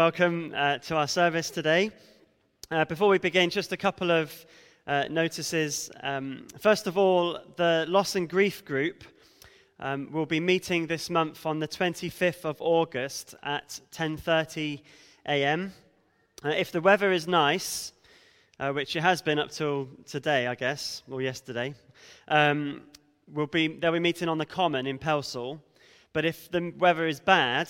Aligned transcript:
welcome 0.00 0.54
uh, 0.56 0.78
to 0.78 0.96
our 0.96 1.06
service 1.06 1.50
today. 1.50 1.90
Uh, 2.70 2.86
before 2.86 3.10
we 3.10 3.18
begin, 3.18 3.50
just 3.50 3.70
a 3.70 3.76
couple 3.76 4.10
of 4.10 4.46
uh, 4.86 5.04
notices. 5.10 5.90
Um, 6.02 6.46
first 6.58 6.86
of 6.86 6.96
all, 6.96 7.38
the 7.56 7.84
Loss 7.86 8.16
and 8.16 8.26
Grief 8.26 8.64
group 8.64 9.04
um, 9.78 10.10
will 10.10 10.24
be 10.24 10.40
meeting 10.40 10.86
this 10.86 11.10
month 11.10 11.44
on 11.44 11.58
the 11.58 11.68
25th 11.68 12.46
of 12.46 12.56
August 12.60 13.34
at 13.42 13.78
10:30 13.92 14.80
a.m. 15.28 15.70
Uh, 16.42 16.48
if 16.48 16.72
the 16.72 16.80
weather 16.80 17.12
is 17.12 17.28
nice, 17.28 17.92
uh, 18.58 18.72
which 18.72 18.96
it 18.96 19.02
has 19.02 19.20
been 19.20 19.38
up 19.38 19.50
till 19.50 19.86
today, 20.06 20.46
I 20.46 20.54
guess, 20.54 21.02
or 21.10 21.20
yesterday, 21.20 21.74
um, 22.28 22.84
we'll 23.30 23.48
be, 23.48 23.68
they'll 23.68 23.92
be 23.92 23.98
meeting 23.98 24.30
on 24.30 24.38
the 24.38 24.46
Common 24.46 24.86
in 24.86 24.98
Pelsall. 24.98 25.60
But 26.14 26.24
if 26.24 26.50
the 26.50 26.72
weather 26.78 27.06
is 27.06 27.20
bad, 27.20 27.68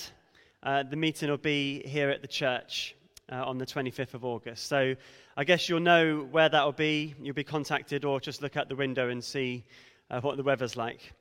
uh, 0.62 0.82
the 0.82 0.97
meeting 0.97 1.31
will 1.31 1.37
be 1.37 1.82
here 1.87 2.10
at 2.10 2.22
the 2.22 2.28
church 2.28 2.94
uh, 3.32 3.44
on 3.44 3.59
the 3.59 3.66
25th 3.66 4.15
of 4.15 4.25
August. 4.25 4.66
So 4.66 4.94
I 5.37 5.44
guess 5.44 5.69
you'll 5.69 5.81
know 5.81 6.28
where 6.31 6.48
that 6.48 6.65
will 6.65 6.72
be. 6.72 7.15
You'll 7.21 7.34
be 7.34 7.44
contacted, 7.44 8.04
or 8.04 8.21
just 8.21 8.43
look 8.43 8.56
out 8.56 8.69
the 8.69 8.76
window 8.76 9.09
and 9.09 9.22
see 9.22 9.65
uh, 10.10 10.21
what 10.21 10.37
the 10.37 10.43
weather's 10.43 10.76
like. 10.76 11.12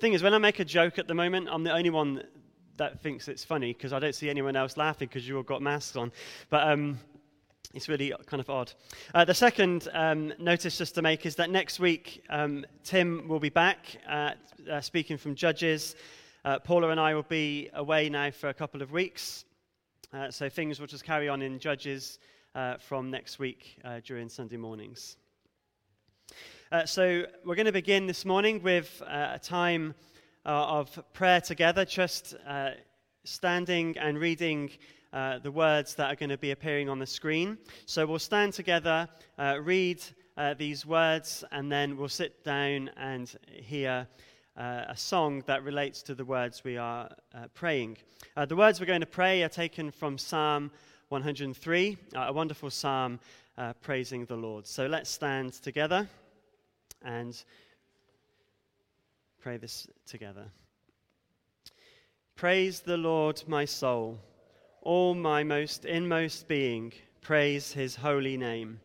Thing 0.00 0.14
is, 0.14 0.22
when 0.22 0.34
I 0.34 0.38
make 0.38 0.58
a 0.60 0.64
joke 0.64 0.98
at 0.98 1.06
the 1.06 1.14
moment, 1.14 1.48
I'm 1.50 1.64
the 1.64 1.72
only 1.72 1.90
one 1.90 2.22
that 2.76 3.00
thinks 3.00 3.28
it's 3.28 3.44
funny 3.44 3.72
because 3.72 3.92
I 3.92 3.98
don't 3.98 4.14
see 4.14 4.30
anyone 4.30 4.56
else 4.56 4.76
laughing 4.76 5.08
because 5.08 5.28
you 5.28 5.36
all 5.36 5.42
got 5.42 5.62
masks 5.62 5.96
on. 5.96 6.12
But 6.48 6.66
um, 6.68 6.98
it's 7.74 7.88
really 7.88 8.12
kind 8.26 8.40
of 8.40 8.50
odd. 8.50 8.72
Uh, 9.14 9.24
the 9.24 9.34
second 9.34 9.88
um, 9.92 10.32
notice 10.38 10.78
just 10.78 10.94
to 10.94 11.02
make 11.02 11.26
is 11.26 11.36
that 11.36 11.50
next 11.50 11.80
week 11.80 12.22
um, 12.30 12.64
Tim 12.84 13.28
will 13.28 13.40
be 13.40 13.48
back 13.48 13.96
uh, 14.08 14.32
uh, 14.70 14.80
speaking 14.80 15.16
from 15.16 15.34
Judges. 15.34 15.94
Uh, 16.44 16.58
Paula 16.58 16.88
and 16.88 16.98
I 16.98 17.14
will 17.14 17.22
be 17.22 17.70
away 17.74 18.08
now 18.08 18.32
for 18.32 18.48
a 18.48 18.54
couple 18.54 18.82
of 18.82 18.90
weeks. 18.90 19.44
Uh, 20.12 20.28
so 20.28 20.48
things 20.48 20.80
will 20.80 20.88
just 20.88 21.04
carry 21.04 21.28
on 21.28 21.40
in 21.40 21.60
Judges 21.60 22.18
uh, 22.56 22.78
from 22.78 23.12
next 23.12 23.38
week 23.38 23.78
during 24.04 24.28
Sunday 24.28 24.56
mornings. 24.56 25.16
so 26.84 27.24
we're 27.44 27.54
going 27.54 27.66
to 27.66 27.72
begin 27.72 28.06
this 28.06 28.24
morning 28.24 28.60
with 28.60 29.02
a 29.06 29.38
time 29.40 29.94
of 30.44 30.98
prayer 31.12 31.40
together, 31.40 31.84
just 31.84 32.34
standing 33.24 33.96
and 33.98 34.18
reading 34.18 34.70
uh, 35.12 35.38
the 35.38 35.52
words 35.52 35.94
that 35.94 36.10
are 36.10 36.16
going 36.16 36.30
to 36.30 36.38
be 36.38 36.50
appearing 36.50 36.88
on 36.88 36.98
the 36.98 37.06
screen. 37.06 37.56
So 37.86 38.04
we'll 38.04 38.18
stand 38.18 38.52
together, 38.52 39.08
uh, 39.38 39.58
read 39.62 40.02
uh, 40.36 40.54
these 40.54 40.84
words, 40.84 41.44
and 41.52 41.70
then 41.70 41.96
we'll 41.96 42.08
sit 42.08 42.42
down 42.42 42.90
and 42.96 43.32
hear 43.48 44.08
uh, 44.56 44.84
a 44.88 44.96
song 44.96 45.42
that 45.46 45.62
relates 45.62 46.02
to 46.02 46.14
the 46.14 46.24
words 46.24 46.62
we 46.64 46.76
are 46.76 47.10
uh, 47.34 47.46
praying. 47.54 47.98
the 48.46 48.56
words 48.56 48.80
we're 48.80 48.86
going 48.86 49.00
to 49.00 49.06
pray 49.06 49.42
are 49.42 49.48
taken 49.48 49.90
from 49.90 50.18
Psalm 50.18 50.70
103, 51.08 51.98
a 52.14 52.32
wonderful 52.32 52.70
psalm 52.70 53.20
praising 53.82 54.24
the 54.26 54.36
Lord. 54.36 54.66
So 54.66 54.86
let's 54.86 55.10
stand 55.10 55.52
together 55.52 56.08
and 57.02 57.42
pray 59.40 59.56
this 59.56 59.86
together. 60.06 60.46
Praise 62.36 62.80
the 62.80 62.96
Lord, 62.96 63.42
my 63.46 63.64
soul 63.64 64.18
all 64.82 65.14
my 65.14 65.44
most 65.44 65.84
inmost 65.84 66.48
being, 66.48 66.92
praise 67.20 67.72
his 67.72 67.94
holy 67.96 68.36
name. 68.36 68.80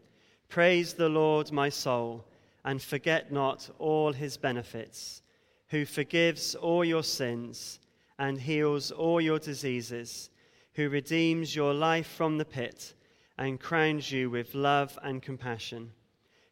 Praise 0.47 0.93
the 0.93 1.09
Lord, 1.09 1.51
my 1.51 1.69
soul, 1.69 2.23
and 2.63 2.81
forget 2.81 3.31
not 3.31 3.69
all 3.79 4.13
his 4.13 4.37
benefits, 4.37 5.23
who 5.69 5.85
forgives 5.85 6.55
all 6.55 6.83
your 6.83 7.03
sins 7.03 7.79
and 8.19 8.39
heals 8.39 8.91
all 8.91 9.21
your 9.21 9.39
diseases, 9.39 10.29
who 10.73 10.89
redeems 10.89 11.55
your 11.55 11.73
life 11.73 12.07
from 12.07 12.37
the 12.37 12.45
pit 12.45 12.93
and 13.37 13.59
crowns 13.59 14.11
you 14.11 14.29
with 14.29 14.55
love 14.55 14.97
and 15.03 15.21
compassion, 15.21 15.91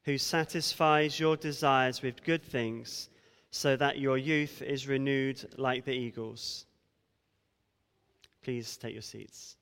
who 0.03 0.17
satisfies 0.17 1.19
your 1.19 1.35
desires 1.35 2.01
with 2.01 2.23
good 2.23 2.43
things, 2.43 3.09
so 3.49 3.75
that 3.75 3.99
your 3.99 4.17
youth 4.17 4.61
is 4.61 4.87
renewed 4.87 5.43
like 5.57 5.85
the 5.85 5.93
eagles. 5.93 6.65
Please 8.43 8.77
take 8.77 8.93
your 8.93 9.01
seats. 9.01 9.55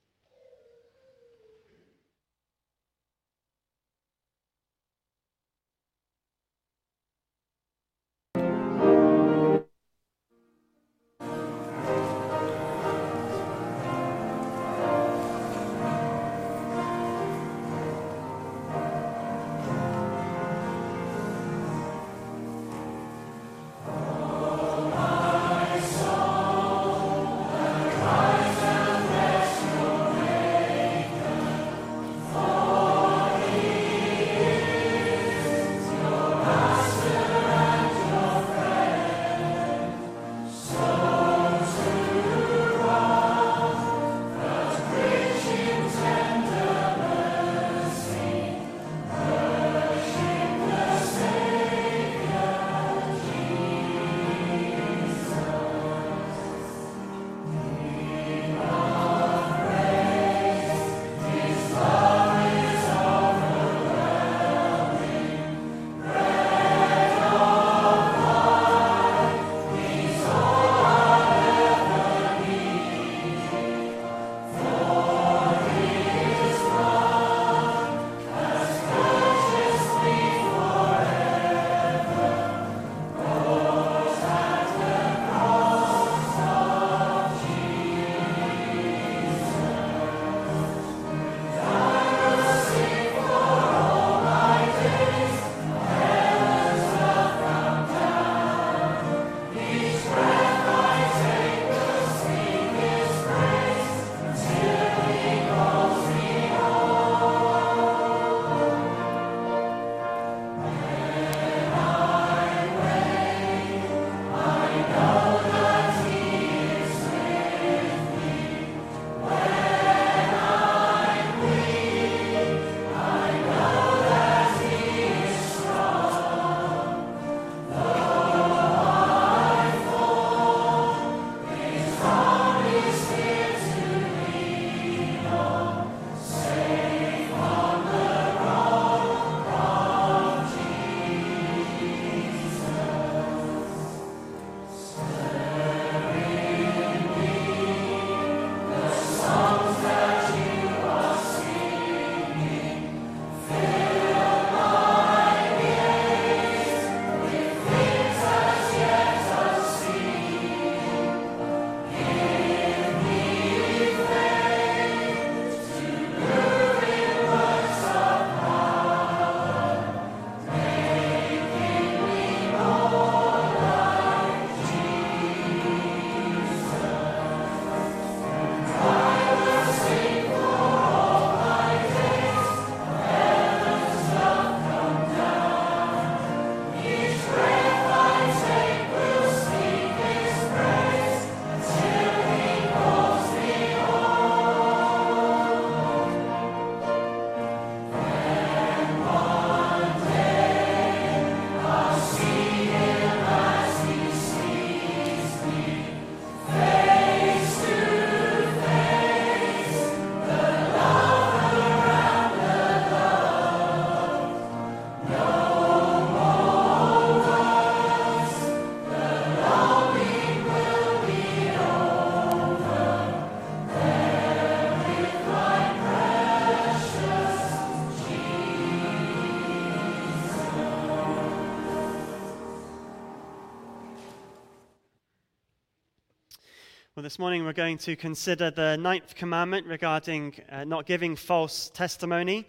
Well, 236.96 237.02
this 237.02 237.18
morning 237.18 237.44
we're 237.44 237.54
going 237.54 237.80
to 237.80 237.96
consider 237.96 238.52
the 238.52 238.78
ninth 238.78 239.16
commandment 239.16 239.66
regarding 239.66 240.36
uh, 240.52 240.64
not 240.64 240.86
giving 240.86 241.16
false 241.16 241.72
testimony. 241.74 242.46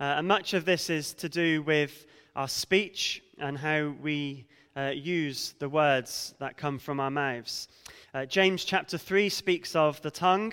Uh, 0.00 0.16
and 0.18 0.26
much 0.26 0.54
of 0.54 0.64
this 0.64 0.90
is 0.90 1.14
to 1.14 1.28
do 1.28 1.62
with 1.62 2.06
our 2.34 2.48
speech 2.48 3.22
and 3.38 3.56
how 3.56 3.94
we 4.02 4.44
uh, 4.76 4.90
use 4.92 5.54
the 5.60 5.68
words 5.68 6.34
that 6.40 6.56
come 6.56 6.80
from 6.80 6.98
our 6.98 7.12
mouths. 7.12 7.68
Uh, 8.12 8.26
James 8.26 8.64
chapter 8.64 8.98
3 8.98 9.28
speaks 9.28 9.76
of 9.76 10.02
the 10.02 10.10
tongue 10.10 10.52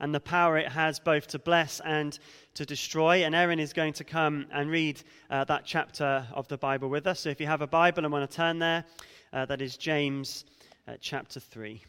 and 0.00 0.12
the 0.12 0.18
power 0.18 0.58
it 0.58 0.72
has 0.72 0.98
both 0.98 1.28
to 1.28 1.38
bless 1.38 1.78
and 1.84 2.18
to 2.54 2.66
destroy. 2.66 3.24
And 3.24 3.32
Erin 3.32 3.60
is 3.60 3.72
going 3.72 3.92
to 3.92 4.02
come 4.02 4.46
and 4.50 4.68
read 4.68 5.00
uh, 5.30 5.44
that 5.44 5.62
chapter 5.64 6.26
of 6.32 6.48
the 6.48 6.58
Bible 6.58 6.88
with 6.88 7.06
us. 7.06 7.20
So 7.20 7.28
if 7.28 7.40
you 7.40 7.46
have 7.46 7.62
a 7.62 7.68
Bible 7.68 8.02
and 8.02 8.12
want 8.12 8.28
to 8.28 8.36
turn 8.36 8.58
there, 8.58 8.84
uh, 9.32 9.44
that 9.44 9.62
is 9.62 9.76
James 9.76 10.46
chapter 11.00 11.38
3. 11.38 11.80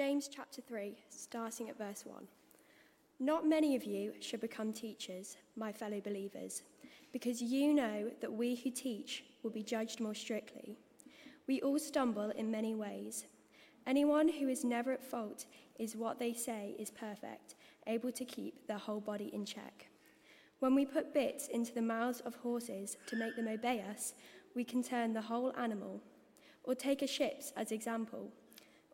James 0.00 0.28
chapter 0.28 0.62
3, 0.62 0.96
starting 1.10 1.68
at 1.68 1.76
verse 1.76 2.06
1. 2.06 2.26
Not 3.18 3.46
many 3.46 3.76
of 3.76 3.84
you 3.84 4.14
should 4.18 4.40
become 4.40 4.72
teachers, 4.72 5.36
my 5.56 5.72
fellow 5.74 6.00
believers, 6.00 6.62
because 7.12 7.42
you 7.42 7.74
know 7.74 8.10
that 8.22 8.32
we 8.32 8.54
who 8.54 8.70
teach 8.70 9.24
will 9.42 9.50
be 9.50 9.62
judged 9.62 10.00
more 10.00 10.14
strictly. 10.14 10.78
We 11.46 11.60
all 11.60 11.78
stumble 11.78 12.30
in 12.30 12.50
many 12.50 12.74
ways. 12.74 13.26
Anyone 13.86 14.30
who 14.30 14.48
is 14.48 14.64
never 14.64 14.90
at 14.90 15.04
fault 15.04 15.44
is 15.78 15.96
what 15.96 16.18
they 16.18 16.32
say 16.32 16.74
is 16.78 16.90
perfect, 16.90 17.56
able 17.86 18.10
to 18.10 18.24
keep 18.24 18.66
their 18.66 18.78
whole 18.78 19.00
body 19.00 19.28
in 19.34 19.44
check. 19.44 19.90
When 20.60 20.74
we 20.74 20.86
put 20.86 21.12
bits 21.12 21.48
into 21.48 21.74
the 21.74 21.82
mouths 21.82 22.20
of 22.20 22.36
horses 22.36 22.96
to 23.08 23.16
make 23.16 23.36
them 23.36 23.48
obey 23.48 23.84
us, 23.90 24.14
we 24.54 24.64
can 24.64 24.82
turn 24.82 25.12
the 25.12 25.20
whole 25.20 25.54
animal. 25.58 26.00
Or 26.64 26.74
take 26.74 27.02
a 27.02 27.06
ship 27.06 27.42
as 27.54 27.70
example. 27.70 28.32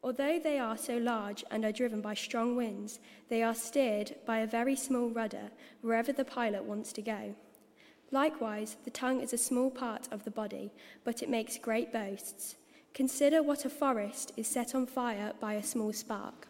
Although 0.02 0.38
they 0.38 0.58
are 0.58 0.76
so 0.76 0.98
large 0.98 1.44
and 1.50 1.64
are 1.64 1.72
driven 1.72 2.00
by 2.00 2.14
strong 2.14 2.54
winds, 2.54 3.00
they 3.28 3.42
are 3.42 3.54
steered 3.54 4.14
by 4.24 4.38
a 4.38 4.46
very 4.46 4.76
small 4.76 5.08
rudder 5.08 5.50
wherever 5.80 6.12
the 6.12 6.24
pilot 6.24 6.64
wants 6.64 6.92
to 6.92 7.02
go. 7.02 7.34
Likewise, 8.12 8.76
the 8.84 8.90
tongue 8.90 9.20
is 9.20 9.32
a 9.32 9.38
small 9.38 9.70
part 9.70 10.06
of 10.12 10.24
the 10.24 10.30
body, 10.30 10.72
but 11.02 11.22
it 11.22 11.28
makes 11.28 11.58
great 11.58 11.92
boasts. 11.92 12.56
Consider 12.94 13.42
what 13.42 13.64
a 13.64 13.70
forest 13.70 14.32
is 14.36 14.46
set 14.46 14.74
on 14.74 14.86
fire 14.86 15.32
by 15.40 15.54
a 15.54 15.62
small 15.62 15.92
spark. 15.92 16.46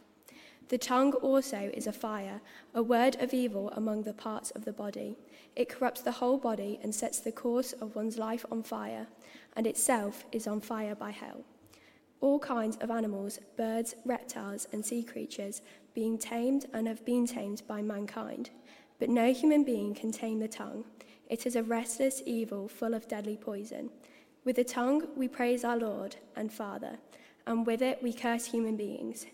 The 0.68 0.78
tongue 0.78 1.12
also 1.14 1.70
is 1.72 1.86
a 1.86 1.92
fire, 1.92 2.40
a 2.74 2.82
word 2.82 3.16
of 3.20 3.32
evil 3.32 3.70
among 3.70 4.02
the 4.02 4.12
parts 4.12 4.50
of 4.50 4.64
the 4.64 4.72
body. 4.72 5.16
It 5.54 5.68
corrupts 5.68 6.02
the 6.02 6.12
whole 6.12 6.38
body 6.38 6.78
and 6.82 6.94
sets 6.94 7.20
the 7.20 7.32
course 7.32 7.72
of 7.72 7.96
one's 7.96 8.18
life 8.18 8.44
on 8.50 8.62
fire, 8.62 9.06
and 9.56 9.66
itself 9.66 10.24
is 10.32 10.46
on 10.46 10.60
fire 10.60 10.94
by 10.94 11.12
hell 11.12 11.44
all 12.26 12.40
kinds 12.40 12.76
of 12.78 12.90
animals, 12.90 13.38
birds, 13.56 13.94
reptiles, 14.04 14.66
and 14.72 14.84
sea 14.84 15.00
creatures, 15.00 15.62
being 15.94 16.18
tamed 16.18 16.66
and 16.72 16.88
have 16.88 17.04
been 17.04 17.24
tamed 17.24 17.62
by 17.68 17.80
mankind. 17.80 18.50
But 18.98 19.10
no 19.10 19.32
human 19.32 19.62
being 19.62 19.94
can 19.94 20.10
tame 20.10 20.40
the 20.40 20.48
tongue. 20.48 20.84
It 21.30 21.46
is 21.46 21.54
a 21.54 21.62
restless 21.62 22.22
evil 22.26 22.66
full 22.66 22.94
of 22.94 23.06
deadly 23.06 23.36
poison. 23.36 23.90
With 24.44 24.56
the 24.56 24.64
tongue 24.64 25.06
we 25.14 25.28
praise 25.28 25.62
our 25.62 25.76
Lord 25.76 26.16
and 26.34 26.52
Father, 26.52 26.98
and 27.46 27.64
with 27.64 27.80
it 27.80 28.02
we 28.02 28.12
curse 28.12 28.46
human 28.46 28.76
beings 28.76 29.26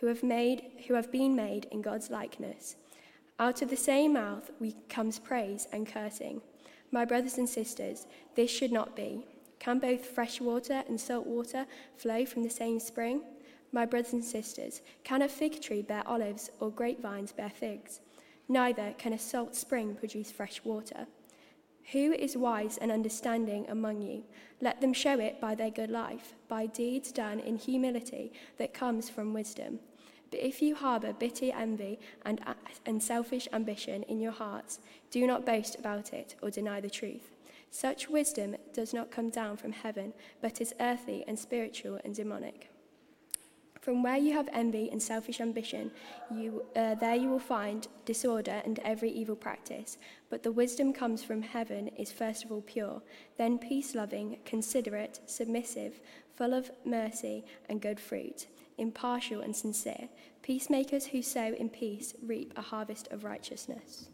who 0.00 0.08
have, 0.08 0.24
made, 0.24 0.62
who 0.88 0.94
have 0.94 1.12
been 1.12 1.36
made 1.36 1.68
in 1.70 1.82
God's 1.82 2.10
likeness. 2.10 2.74
Out 3.38 3.62
of 3.62 3.70
the 3.70 3.76
same 3.76 4.14
mouth 4.14 4.50
we 4.58 4.74
comes 4.88 5.20
praise 5.20 5.68
and 5.72 5.86
cursing. 5.86 6.42
My 6.90 7.04
brothers 7.04 7.38
and 7.38 7.48
sisters, 7.48 8.08
this 8.34 8.50
should 8.50 8.72
not 8.72 8.96
be. 8.96 9.24
Can 9.60 9.78
both 9.78 10.06
fresh 10.06 10.40
water 10.40 10.82
and 10.88 11.00
salt 11.00 11.26
water 11.26 11.66
flow 11.96 12.24
from 12.24 12.42
the 12.42 12.50
same 12.50 12.80
spring? 12.80 13.22
My 13.72 13.86
brothers 13.86 14.14
and 14.14 14.24
sisters, 14.24 14.80
can 15.04 15.22
a 15.22 15.28
fig 15.28 15.62
tree 15.62 15.82
bear 15.82 16.02
olives 16.06 16.50
or 16.58 16.70
grapevines 16.70 17.30
bear 17.30 17.50
figs? 17.50 18.00
Neither 18.48 18.94
can 18.98 19.12
a 19.12 19.18
salt 19.18 19.54
spring 19.54 19.94
produce 19.94 20.32
fresh 20.32 20.64
water. 20.64 21.06
Who 21.92 22.12
is 22.12 22.36
wise 22.36 22.78
and 22.78 22.90
understanding 22.90 23.66
among 23.68 24.02
you? 24.02 24.24
Let 24.60 24.80
them 24.80 24.92
show 24.92 25.20
it 25.20 25.40
by 25.40 25.54
their 25.54 25.70
good 25.70 25.90
life, 25.90 26.34
by 26.48 26.66
deeds 26.66 27.12
done 27.12 27.38
in 27.38 27.56
humility 27.56 28.32
that 28.58 28.74
comes 28.74 29.08
from 29.08 29.34
wisdom. 29.34 29.78
But 30.30 30.40
if 30.40 30.62
you 30.62 30.74
harbor 30.74 31.12
bitter 31.12 31.52
envy 31.54 31.98
and, 32.24 32.40
and 32.86 33.02
selfish 33.02 33.48
ambition 33.52 34.04
in 34.04 34.20
your 34.20 34.32
hearts, 34.32 34.78
do 35.10 35.26
not 35.26 35.44
boast 35.44 35.78
about 35.78 36.12
it 36.12 36.36
or 36.40 36.50
deny 36.50 36.80
the 36.80 36.90
truth. 36.90 37.30
Such 37.70 38.08
wisdom 38.08 38.56
does 38.72 38.92
not 38.92 39.10
come 39.10 39.30
down 39.30 39.56
from 39.56 39.72
heaven, 39.72 40.12
but 40.40 40.60
is 40.60 40.74
earthly 40.80 41.24
and 41.26 41.38
spiritual 41.38 42.00
and 42.04 42.14
demonic. 42.14 42.70
From 43.80 44.02
where 44.02 44.18
you 44.18 44.34
have 44.34 44.48
envy 44.52 44.90
and 44.90 45.02
selfish 45.02 45.40
ambition, 45.40 45.90
you, 46.30 46.66
uh, 46.76 46.96
there 46.96 47.14
you 47.14 47.30
will 47.30 47.38
find 47.38 47.88
disorder 48.04 48.60
and 48.66 48.78
every 48.80 49.10
evil 49.10 49.36
practice. 49.36 49.96
But 50.28 50.42
the 50.42 50.52
wisdom 50.52 50.92
comes 50.92 51.22
from 51.22 51.40
heaven 51.40 51.88
is 51.96 52.12
first 52.12 52.44
of 52.44 52.52
all 52.52 52.60
pure, 52.60 53.00
then 53.38 53.58
peace 53.58 53.94
loving, 53.94 54.38
considerate, 54.44 55.20
submissive, 55.24 56.00
full 56.36 56.52
of 56.52 56.70
mercy 56.84 57.44
and 57.70 57.80
good 57.80 57.98
fruit, 57.98 58.48
impartial 58.76 59.40
and 59.40 59.56
sincere. 59.56 60.10
Peacemakers 60.42 61.06
who 61.06 61.22
sow 61.22 61.54
in 61.54 61.70
peace 61.70 62.14
reap 62.22 62.52
a 62.56 62.62
harvest 62.62 63.08
of 63.10 63.24
righteousness. 63.24 64.10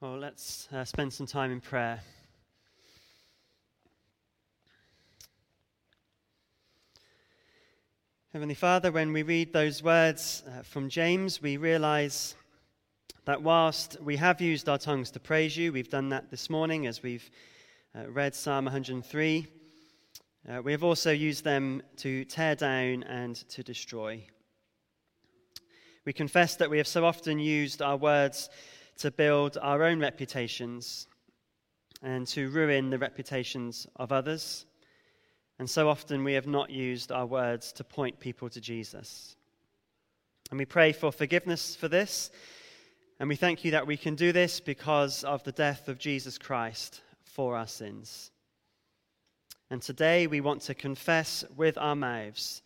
Well, 0.00 0.16
let's 0.16 0.68
uh, 0.72 0.84
spend 0.84 1.12
some 1.12 1.26
time 1.26 1.50
in 1.50 1.60
prayer. 1.60 2.00
Heavenly 8.32 8.54
Father, 8.54 8.92
when 8.92 9.12
we 9.12 9.24
read 9.24 9.52
those 9.52 9.82
words 9.82 10.44
uh, 10.46 10.62
from 10.62 10.88
James, 10.88 11.42
we 11.42 11.56
realize 11.56 12.36
that 13.24 13.42
whilst 13.42 14.00
we 14.00 14.14
have 14.14 14.40
used 14.40 14.68
our 14.68 14.78
tongues 14.78 15.10
to 15.10 15.18
praise 15.18 15.56
you, 15.56 15.72
we've 15.72 15.90
done 15.90 16.10
that 16.10 16.30
this 16.30 16.48
morning 16.48 16.86
as 16.86 17.02
we've 17.02 17.28
uh, 17.98 18.08
read 18.08 18.36
Psalm 18.36 18.66
103, 18.66 19.48
uh, 20.48 20.62
we 20.62 20.70
have 20.70 20.84
also 20.84 21.10
used 21.10 21.42
them 21.42 21.82
to 21.96 22.24
tear 22.26 22.54
down 22.54 23.02
and 23.02 23.34
to 23.48 23.64
destroy. 23.64 24.24
We 26.04 26.12
confess 26.12 26.54
that 26.54 26.70
we 26.70 26.78
have 26.78 26.86
so 26.86 27.04
often 27.04 27.40
used 27.40 27.82
our 27.82 27.96
words 27.96 28.48
to 28.98 29.10
build 29.10 29.56
our 29.60 29.82
own 29.82 30.00
reputations 30.00 31.06
and 32.02 32.26
to 32.28 32.50
ruin 32.50 32.90
the 32.90 32.98
reputations 32.98 33.86
of 33.96 34.12
others. 34.12 34.66
And 35.58 35.68
so 35.68 35.88
often 35.88 36.22
we 36.24 36.34
have 36.34 36.46
not 36.46 36.70
used 36.70 37.10
our 37.10 37.26
words 37.26 37.72
to 37.74 37.84
point 37.84 38.20
people 38.20 38.48
to 38.50 38.60
Jesus. 38.60 39.36
And 40.50 40.58
we 40.58 40.64
pray 40.64 40.92
for 40.92 41.10
forgiveness 41.10 41.74
for 41.74 41.88
this. 41.88 42.30
And 43.20 43.28
we 43.28 43.36
thank 43.36 43.64
you 43.64 43.72
that 43.72 43.86
we 43.86 43.96
can 43.96 44.14
do 44.14 44.32
this 44.32 44.60
because 44.60 45.24
of 45.24 45.42
the 45.42 45.52
death 45.52 45.88
of 45.88 45.98
Jesus 45.98 46.38
Christ 46.38 47.02
for 47.24 47.56
our 47.56 47.66
sins. 47.66 48.30
And 49.70 49.82
today 49.82 50.26
we 50.26 50.40
want 50.40 50.62
to 50.62 50.74
confess 50.74 51.44
with 51.56 51.76
our 51.76 51.96
mouths 51.96 52.62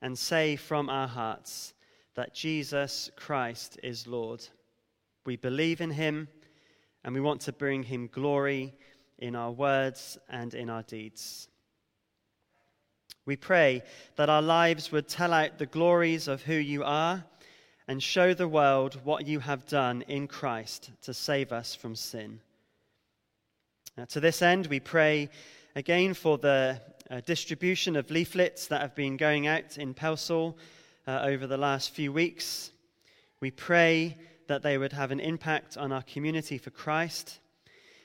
and 0.00 0.18
say 0.18 0.56
from 0.56 0.90
our 0.90 1.08
hearts 1.08 1.72
that 2.14 2.34
Jesus 2.34 3.10
Christ 3.16 3.78
is 3.82 4.06
Lord. 4.06 4.46
We 5.24 5.36
believe 5.36 5.80
in 5.80 5.90
him 5.90 6.28
and 7.04 7.14
we 7.14 7.20
want 7.20 7.42
to 7.42 7.52
bring 7.52 7.82
him 7.82 8.08
glory 8.12 8.74
in 9.18 9.36
our 9.36 9.50
words 9.50 10.18
and 10.28 10.52
in 10.54 10.68
our 10.68 10.82
deeds. 10.82 11.48
We 13.24 13.36
pray 13.36 13.82
that 14.16 14.28
our 14.28 14.42
lives 14.42 14.90
would 14.90 15.06
tell 15.06 15.32
out 15.32 15.58
the 15.58 15.66
glories 15.66 16.26
of 16.26 16.42
who 16.42 16.54
you 16.54 16.82
are 16.82 17.24
and 17.86 18.02
show 18.02 18.34
the 18.34 18.48
world 18.48 19.00
what 19.04 19.26
you 19.26 19.38
have 19.38 19.66
done 19.66 20.02
in 20.02 20.26
Christ 20.26 20.90
to 21.02 21.14
save 21.14 21.52
us 21.52 21.74
from 21.74 21.94
sin. 21.94 22.40
Now, 23.96 24.06
to 24.06 24.20
this 24.20 24.42
end, 24.42 24.66
we 24.66 24.80
pray 24.80 25.28
again 25.76 26.14
for 26.14 26.38
the 26.38 26.80
uh, 27.10 27.20
distribution 27.20 27.94
of 27.94 28.10
leaflets 28.10 28.66
that 28.68 28.80
have 28.80 28.94
been 28.94 29.16
going 29.16 29.46
out 29.46 29.78
in 29.78 29.94
Pelsall 29.94 30.56
uh, 31.06 31.20
over 31.22 31.46
the 31.46 31.56
last 31.56 31.94
few 31.94 32.12
weeks. 32.12 32.72
We 33.40 33.50
pray 33.50 34.16
that 34.48 34.62
they 34.62 34.78
would 34.78 34.92
have 34.92 35.10
an 35.10 35.20
impact 35.20 35.76
on 35.76 35.92
our 35.92 36.02
community 36.02 36.58
for 36.58 36.70
Christ. 36.70 37.38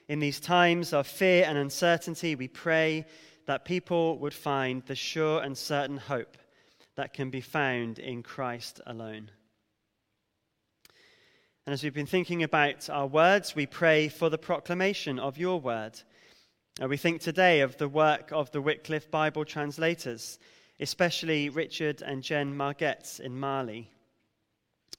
In 0.08 0.20
these 0.20 0.39
times 0.39 0.94
of 0.94 1.08
fear 1.08 1.46
and 1.46 1.58
uncertainty, 1.58 2.36
we 2.36 2.48
pray 2.48 3.06
that 3.46 3.65
people 3.65 4.17
would 4.20 4.34
find 4.34 4.84
the 4.86 4.96
sure 4.96 5.41
and 5.41 5.58
certain 5.58 5.98
hope 5.98 6.38
that 6.96 7.13
can 7.13 7.29
be 7.29 7.41
found 7.41 8.00
in 8.00 8.24
Christ 8.24 8.82
alone. 8.86 9.32
And 11.65 11.74
as 11.74 11.84
we've 11.84 11.94
been 11.94 12.06
thinking 12.06 12.44
about 12.44 12.89
our 12.89 13.08
words, 13.08 13.56
we 13.56 13.65
pray 13.65 14.08
for 14.08 14.29
the 14.29 14.38
proclamation 14.38 15.20
of 15.20 15.38
your 15.38 15.60
word. 15.60 16.00
Uh, 16.82 16.88
we 16.88 16.96
think 16.96 17.20
today 17.20 17.60
of 17.60 17.77
the 17.77 17.89
work 17.89 18.32
of 18.32 18.51
the 18.51 18.62
Wycliffe 18.62 19.12
Bible 19.12 19.44
translators, 19.44 20.39
especially 20.79 21.50
Richard 21.50 22.01
and 22.01 22.24
Jen 22.24 22.56
Margetts 22.56 23.20
in 23.20 23.38
Mali. 23.38 23.91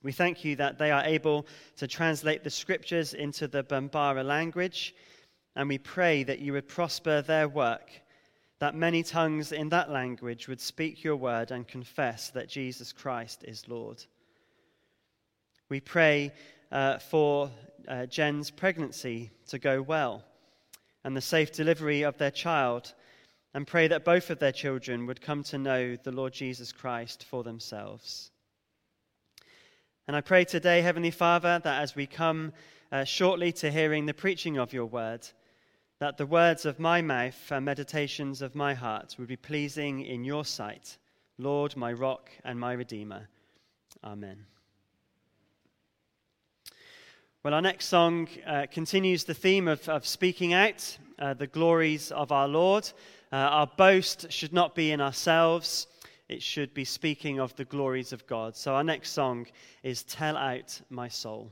We 0.03 0.13
thank 0.13 0.45
you 0.45 0.57
that 0.57 0.79
they 0.79 0.91
are 0.91 1.05
able 1.05 1.47
to 1.77 1.89
translate 1.89 2.45
the 2.45 2.51
scriptures 2.51 3.15
into 3.15 3.49
the 3.49 3.65
Bambara 3.65 4.25
language, 4.25 4.95
and 5.57 5.69
we 5.69 5.79
pray 5.79 6.23
that 6.23 6.39
you 6.39 6.53
would 6.53 6.69
prosper 6.69 7.21
their 7.21 7.49
work, 7.49 7.91
that 8.61 8.75
many 8.75 9.03
tongues 9.03 9.53
in 9.53 9.69
that 9.71 9.91
language 9.91 10.47
would 10.47 10.61
speak 10.61 11.03
your 11.03 11.17
word 11.17 11.51
and 11.51 11.67
confess 11.67 12.31
that 12.31 12.49
Jesus 12.49 12.93
Christ 12.93 13.45
is 13.45 13.69
Lord. 13.69 14.05
We 15.69 15.81
pray 15.81 16.33
uh, 16.71 16.99
for 16.99 17.51
uh, 17.89 18.07
Jen's 18.07 18.51
pregnancy 18.51 19.31
to 19.49 19.59
go 19.59 19.83
well 19.83 20.25
and 21.05 21.17
the 21.17 21.21
safe 21.21 21.53
delivery 21.53 22.03
of 22.03 22.19
their 22.19 22.31
child, 22.31 22.93
and 23.55 23.67
pray 23.67 23.89
that 23.89 24.05
both 24.05 24.31
of 24.31 24.39
their 24.39 24.53
children 24.53 25.07
would 25.07 25.21
come 25.21 25.43
to 25.43 25.57
know 25.57 25.97
the 25.97 26.13
Lord 26.13 26.33
Jesus 26.33 26.71
Christ 26.71 27.25
for 27.25 27.43
themselves. 27.43 28.31
And 30.09 30.17
I 30.17 30.23
pray 30.23 30.47
today, 30.47 30.81
Heavenly 30.81 31.11
Father, 31.11 31.61
that 31.63 31.83
as 31.83 31.95
we 31.95 32.07
come 32.07 32.55
uh, 32.91 33.05
shortly 33.05 33.53
to 33.53 33.71
hearing 33.71 34.07
the 34.07 34.15
preaching 34.15 34.57
of 34.57 34.73
your 34.73 34.87
word, 34.87 35.29
that 36.01 36.17
the 36.17 36.25
words 36.25 36.65
of 36.65 36.81
my 36.81 37.03
mouth 37.03 37.37
and 37.53 37.63
meditations 37.63 38.41
of 38.41 38.55
my 38.55 38.73
heart 38.73 39.17
would 39.19 39.29
be 39.29 39.37
pleasing 39.37 40.01
in 40.01 40.25
your 40.25 40.47
sight, 40.47 40.97
Lord, 41.37 41.77
my 41.77 41.93
rock 41.93 42.31
and 42.43 42.59
my 42.59 42.73
redeemer. 42.73 43.29
Amen. 44.03 44.47
Well, 47.43 47.53
our 47.53 47.61
next 47.61 47.89
song 47.89 48.29
uh, 48.47 48.65
continues 48.71 49.25
the 49.25 49.35
theme 49.35 49.69
of, 49.69 49.87
of 49.91 50.07
speaking 50.07 50.55
out 50.55 50.97
uh, 51.19 51.35
the 51.35 51.47
glories 51.47 52.13
of 52.13 52.33
our 52.33 52.49
Lord. 52.49 52.91
Uh, 53.31 53.37
our 53.37 53.67
boast 53.67 54.33
should 54.33 54.55
not 54.55 54.75
be 54.75 54.91
in 54.91 55.03
ourselves, 55.03 55.87
it 56.29 56.43
should 56.43 56.75
be 56.75 56.85
speaking 56.85 57.41
of 57.41 57.55
the 57.57 57.65
glories 57.65 58.13
of 58.13 58.27
God. 58.27 58.57
So, 58.57 58.75
our 58.75 58.85
next 58.85 59.13
song 59.13 59.47
is 59.83 60.03
Tell 60.03 60.37
Out 60.37 60.81
My 60.91 61.09
Soul. 61.09 61.51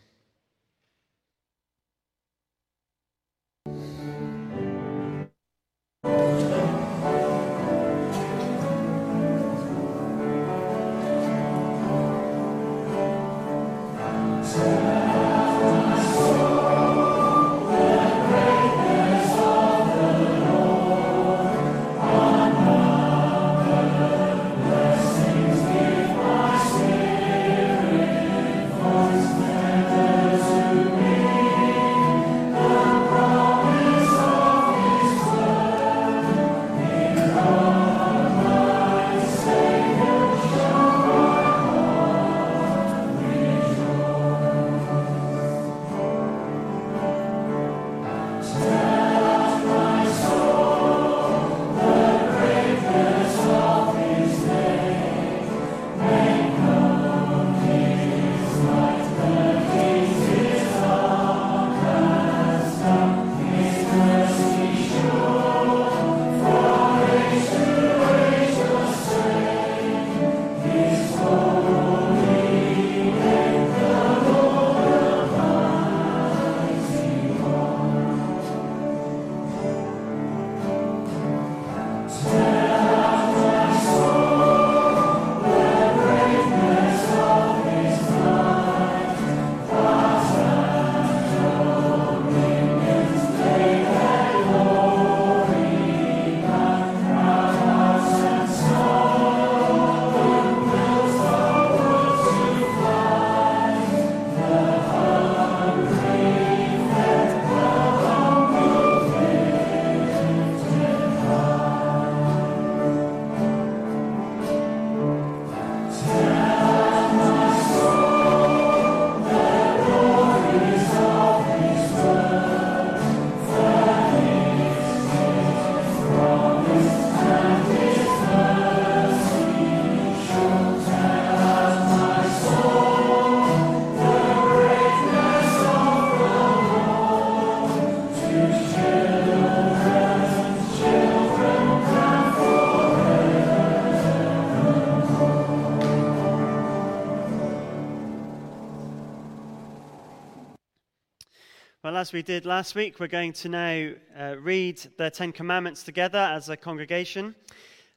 Well, 151.96 152.02
as 152.02 152.12
we 152.12 152.20
did 152.20 152.44
last 152.44 152.74
week, 152.74 153.00
we're 153.00 153.06
going 153.06 153.32
to 153.32 153.48
now 153.48 153.92
uh, 154.20 154.36
read 154.38 154.78
the 154.98 155.08
Ten 155.08 155.32
Commandments 155.32 155.82
together 155.82 156.18
as 156.18 156.50
a 156.50 156.54
congregation. 156.54 157.34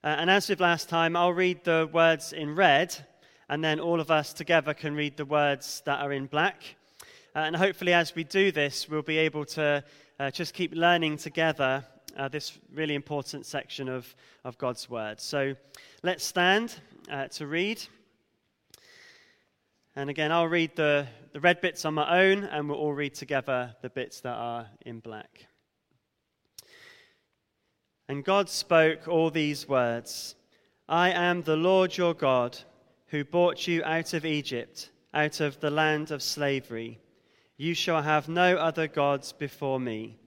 Uh, 0.02 0.16
and 0.20 0.30
as 0.30 0.48
with 0.48 0.62
last 0.62 0.88
time, 0.88 1.18
I'll 1.18 1.34
read 1.34 1.66
the 1.66 1.90
words 1.92 2.32
in 2.32 2.56
red, 2.56 2.96
and 3.50 3.62
then 3.62 3.78
all 3.82 4.00
of 4.00 4.10
us 4.10 4.32
together 4.32 4.74
can 4.74 4.96
read 4.96 5.18
the 5.18 5.26
words 5.26 5.82
that 5.84 6.00
are 6.00 6.14
in 6.14 6.28
black. 6.28 6.64
Uh, 7.36 7.40
and 7.40 7.58
hopefully, 7.58 7.92
as 7.92 8.16
we 8.16 8.24
do 8.24 8.54
this, 8.54 8.88
we'll 8.88 9.02
be 9.02 9.18
able 9.18 9.44
to 9.44 9.84
uh, 10.18 10.32
just 10.32 10.54
keep 10.54 10.74
learning 10.74 11.18
together 11.18 11.84
uh, 12.16 12.30
this 12.30 12.58
really 12.74 12.96
important 12.96 13.46
section 13.46 13.90
of, 13.90 14.16
of 14.46 14.58
God's 14.58 14.90
Word. 14.90 15.20
So 15.20 15.58
let's 16.04 16.24
stand 16.24 16.74
uh, 17.12 17.28
to 17.28 17.48
read. 17.48 17.82
And 19.96 20.10
again, 20.10 20.32
I'll 20.32 20.48
read 20.48 20.76
the, 20.76 21.08
the 21.34 21.40
red 21.40 21.62
bits 21.62 21.84
on 21.84 21.96
my 21.96 22.22
own, 22.22 22.44
and 22.44 22.70
we'll 22.70 22.78
all 22.78 22.94
read 22.94 23.16
together 23.16 23.76
the 23.82 23.90
bits 23.90 24.22
that 24.22 24.36
are 24.36 24.68
in 24.86 25.00
black. 25.00 25.48
And 28.08 28.24
God 28.24 28.50
spoke 28.50 29.08
all 29.08 29.30
these 29.30 29.68
words 29.68 30.36
I 30.88 31.12
am 31.12 31.44
the 31.44 31.56
Lord 31.56 31.96
your 31.98 32.14
God, 32.14 32.58
who 33.08 33.24
brought 33.24 33.68
you 33.68 33.84
out 33.84 34.14
of 34.14 34.26
Egypt, 34.26 34.90
out 35.14 35.40
of 35.40 35.60
the 35.60 35.72
land 35.72 36.12
of 36.12 36.24
slavery. 36.24 37.00
You 37.58 37.74
shall 37.74 38.02
have 38.02 38.30
no 38.30 38.58
other 38.58 38.88
gods 38.88 39.34
before 39.34 39.80
me. 39.80 40.18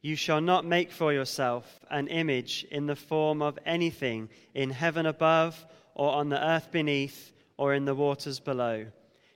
You 0.00 0.16
shall 0.16 0.40
not 0.40 0.64
make 0.64 0.90
for 0.90 1.12
yourself 1.12 1.80
an 1.90 2.08
image 2.08 2.66
in 2.70 2.86
the 2.86 2.96
form 2.96 3.40
of 3.40 3.58
anything 3.64 4.28
in 4.54 4.70
heaven 4.70 5.06
above, 5.06 5.64
or 5.94 6.12
on 6.12 6.28
the 6.28 6.44
earth 6.44 6.72
beneath, 6.72 7.32
or 7.56 7.72
in 7.72 7.84
the 7.84 7.94
waters 7.94 8.40
below. 8.40 8.86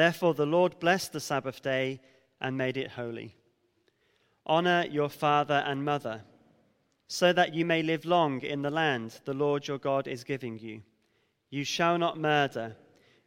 Therefore 0.00 0.32
the 0.32 0.46
Lord 0.46 0.78
blessed 0.78 1.12
the 1.12 1.20
Sabbath 1.20 1.60
day 1.60 2.00
and 2.40 2.56
made 2.56 2.78
it 2.78 2.92
holy. 2.92 3.36
Honor 4.46 4.86
your 4.90 5.10
father 5.10 5.62
and 5.66 5.84
mother, 5.84 6.22
so 7.06 7.34
that 7.34 7.52
you 7.52 7.66
may 7.66 7.82
live 7.82 8.06
long 8.06 8.40
in 8.40 8.62
the 8.62 8.70
land 8.70 9.20
the 9.26 9.34
Lord 9.34 9.68
your 9.68 9.76
God 9.76 10.08
is 10.08 10.24
giving 10.24 10.58
you. 10.58 10.80
You 11.50 11.64
shall 11.64 11.98
not 11.98 12.18
murder. 12.18 12.74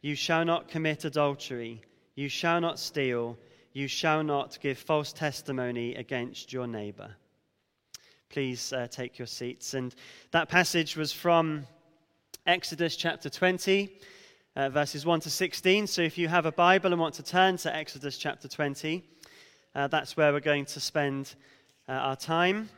You 0.00 0.16
shall 0.16 0.44
not 0.44 0.66
commit 0.66 1.04
adultery. 1.04 1.80
You 2.16 2.28
shall 2.28 2.60
not 2.60 2.80
steal. 2.80 3.38
You 3.72 3.86
shall 3.86 4.24
not 4.24 4.58
give 4.60 4.76
false 4.76 5.12
testimony 5.12 5.94
against 5.94 6.52
your 6.52 6.66
neighbor. 6.66 7.14
Please 8.30 8.72
uh, 8.72 8.88
take 8.90 9.16
your 9.16 9.28
seats. 9.28 9.74
And 9.74 9.94
that 10.32 10.48
passage 10.48 10.96
was 10.96 11.12
from 11.12 11.68
Exodus 12.46 12.96
chapter 12.96 13.30
20, 13.30 13.92
uh, 14.56 14.68
verses 14.68 15.04
1 15.04 15.20
to 15.20 15.30
16. 15.30 15.86
So 15.86 16.02
if 16.02 16.16
you 16.16 16.28
have 16.28 16.46
a 16.46 16.52
Bible 16.52 16.92
and 16.92 17.00
want 17.00 17.14
to 17.14 17.22
turn 17.22 17.56
to 17.58 17.74
Exodus 17.74 18.18
chapter 18.18 18.48
20, 18.48 19.02
uh, 19.74 19.88
that's 19.88 20.16
where 20.16 20.32
we're 20.32 20.40
going 20.40 20.64
to 20.66 20.80
spend 20.80 21.34
uh, 21.88 21.92
our 21.92 22.16
time. 22.16 22.68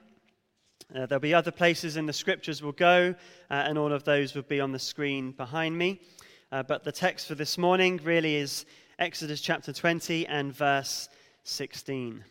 Uh, 0.94 1.06
there'll 1.06 1.20
be 1.20 1.34
other 1.34 1.50
places 1.50 1.96
in 1.96 2.06
the 2.06 2.12
scriptures 2.12 2.62
we'll 2.62 2.72
go, 2.72 3.14
uh, 3.50 3.54
and 3.54 3.76
all 3.76 3.92
of 3.92 4.04
those 4.04 4.34
will 4.34 4.42
be 4.42 4.60
on 4.60 4.72
the 4.72 4.78
screen 4.78 5.32
behind 5.32 5.76
me. 5.76 6.00
but 6.50 6.84
the 6.84 6.92
text 6.92 7.28
for 7.28 7.34
this 7.34 7.58
morning 7.58 8.00
really 8.02 8.36
is 8.36 8.64
Exodus 8.98 9.40
chapter 9.40 9.72
20 9.72 10.26
and 10.26 10.54
verse 10.54 11.08
16. 11.44 12.24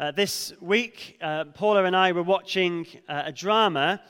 Uh, 0.00 0.10
this 0.10 0.52
week, 0.60 1.18
uh, 1.20 1.44
Paula 1.44 1.84
and 1.84 1.94
I 1.94 2.12
were 2.12 2.22
watching 2.22 2.86
uh, 3.08 3.22
a 3.26 3.32
drama 3.32 4.00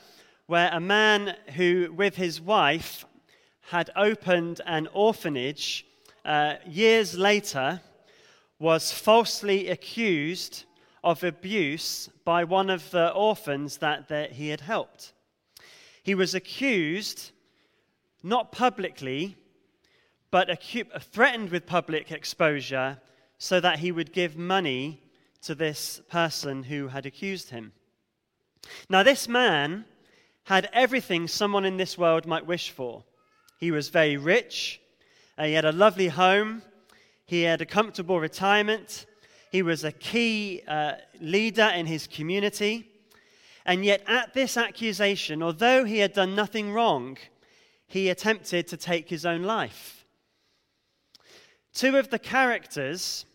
where 0.47 0.69
a 0.71 0.79
man 0.79 1.35
who, 1.55 1.93
with 1.95 2.15
his 2.15 2.41
wife, 2.41 3.05
had 3.69 3.89
opened 3.95 4.61
an 4.65 4.87
orphanage 4.93 5.85
uh, 6.23 6.55
years 6.67 7.17
later 7.17 7.81
was 8.59 8.91
falsely 8.91 9.69
accused 9.69 10.63
of 11.03 11.23
abuse 11.23 12.09
by 12.23 12.43
one 12.43 12.69
of 12.69 12.89
the 12.91 13.11
orphans 13.11 13.77
that, 13.77 14.07
that 14.07 14.33
he 14.33 14.49
had 14.49 14.61
helped. 14.61 15.13
He 16.03 16.15
was 16.15 16.33
accused, 16.33 17.31
not 18.23 18.51
publicly, 18.51 19.35
but 20.31 20.49
acu- 20.49 21.01
threatened 21.01 21.49
with 21.49 21.65
public 21.65 22.11
exposure 22.11 22.99
so 23.37 23.59
that 23.59 23.79
he 23.79 23.91
would 23.91 24.13
give 24.13 24.37
money 24.37 25.01
to 25.41 25.55
this 25.55 26.01
person 26.09 26.63
who 26.63 26.87
had 26.87 27.05
accused 27.05 27.49
him. 27.49 27.71
Now, 28.89 29.03
this 29.03 29.27
man 29.27 29.85
had 30.43 30.69
everything 30.73 31.27
someone 31.27 31.65
in 31.65 31.77
this 31.77 31.97
world 31.97 32.25
might 32.25 32.45
wish 32.45 32.69
for. 32.69 33.03
He 33.57 33.71
was 33.71 33.89
very 33.89 34.17
rich, 34.17 34.81
he 35.39 35.53
had 35.53 35.65
a 35.65 35.71
lovely 35.71 36.07
home, 36.07 36.61
he 37.25 37.41
had 37.41 37.61
a 37.61 37.65
comfortable 37.65 38.19
retirement, 38.19 39.05
he 39.51 39.61
was 39.61 39.83
a 39.83 39.91
key 39.91 40.61
uh, 40.67 40.93
leader 41.19 41.71
in 41.75 41.85
his 41.85 42.07
community. 42.07 42.89
And 43.65 43.83
yet, 43.83 44.03
at 44.07 44.33
this 44.33 44.57
accusation, 44.57 45.41
although 45.41 45.85
he 45.85 45.99
had 45.99 46.13
done 46.13 46.35
nothing 46.35 46.71
wrong, 46.71 47.17
he 47.87 48.09
attempted 48.09 48.67
to 48.67 48.77
take 48.77 49.09
his 49.09 49.25
own 49.25 49.43
life. 49.43 50.05
Two 51.73 51.97
of 51.97 52.09
the 52.09 52.19
characters 52.19 53.25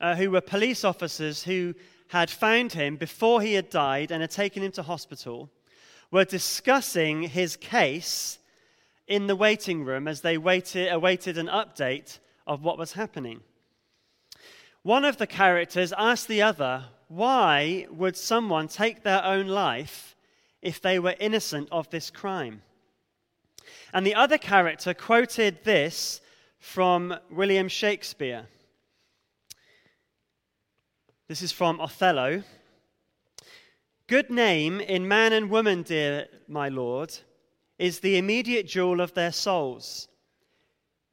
uh, 0.00 0.14
who 0.14 0.30
were 0.30 0.40
police 0.40 0.84
officers 0.84 1.42
who 1.42 1.74
had 2.08 2.30
found 2.30 2.72
him 2.72 2.96
before 2.96 3.42
he 3.42 3.54
had 3.54 3.70
died 3.70 4.10
and 4.10 4.20
had 4.20 4.30
taken 4.30 4.62
him 4.62 4.72
to 4.72 4.82
hospital, 4.82 5.50
were 6.10 6.24
discussing 6.24 7.22
his 7.22 7.56
case 7.56 8.38
in 9.06 9.26
the 9.26 9.36
waiting 9.36 9.84
room 9.84 10.08
as 10.08 10.20
they 10.20 10.36
waited, 10.36 10.92
awaited 10.92 11.38
an 11.38 11.46
update 11.46 12.18
of 12.46 12.62
what 12.62 12.78
was 12.78 12.92
happening. 12.92 13.40
One 14.82 15.04
of 15.04 15.16
the 15.16 15.26
characters 15.26 15.92
asked 15.96 16.28
the 16.28 16.42
other, 16.42 16.84
Why 17.08 17.86
would 17.90 18.16
someone 18.16 18.68
take 18.68 19.02
their 19.02 19.24
own 19.24 19.46
life 19.48 20.16
if 20.62 20.80
they 20.80 20.98
were 20.98 21.14
innocent 21.18 21.68
of 21.72 21.90
this 21.90 22.10
crime? 22.10 22.62
And 23.92 24.06
the 24.06 24.14
other 24.14 24.38
character 24.38 24.94
quoted 24.94 25.64
this 25.64 26.20
from 26.58 27.16
William 27.30 27.68
Shakespeare. 27.68 28.46
This 31.28 31.42
is 31.42 31.52
from 31.52 31.80
Othello. 31.80 32.42
Good 34.06 34.30
name 34.30 34.80
in 34.80 35.08
man 35.08 35.32
and 35.32 35.50
woman, 35.50 35.82
dear 35.82 36.28
my 36.46 36.68
Lord, 36.68 37.12
is 37.78 38.00
the 38.00 38.16
immediate 38.16 38.66
jewel 38.66 39.00
of 39.00 39.14
their 39.14 39.32
souls. 39.32 40.08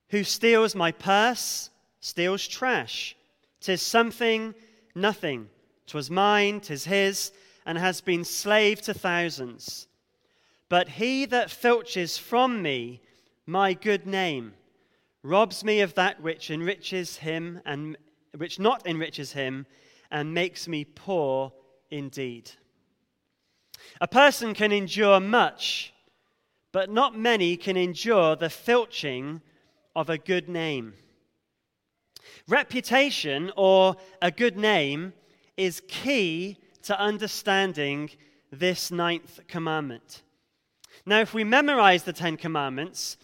Who 0.10 0.24
steals 0.24 0.76
my 0.76 0.92
purse, 0.92 1.70
steals 2.00 2.48
trash. 2.48 3.16
Tis 3.60 3.82
something, 3.82 4.54
nothing. 4.96 5.50
Twas 5.88 6.10
mine, 6.10 6.60
tis 6.60 6.86
his, 6.86 7.32
and 7.66 7.78
has 7.78 8.02
been 8.02 8.24
slave 8.24 8.82
to 8.82 8.94
thousands. 8.94 9.88
But 10.70 10.90
he 10.90 11.26
that 11.26 11.50
filches 11.50 12.18
from 12.18 12.62
me 12.62 13.02
my 13.46 13.74
good 13.74 14.06
name 14.06 14.54
robs 15.24 15.64
me 15.64 15.80
of 15.80 15.94
that 15.96 16.22
which 16.22 16.52
enriches 16.52 17.18
him 17.18 17.62
and 17.66 17.98
which 18.38 18.60
not 18.60 18.86
enriches 18.86 19.32
him 19.32 19.66
and 20.12 20.34
makes 20.34 20.68
me 20.68 20.84
poor 20.84 21.52
indeed. 21.90 22.52
A 24.02 24.08
person 24.08 24.54
can 24.54 24.72
endure 24.72 25.20
much, 25.20 25.93
but 26.74 26.90
not 26.90 27.18
many 27.18 27.56
can 27.56 27.78
endure 27.78 28.36
the 28.36 28.50
filching 28.50 29.42
of 29.96 30.10
a 30.10 30.18
good 30.18 30.50
name. 30.50 30.94
Reputation 32.48 33.52
or 33.56 33.96
a 34.22 34.32
good 34.32 34.58
name 34.58 35.14
is 35.56 35.84
key 35.88 36.58
to 36.82 37.00
understanding 37.00 38.10
this 38.52 38.92
ninth 38.92 39.40
commandment. 39.48 40.24
Now, 41.06 41.20
if 41.20 41.34
we 41.34 41.44
memorize 41.44 42.04
the 42.04 42.14
Ten 42.14 42.38
Commandments, 42.38 43.18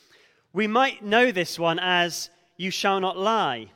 we 0.54 0.68
might 0.68 1.04
know 1.04 1.32
this 1.32 1.58
one 1.58 1.80
as, 1.80 2.30
You 2.56 2.72
shall 2.72 3.00
not 3.00 3.18
lie, 3.18 3.72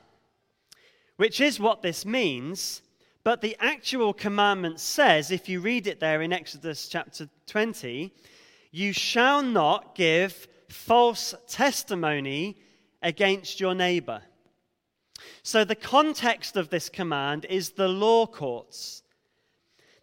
which 1.17 1.41
is 1.41 1.59
what 1.59 1.81
this 1.81 2.05
means, 2.05 2.81
but 3.23 3.41
the 3.41 3.55
actual 3.59 4.13
commandment 4.13 4.79
says, 4.79 5.31
if 5.31 5.49
you 5.49 5.62
read 5.62 5.88
it 5.88 5.99
there 5.99 6.21
in 6.21 6.33
Exodus 6.33 6.88
chapter 6.89 7.29
20, 7.47 8.13
you 8.73 8.91
shall 8.91 9.43
not 9.43 9.93
give 9.93 10.47
false 10.67 11.36
testimony 11.47 12.57
against 13.03 13.59
your 13.59 13.75
neighbor. 13.75 14.23
So 15.43 15.63
the 15.63 15.75
context 15.75 16.57
of 16.57 16.69
this 16.69 16.89
command 16.89 17.45
is 17.45 17.71
the 17.71 17.88
law 17.88 18.25
courts. 18.25 19.03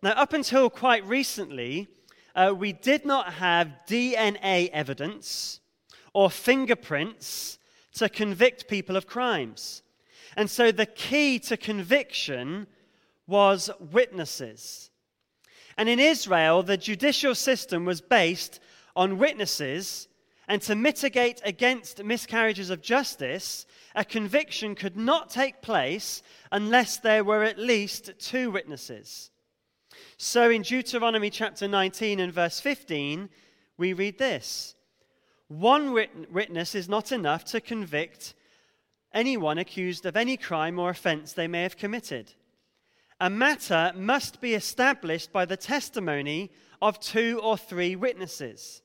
Now, 0.02 0.12
up 0.12 0.32
until 0.32 0.70
quite 0.70 1.04
recently, 1.04 1.88
uh, 2.36 2.54
we 2.56 2.72
did 2.72 3.04
not 3.04 3.34
have 3.34 3.74
DNA 3.88 4.70
evidence 4.70 5.58
or 6.14 6.30
fingerprints 6.30 7.58
to 7.94 8.08
convict 8.08 8.68
people 8.68 8.96
of 8.96 9.08
crimes. 9.08 9.82
And 10.36 10.48
so 10.48 10.70
the 10.70 10.86
key 10.86 11.40
to 11.40 11.56
conviction 11.56 12.68
was 13.26 13.68
witnesses. 13.80 14.89
And 15.80 15.88
in 15.88 15.98
Israel, 15.98 16.62
the 16.62 16.76
judicial 16.76 17.34
system 17.34 17.86
was 17.86 18.02
based 18.02 18.60
on 18.94 19.16
witnesses, 19.16 20.08
and 20.46 20.60
to 20.60 20.74
mitigate 20.74 21.40
against 21.42 22.04
miscarriages 22.04 22.68
of 22.68 22.82
justice, 22.82 23.64
a 23.94 24.04
conviction 24.04 24.74
could 24.74 24.94
not 24.94 25.30
take 25.30 25.62
place 25.62 26.22
unless 26.52 26.98
there 26.98 27.24
were 27.24 27.44
at 27.44 27.58
least 27.58 28.10
two 28.18 28.50
witnesses. 28.50 29.30
So 30.18 30.50
in 30.50 30.60
Deuteronomy 30.60 31.30
chapter 31.30 31.66
19 31.66 32.20
and 32.20 32.30
verse 32.30 32.60
15, 32.60 33.30
we 33.78 33.94
read 33.94 34.18
this 34.18 34.74
One 35.48 35.94
witness 35.94 36.74
is 36.74 36.90
not 36.90 37.10
enough 37.10 37.46
to 37.46 37.60
convict 37.62 38.34
anyone 39.14 39.56
accused 39.56 40.04
of 40.04 40.14
any 40.14 40.36
crime 40.36 40.78
or 40.78 40.90
offense 40.90 41.32
they 41.32 41.48
may 41.48 41.62
have 41.62 41.78
committed. 41.78 42.34
A 43.20 43.28
matter 43.28 43.92
must 43.94 44.40
be 44.40 44.54
established 44.54 45.32
by 45.32 45.44
the 45.44 45.56
testimony 45.56 46.50
of 46.80 46.98
two 46.98 47.38
or 47.42 47.58
three 47.58 47.94
witnesses. 47.94 48.80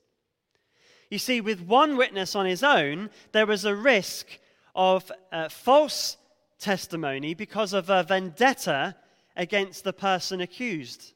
You 1.10 1.18
see, 1.18 1.40
with 1.40 1.60
one 1.60 1.96
witness 1.96 2.34
on 2.34 2.46
his 2.46 2.62
own, 2.62 3.10
there 3.32 3.46
was 3.46 3.64
a 3.64 3.74
risk 3.74 4.26
of 4.74 5.10
uh, 5.32 5.48
false 5.48 6.18
testimony 6.58 7.32
because 7.32 7.72
of 7.72 7.88
a 7.88 8.02
vendetta 8.02 8.96
against 9.36 9.84
the 9.84 9.92
person 9.92 10.40
accused. 10.40 11.12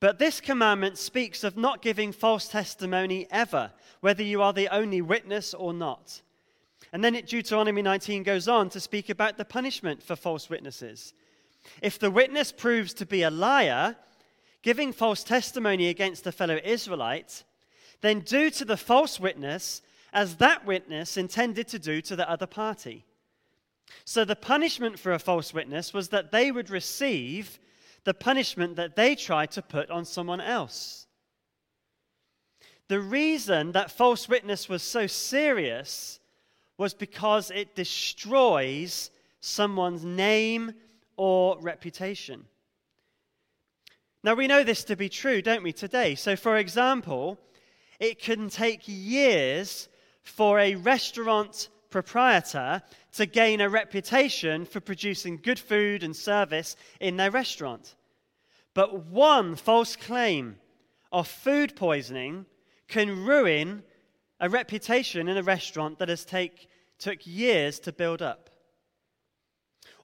But 0.00 0.18
this 0.18 0.40
commandment 0.40 0.98
speaks 0.98 1.44
of 1.44 1.56
not 1.56 1.82
giving 1.82 2.12
false 2.12 2.48
testimony 2.48 3.26
ever, 3.30 3.70
whether 4.00 4.22
you 4.22 4.42
are 4.42 4.52
the 4.52 4.68
only 4.68 5.00
witness 5.00 5.54
or 5.54 5.72
not. 5.72 6.22
And 6.92 7.02
then 7.02 7.14
it, 7.14 7.26
Deuteronomy 7.26 7.82
19 7.82 8.22
goes 8.22 8.48
on 8.48 8.68
to 8.70 8.80
speak 8.80 9.08
about 9.08 9.36
the 9.36 9.44
punishment 9.44 10.02
for 10.02 10.16
false 10.16 10.50
witnesses. 10.50 11.14
If 11.82 11.98
the 11.98 12.10
witness 12.10 12.52
proves 12.52 12.94
to 12.94 13.06
be 13.06 13.22
a 13.22 13.30
liar, 13.30 13.96
giving 14.62 14.92
false 14.92 15.22
testimony 15.24 15.88
against 15.88 16.26
a 16.26 16.32
fellow 16.32 16.58
Israelite, 16.64 17.44
then 18.00 18.20
do 18.20 18.50
to 18.50 18.64
the 18.64 18.76
false 18.76 19.20
witness 19.20 19.82
as 20.12 20.36
that 20.36 20.64
witness 20.64 21.16
intended 21.16 21.68
to 21.68 21.78
do 21.78 22.00
to 22.02 22.16
the 22.16 22.28
other 22.30 22.46
party. 22.46 23.04
So 24.04 24.24
the 24.24 24.36
punishment 24.36 24.98
for 24.98 25.12
a 25.12 25.18
false 25.18 25.52
witness 25.52 25.92
was 25.92 26.08
that 26.08 26.32
they 26.32 26.50
would 26.50 26.70
receive 26.70 27.58
the 28.04 28.14
punishment 28.14 28.76
that 28.76 28.96
they 28.96 29.14
tried 29.14 29.50
to 29.52 29.62
put 29.62 29.90
on 29.90 30.04
someone 30.04 30.40
else. 30.40 31.06
The 32.88 33.00
reason 33.00 33.72
that 33.72 33.90
false 33.90 34.28
witness 34.28 34.68
was 34.68 34.82
so 34.82 35.06
serious 35.06 36.20
was 36.76 36.92
because 36.92 37.50
it 37.50 37.74
destroys 37.74 39.10
someone's 39.40 40.04
name 40.04 40.74
or 41.16 41.58
reputation. 41.60 42.44
Now, 44.22 44.34
we 44.34 44.46
know 44.46 44.64
this 44.64 44.84
to 44.84 44.96
be 44.96 45.08
true, 45.08 45.42
don't 45.42 45.62
we, 45.62 45.72
today? 45.72 46.14
So, 46.14 46.34
for 46.34 46.56
example, 46.56 47.38
it 48.00 48.18
can 48.18 48.48
take 48.48 48.82
years 48.86 49.88
for 50.22 50.58
a 50.58 50.76
restaurant 50.76 51.68
proprietor 51.90 52.82
to 53.12 53.26
gain 53.26 53.60
a 53.60 53.68
reputation 53.68 54.64
for 54.64 54.80
producing 54.80 55.36
good 55.36 55.58
food 55.58 56.02
and 56.02 56.16
service 56.16 56.74
in 57.00 57.16
their 57.16 57.30
restaurant. 57.30 57.94
But 58.72 59.06
one 59.06 59.54
false 59.54 59.94
claim 59.94 60.56
of 61.12 61.28
food 61.28 61.76
poisoning 61.76 62.46
can 62.88 63.24
ruin 63.24 63.84
a 64.40 64.48
reputation 64.48 65.28
in 65.28 65.36
a 65.36 65.42
restaurant 65.42 65.98
that 65.98 66.08
has 66.08 66.24
take, 66.24 66.68
took 66.98 67.26
years 67.26 67.78
to 67.80 67.92
build 67.92 68.20
up. 68.20 68.50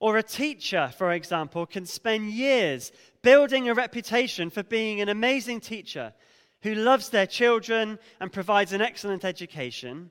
Or 0.00 0.16
a 0.16 0.22
teacher, 0.22 0.90
for 0.96 1.12
example, 1.12 1.66
can 1.66 1.84
spend 1.84 2.30
years 2.30 2.90
building 3.22 3.68
a 3.68 3.74
reputation 3.74 4.48
for 4.48 4.62
being 4.62 5.00
an 5.00 5.10
amazing 5.10 5.60
teacher 5.60 6.14
who 6.62 6.74
loves 6.74 7.10
their 7.10 7.26
children 7.26 7.98
and 8.18 8.32
provides 8.32 8.72
an 8.72 8.80
excellent 8.80 9.26
education. 9.26 10.10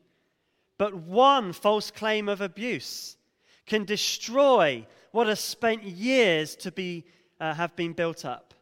But 0.78 0.94
one 0.94 1.54
false 1.54 1.90
claim 1.90 2.30
of 2.30 2.40
abuse 2.40 3.18
can 3.66 3.84
destroy 3.84 4.86
what 5.12 5.28
has 5.28 5.40
spent 5.40 5.84
years 5.84 6.56
to 6.58 6.72
be, 6.72 7.06
uh, 7.40 7.56
have 7.56 7.76
been 7.76 7.94
built 7.94 8.26
up. 8.26 8.54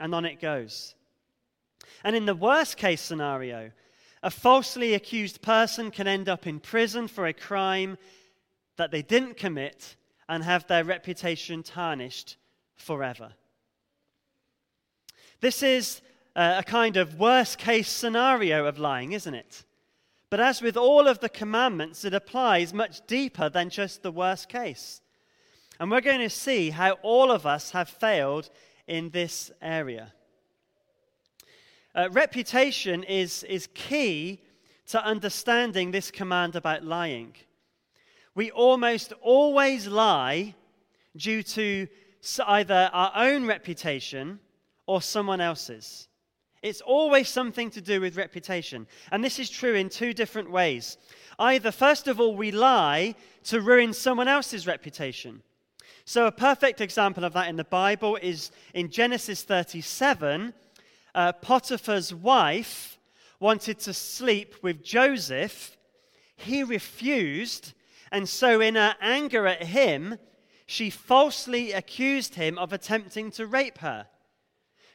And 0.00 0.12
on 0.12 0.24
it 0.24 0.40
goes. 0.40 0.96
And 2.02 2.16
in 2.16 2.26
the 2.26 2.34
worst 2.34 2.76
case 2.76 3.00
scenario, 3.00 3.70
a 4.24 4.30
falsely 4.30 4.94
accused 4.94 5.40
person 5.40 5.92
can 5.92 6.08
end 6.08 6.28
up 6.28 6.48
in 6.48 6.58
prison 6.58 7.06
for 7.06 7.26
a 7.26 7.32
crime 7.32 7.96
that 8.76 8.90
they 8.90 9.02
didn't 9.02 9.36
commit 9.36 9.96
and 10.28 10.42
have 10.42 10.66
their 10.66 10.84
reputation 10.84 11.62
tarnished 11.62 12.36
forever. 12.76 13.32
This 15.40 15.62
is 15.62 16.00
uh, 16.36 16.56
a 16.58 16.62
kind 16.62 16.96
of 16.96 17.18
worst 17.18 17.58
case 17.58 17.88
scenario 17.88 18.66
of 18.66 18.78
lying, 18.78 19.12
isn't 19.12 19.34
it? 19.34 19.64
But 20.30 20.40
as 20.40 20.62
with 20.62 20.76
all 20.76 21.06
of 21.06 21.20
the 21.20 21.28
commandments, 21.28 22.04
it 22.04 22.14
applies 22.14 22.74
much 22.74 23.06
deeper 23.06 23.48
than 23.48 23.70
just 23.70 24.02
the 24.02 24.10
worst 24.10 24.48
case. 24.48 25.00
And 25.78 25.90
we're 25.90 26.00
going 26.00 26.20
to 26.20 26.30
see 26.30 26.70
how 26.70 26.92
all 27.02 27.30
of 27.30 27.46
us 27.46 27.70
have 27.72 27.88
failed 27.88 28.50
in 28.86 29.10
this 29.10 29.50
area. 29.60 30.12
Uh, 31.94 32.08
reputation 32.10 33.04
is, 33.04 33.44
is 33.44 33.68
key 33.74 34.40
to 34.86 35.04
understanding 35.04 35.90
this 35.90 36.10
command 36.10 36.56
about 36.56 36.84
lying. 36.84 37.34
We 38.34 38.50
almost 38.50 39.12
always 39.22 39.86
lie 39.86 40.54
due 41.16 41.42
to 41.42 41.86
either 42.46 42.90
our 42.92 43.12
own 43.14 43.46
reputation 43.46 44.40
or 44.86 45.02
someone 45.02 45.40
else's. 45.40 46.08
It's 46.62 46.80
always 46.80 47.28
something 47.28 47.70
to 47.70 47.80
do 47.80 48.00
with 48.00 48.16
reputation. 48.16 48.86
And 49.12 49.22
this 49.22 49.38
is 49.38 49.50
true 49.50 49.74
in 49.74 49.88
two 49.88 50.14
different 50.14 50.50
ways. 50.50 50.96
Either, 51.38 51.70
first 51.70 52.08
of 52.08 52.20
all, 52.20 52.34
we 52.34 52.50
lie 52.50 53.14
to 53.44 53.60
ruin 53.60 53.92
someone 53.92 54.28
else's 54.28 54.66
reputation. 54.66 55.42
So, 56.06 56.26
a 56.26 56.32
perfect 56.32 56.80
example 56.80 57.24
of 57.24 57.34
that 57.34 57.48
in 57.48 57.56
the 57.56 57.64
Bible 57.64 58.16
is 58.20 58.50
in 58.72 58.90
Genesis 58.90 59.42
37. 59.42 60.54
Uh, 61.14 61.32
Potiphar's 61.32 62.14
wife 62.14 62.98
wanted 63.40 63.78
to 63.80 63.92
sleep 63.92 64.56
with 64.62 64.82
Joseph. 64.82 65.76
He 66.36 66.62
refused. 66.62 67.74
And 68.14 68.28
so, 68.28 68.60
in 68.60 68.76
her 68.76 68.94
anger 69.00 69.44
at 69.44 69.64
him, 69.64 70.20
she 70.66 70.88
falsely 70.88 71.72
accused 71.72 72.36
him 72.36 72.56
of 72.58 72.72
attempting 72.72 73.32
to 73.32 73.44
rape 73.44 73.78
her. 73.78 74.06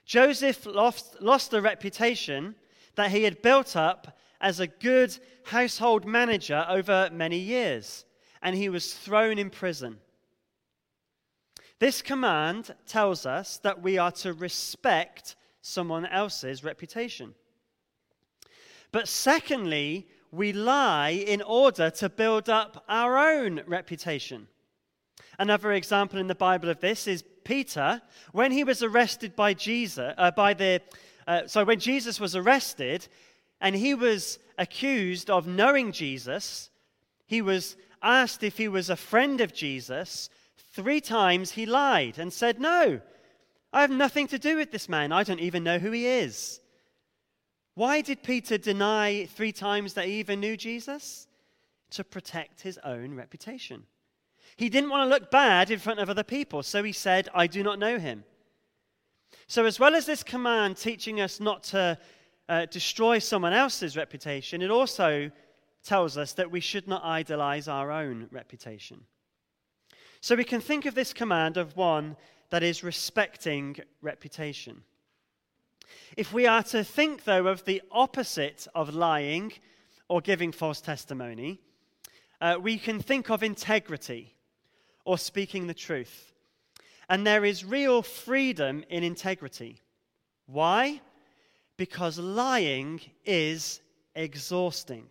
Joseph 0.05 0.65
lost, 0.65 1.21
lost 1.21 1.51
the 1.51 1.62
reputation 1.62 2.55
that 2.95 3.12
he 3.12 3.23
had 3.23 3.41
built 3.41 3.75
up 3.75 4.17
as 4.39 4.62
a 4.62 4.67
good 4.67 5.19
household 5.43 6.05
manager 6.05 6.65
over 6.69 7.10
many 7.12 7.38
years, 7.38 8.05
and 8.41 8.55
he 8.55 8.69
was 8.69 8.93
thrown 8.93 9.38
in 9.38 9.49
prison. 9.49 9.97
This 11.79 12.01
command 12.01 12.73
tells 12.88 13.25
us 13.25 13.58
that 13.63 13.82
we 13.82 13.97
are 13.97 14.13
to 14.13 14.32
respect 14.32 15.36
someone 15.60 16.05
else's 16.05 16.63
reputation. 16.63 17.36
But 18.93 19.10
secondly, 19.10 20.08
we 20.31 20.53
lie 20.53 21.09
in 21.09 21.41
order 21.41 21.89
to 21.89 22.09
build 22.09 22.49
up 22.49 22.83
our 22.87 23.17
own 23.17 23.61
reputation. 23.65 24.47
Another 25.37 25.71
example 25.71 26.19
in 26.19 26.27
the 26.27 26.35
Bible 26.35 26.69
of 26.69 26.79
this 26.79 27.07
is 27.07 27.23
Peter, 27.43 28.01
when 28.31 28.51
he 28.51 28.63
was 28.63 28.83
arrested 28.83 29.35
by 29.35 29.53
Jesus, 29.53 30.13
uh, 30.17 30.31
by 30.31 30.53
the, 30.53 30.81
uh, 31.27 31.47
so 31.47 31.63
when 31.63 31.79
Jesus 31.79 32.19
was 32.19 32.35
arrested 32.35 33.07
and 33.61 33.75
he 33.75 33.93
was 33.93 34.37
accused 34.57 35.29
of 35.29 35.47
knowing 35.47 35.91
Jesus, 35.91 36.69
he 37.25 37.41
was 37.41 37.77
asked 38.03 38.43
if 38.43 38.57
he 38.57 38.67
was 38.67 38.89
a 38.89 38.95
friend 38.95 39.41
of 39.41 39.53
Jesus. 39.53 40.29
Three 40.73 41.01
times 41.01 41.51
he 41.51 41.65
lied 41.65 42.19
and 42.19 42.31
said, 42.31 42.59
No, 42.59 43.01
I 43.71 43.81
have 43.81 43.91
nothing 43.91 44.27
to 44.27 44.39
do 44.39 44.57
with 44.57 44.71
this 44.71 44.89
man. 44.89 45.11
I 45.11 45.23
don't 45.23 45.39
even 45.39 45.63
know 45.63 45.79
who 45.79 45.91
he 45.91 46.05
is. 46.05 46.59
Why 47.79 48.01
did 48.01 48.23
Peter 48.23 48.57
deny 48.57 49.23
three 49.23 49.53
times 49.53 49.93
that 49.93 50.07
he 50.07 50.19
even 50.19 50.41
knew 50.41 50.57
Jesus? 50.57 51.27
To 51.91 52.03
protect 52.03 52.59
his 52.59 52.77
own 52.83 53.15
reputation. 53.15 53.85
He 54.57 54.67
didn't 54.67 54.89
want 54.89 55.09
to 55.09 55.15
look 55.15 55.31
bad 55.31 55.71
in 55.71 55.79
front 55.79 56.01
of 56.01 56.09
other 56.09 56.25
people, 56.25 56.61
so 56.61 56.83
he 56.83 56.91
said, 56.91 57.29
I 57.33 57.47
do 57.47 57.63
not 57.63 57.79
know 57.79 57.97
him. 57.97 58.25
So, 59.47 59.63
as 59.63 59.79
well 59.79 59.95
as 59.95 60.05
this 60.05 60.23
command 60.23 60.75
teaching 60.75 61.21
us 61.21 61.39
not 61.39 61.63
to 61.71 61.97
uh, 62.49 62.65
destroy 62.65 63.17
someone 63.17 63.53
else's 63.53 63.95
reputation, 63.95 64.61
it 64.61 64.71
also 64.71 65.31
tells 65.81 66.17
us 66.17 66.33
that 66.33 66.51
we 66.51 66.59
should 66.59 66.85
not 66.85 67.05
idolize 67.05 67.69
our 67.69 67.93
own 67.93 68.27
reputation. 68.29 69.05
So, 70.19 70.35
we 70.35 70.43
can 70.43 70.59
think 70.59 70.85
of 70.85 70.95
this 70.95 71.13
command 71.13 71.55
of 71.55 71.77
one 71.77 72.17
that 72.49 72.61
is 72.61 72.83
respecting 72.83 73.77
reputation. 74.01 74.83
If 76.17 76.34
we 76.34 76.47
are 76.47 76.63
to 76.63 76.84
think, 76.84 77.23
though, 77.23 77.47
of 77.47 77.65
the 77.65 77.82
opposite 77.91 78.67
of 78.75 78.93
lying 78.93 79.54
or 80.08 80.21
giving 80.21 80.52
false 80.52 80.82
testimony, 80.82 81.60
uh, 82.41 82.58
we 82.62 82.78
can 82.78 82.99
think 82.99 83.30
of 83.30 83.43
integrity 83.43 84.36
or 85.06 85.17
speaking 85.17 85.67
the 85.67 85.73
truth. 85.73 86.34
And 87.10 87.25
there 87.25 87.43
is 87.43 87.65
real 87.65 88.02
freedom 88.02 88.84
in 88.89 89.04
integrity. 89.04 89.82
Why? 90.45 91.02
Because 91.78 92.19
lying 92.19 93.02
is 93.25 93.82
exhausting. 94.15 95.10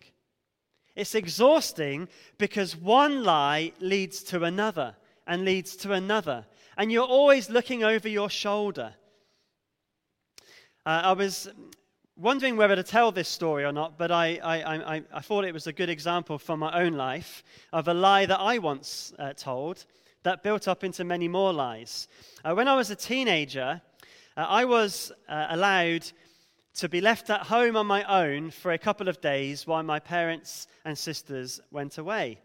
It's 0.95 1.15
exhausting 1.15 2.07
because 2.37 2.75
one 2.75 3.23
lie 3.23 3.73
leads 3.79 4.23
to 4.23 4.43
another 4.43 4.95
and 5.27 5.45
leads 5.45 5.75
to 5.77 5.93
another. 5.93 6.45
And 6.77 6.91
you're 6.91 7.05
always 7.05 7.49
looking 7.49 7.83
over 7.83 8.07
your 8.07 8.29
shoulder. 8.29 8.93
Uh, 10.85 11.01
I 11.03 11.13
was 11.13 11.49
wondering 12.15 12.57
whether 12.57 12.75
to 12.75 12.83
tell 12.83 13.11
this 13.11 13.29
story 13.29 13.63
or 13.63 13.71
not, 13.71 13.97
but 13.97 14.11
I, 14.11 14.39
I, 14.43 14.95
I, 14.95 15.03
I, 15.13 15.19
thought 15.21 15.45
it 15.45 15.53
was 15.53 15.67
a 15.67 15.73
good 15.73 15.89
example 15.89 16.37
from 16.37 16.59
my 16.59 16.83
own 16.83 16.93
life 16.93 17.43
of 17.71 17.87
a 17.87 17.93
lie 17.93 18.25
that 18.25 18.39
I 18.39 18.57
once 18.57 19.13
uh, 19.19 19.33
told 19.33 19.85
that 20.23 20.43
built 20.43 20.67
up 20.67 20.83
into 20.83 21.03
many 21.03 21.27
more 21.27 21.53
lies. 21.53 22.07
Uh, 22.43 22.53
when 22.53 22.67
I 22.67 22.75
was 22.75 22.89
a 22.89 22.95
teenager, 22.95 23.81
Uh, 24.39 24.45
I 24.47 24.65
was 24.65 25.11
uh, 25.27 25.47
allowed 25.49 26.05
to 26.75 26.87
be 26.87 27.01
left 27.01 27.29
at 27.29 27.41
home 27.41 27.75
on 27.75 27.87
my 27.87 28.03
own 28.03 28.51
for 28.51 28.71
a 28.71 28.77
couple 28.77 29.09
of 29.09 29.19
days 29.19 29.67
while 29.67 29.83
my 29.83 29.99
parents 29.99 30.67
and 30.85 30.97
sisters 30.97 31.59
went 31.71 31.97
away. 31.97 32.39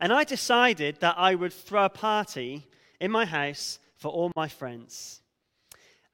And 0.00 0.12
I 0.12 0.24
decided 0.24 1.00
that 1.00 1.16
I 1.18 1.34
would 1.34 1.52
throw 1.52 1.84
a 1.84 1.88
party 1.90 2.66
in 3.00 3.10
my 3.10 3.26
house 3.26 3.78
for 3.96 4.08
all 4.08 4.30
my 4.34 4.48
friends. 4.48 5.21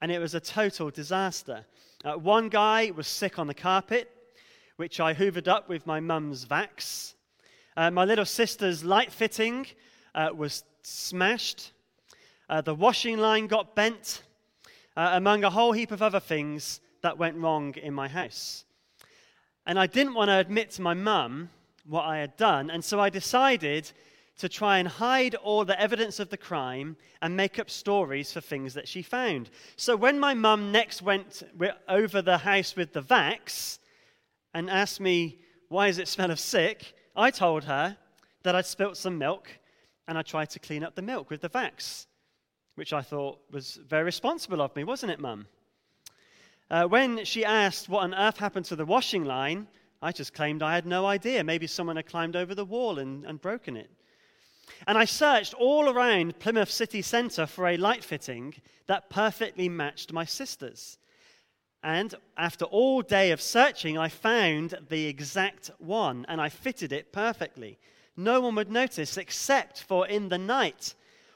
And 0.01 0.11
it 0.11 0.19
was 0.19 0.33
a 0.33 0.39
total 0.39 0.89
disaster. 0.89 1.65
Uh, 2.05 2.13
one 2.13 2.47
guy 2.49 2.91
was 2.95 3.07
sick 3.07 3.37
on 3.37 3.47
the 3.47 3.53
carpet, 3.53 4.09
which 4.77 4.99
I 4.99 5.13
hoovered 5.13 5.47
up 5.47 5.67
with 5.67 5.85
my 5.85 5.99
mum's 5.99 6.45
vax. 6.45 7.15
Uh, 7.75 7.91
my 7.91 8.05
little 8.05 8.25
sister's 8.25 8.83
light 8.83 9.11
fitting 9.11 9.67
uh, 10.15 10.29
was 10.33 10.63
smashed. 10.83 11.73
Uh, 12.49 12.61
the 12.61 12.73
washing 12.73 13.17
line 13.17 13.47
got 13.47 13.75
bent, 13.75 14.23
uh, 14.95 15.11
among 15.13 15.43
a 15.43 15.49
whole 15.49 15.73
heap 15.73 15.91
of 15.91 16.01
other 16.01 16.19
things 16.19 16.79
that 17.01 17.17
went 17.17 17.35
wrong 17.35 17.75
in 17.75 17.93
my 17.93 18.07
house. 18.07 18.63
And 19.65 19.77
I 19.77 19.87
didn't 19.87 20.13
want 20.13 20.29
to 20.29 20.37
admit 20.37 20.71
to 20.71 20.81
my 20.81 20.93
mum 20.93 21.49
what 21.85 22.05
I 22.05 22.19
had 22.19 22.37
done, 22.37 22.69
and 22.69 22.83
so 22.83 22.99
I 22.99 23.09
decided 23.09 23.91
to 24.39 24.49
try 24.49 24.79
and 24.79 24.87
hide 24.87 25.35
all 25.35 25.65
the 25.65 25.79
evidence 25.79 26.19
of 26.19 26.29
the 26.29 26.37
crime 26.37 26.95
and 27.21 27.35
make 27.35 27.59
up 27.59 27.69
stories 27.69 28.31
for 28.31 28.41
things 28.41 28.73
that 28.73 28.87
she 28.87 29.01
found. 29.01 29.49
So 29.75 29.95
when 29.95 30.17
my 30.17 30.33
mum 30.33 30.71
next 30.71 31.01
went 31.01 31.43
over 31.87 32.21
the 32.21 32.37
house 32.37 32.75
with 32.75 32.93
the 32.93 33.03
vax 33.03 33.79
and 34.53 34.69
asked 34.69 35.01
me, 35.01 35.39
Why 35.67 35.87
does 35.87 35.99
it 35.99 36.07
smell 36.07 36.31
of 36.31 36.39
sick? 36.39 36.93
I 37.15 37.31
told 37.31 37.65
her 37.65 37.97
that 38.43 38.55
I'd 38.55 38.65
spilt 38.65 38.95
some 38.95 39.17
milk 39.17 39.49
and 40.07 40.17
I 40.17 40.21
tried 40.21 40.49
to 40.51 40.59
clean 40.59 40.85
up 40.85 40.95
the 40.95 41.01
milk 41.01 41.29
with 41.29 41.41
the 41.41 41.49
vax, 41.49 42.07
which 42.75 42.93
I 42.93 43.01
thought 43.01 43.39
was 43.51 43.77
very 43.87 44.05
responsible 44.05 44.61
of 44.61 44.73
me, 44.73 44.85
wasn't 44.85 45.11
it, 45.11 45.19
Mum? 45.19 45.47
Uh, 46.71 46.85
when 46.85 47.25
she 47.25 47.43
asked 47.43 47.89
what 47.89 48.03
on 48.03 48.15
earth 48.15 48.37
happened 48.37 48.65
to 48.67 48.77
the 48.77 48.85
washing 48.85 49.25
line, 49.25 49.67
I 50.01 50.13
just 50.13 50.33
claimed 50.33 50.63
I 50.63 50.75
had 50.75 50.85
no 50.85 51.05
idea. 51.05 51.43
Maybe 51.43 51.67
someone 51.67 51.97
had 51.97 52.05
climbed 52.05 52.37
over 52.37 52.55
the 52.55 52.63
wall 52.63 52.99
and, 52.99 53.25
and 53.25 53.41
broken 53.41 53.75
it. 53.75 53.89
And 54.87 54.97
I 54.97 55.05
searched 55.05 55.53
all 55.53 55.89
around 55.89 56.39
Plymouth 56.39 56.71
city 56.71 57.01
centre 57.01 57.45
for 57.45 57.67
a 57.67 57.77
light 57.77 58.03
fitting 58.03 58.55
that 58.87 59.09
perfectly 59.09 59.69
matched 59.69 60.13
my 60.13 60.25
sister's. 60.25 60.97
And 61.83 62.13
after 62.37 62.65
all 62.65 63.01
day 63.01 63.31
of 63.31 63.41
searching, 63.41 63.97
I 63.97 64.09
found 64.09 64.77
the 64.89 65.05
exact 65.05 65.71
one 65.77 66.25
and 66.27 66.41
I 66.41 66.49
fitted 66.49 66.91
it 66.91 67.13
perfectly. 67.13 67.79
No 68.17 68.41
one 68.41 68.55
would 68.55 68.69
notice 68.69 69.15
except 69.17 69.83
for 69.83 70.05
in 70.07 70.29
the 70.29 70.37
night 70.37 70.93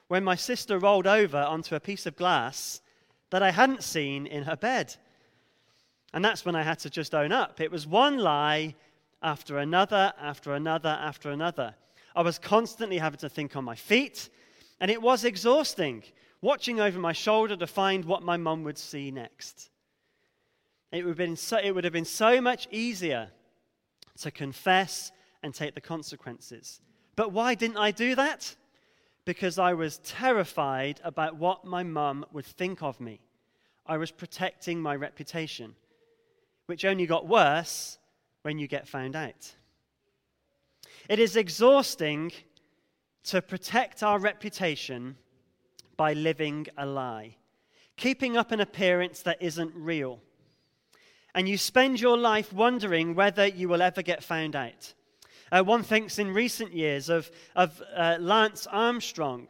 when 0.07 0.23
my 0.23 0.35
sister 0.35 0.77
rolled 0.77 1.07
over 1.07 1.37
onto 1.37 1.75
a 1.75 1.79
piece 1.79 2.05
of 2.05 2.17
glass 2.17 2.81
that 3.29 3.41
I 3.41 3.51
hadn't 3.51 3.83
seen 3.83 4.27
in 4.27 4.43
her 4.43 4.57
bed. 4.57 4.95
And 6.13 6.23
that's 6.23 6.45
when 6.45 6.55
I 6.55 6.63
had 6.63 6.79
to 6.79 6.89
just 6.89 7.15
own 7.15 7.31
up. 7.31 7.61
It 7.61 7.71
was 7.71 7.87
one 7.87 8.17
lie 8.17 8.75
after 9.21 9.57
another, 9.57 10.13
after 10.21 10.53
another, 10.53 10.89
after 10.89 11.31
another. 11.31 11.73
I 12.15 12.21
was 12.21 12.39
constantly 12.39 12.97
having 12.97 13.19
to 13.19 13.29
think 13.29 13.55
on 13.55 13.63
my 13.63 13.75
feet, 13.75 14.29
and 14.79 14.91
it 14.91 15.01
was 15.01 15.25
exhausting, 15.25 16.03
watching 16.41 16.79
over 16.79 16.99
my 16.99 17.13
shoulder 17.13 17.55
to 17.57 17.67
find 17.67 18.05
what 18.05 18.23
my 18.23 18.37
mum 18.37 18.63
would 18.63 18.77
see 18.77 19.11
next. 19.11 19.69
It 20.91 21.03
would, 21.03 21.11
have 21.11 21.17
been 21.17 21.35
so, 21.35 21.57
it 21.57 21.71
would 21.71 21.83
have 21.83 21.93
been 21.93 22.05
so 22.05 22.39
much 22.39 22.67
easier 22.69 23.29
to 24.19 24.31
confess 24.31 25.11
and 25.41 25.53
take 25.53 25.73
the 25.73 25.81
consequences. 25.81 26.81
But 27.15 27.31
why 27.31 27.55
didn't 27.55 27.77
I 27.77 27.91
do 27.91 28.15
that? 28.15 28.55
Because 29.25 29.57
I 29.57 29.73
was 29.73 29.99
terrified 29.99 30.99
about 31.03 31.37
what 31.37 31.65
my 31.65 31.83
mum 31.83 32.25
would 32.31 32.45
think 32.45 32.83
of 32.83 32.99
me. 32.99 33.21
I 33.85 33.97
was 33.97 34.11
protecting 34.11 34.79
my 34.79 34.95
reputation 34.95 35.75
which 36.65 36.85
only 36.85 37.05
got 37.05 37.27
worse 37.27 37.97
when 38.43 38.57
you 38.57 38.67
get 38.67 38.87
found 38.87 39.15
out. 39.15 39.53
It 41.13 41.19
is 41.19 41.35
exhausting 41.35 42.31
to 43.25 43.39
protect 43.39 44.01
our 44.01 44.17
reputation 44.17 45.15
by 45.95 46.13
living 46.13 46.65
a 46.75 46.87
lie, 46.87 47.35
keeping 47.97 48.35
up 48.35 48.51
an 48.51 48.59
appearance 48.59 49.21
that 49.21 49.39
isn't 49.39 49.75
real. 49.75 50.21
And 51.35 51.47
you 51.47 51.55
spend 51.59 52.01
your 52.01 52.17
life 52.17 52.51
wondering 52.51 53.13
whether 53.13 53.45
you 53.45 53.69
will 53.69 53.83
ever 53.83 54.01
get 54.01 54.23
found 54.23 54.55
out. 54.55 54.95
Uh, 55.51 55.61
one 55.61 55.83
thinks 55.83 56.17
in 56.17 56.33
recent 56.33 56.73
years 56.73 57.09
of, 57.09 57.29
of 57.55 57.79
uh, 57.95 58.17
Lance 58.19 58.65
Armstrong 58.65 59.49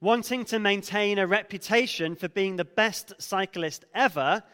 wanting 0.00 0.44
to 0.44 0.60
maintain 0.60 1.18
a 1.18 1.26
reputation 1.26 2.14
for 2.14 2.28
being 2.28 2.54
the 2.54 2.64
best 2.64 3.14
cyclist 3.18 3.84
ever 3.96 4.44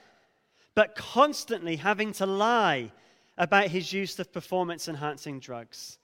but 0.74 0.94
constantly 0.94 1.76
having 1.76 2.14
to 2.14 2.24
lie 2.24 2.90
about 3.36 3.68
his 3.68 3.92
use 3.92 4.18
of 4.18 4.32
performance 4.32 4.88
enhancing 4.88 5.38
drugs. 5.38 5.98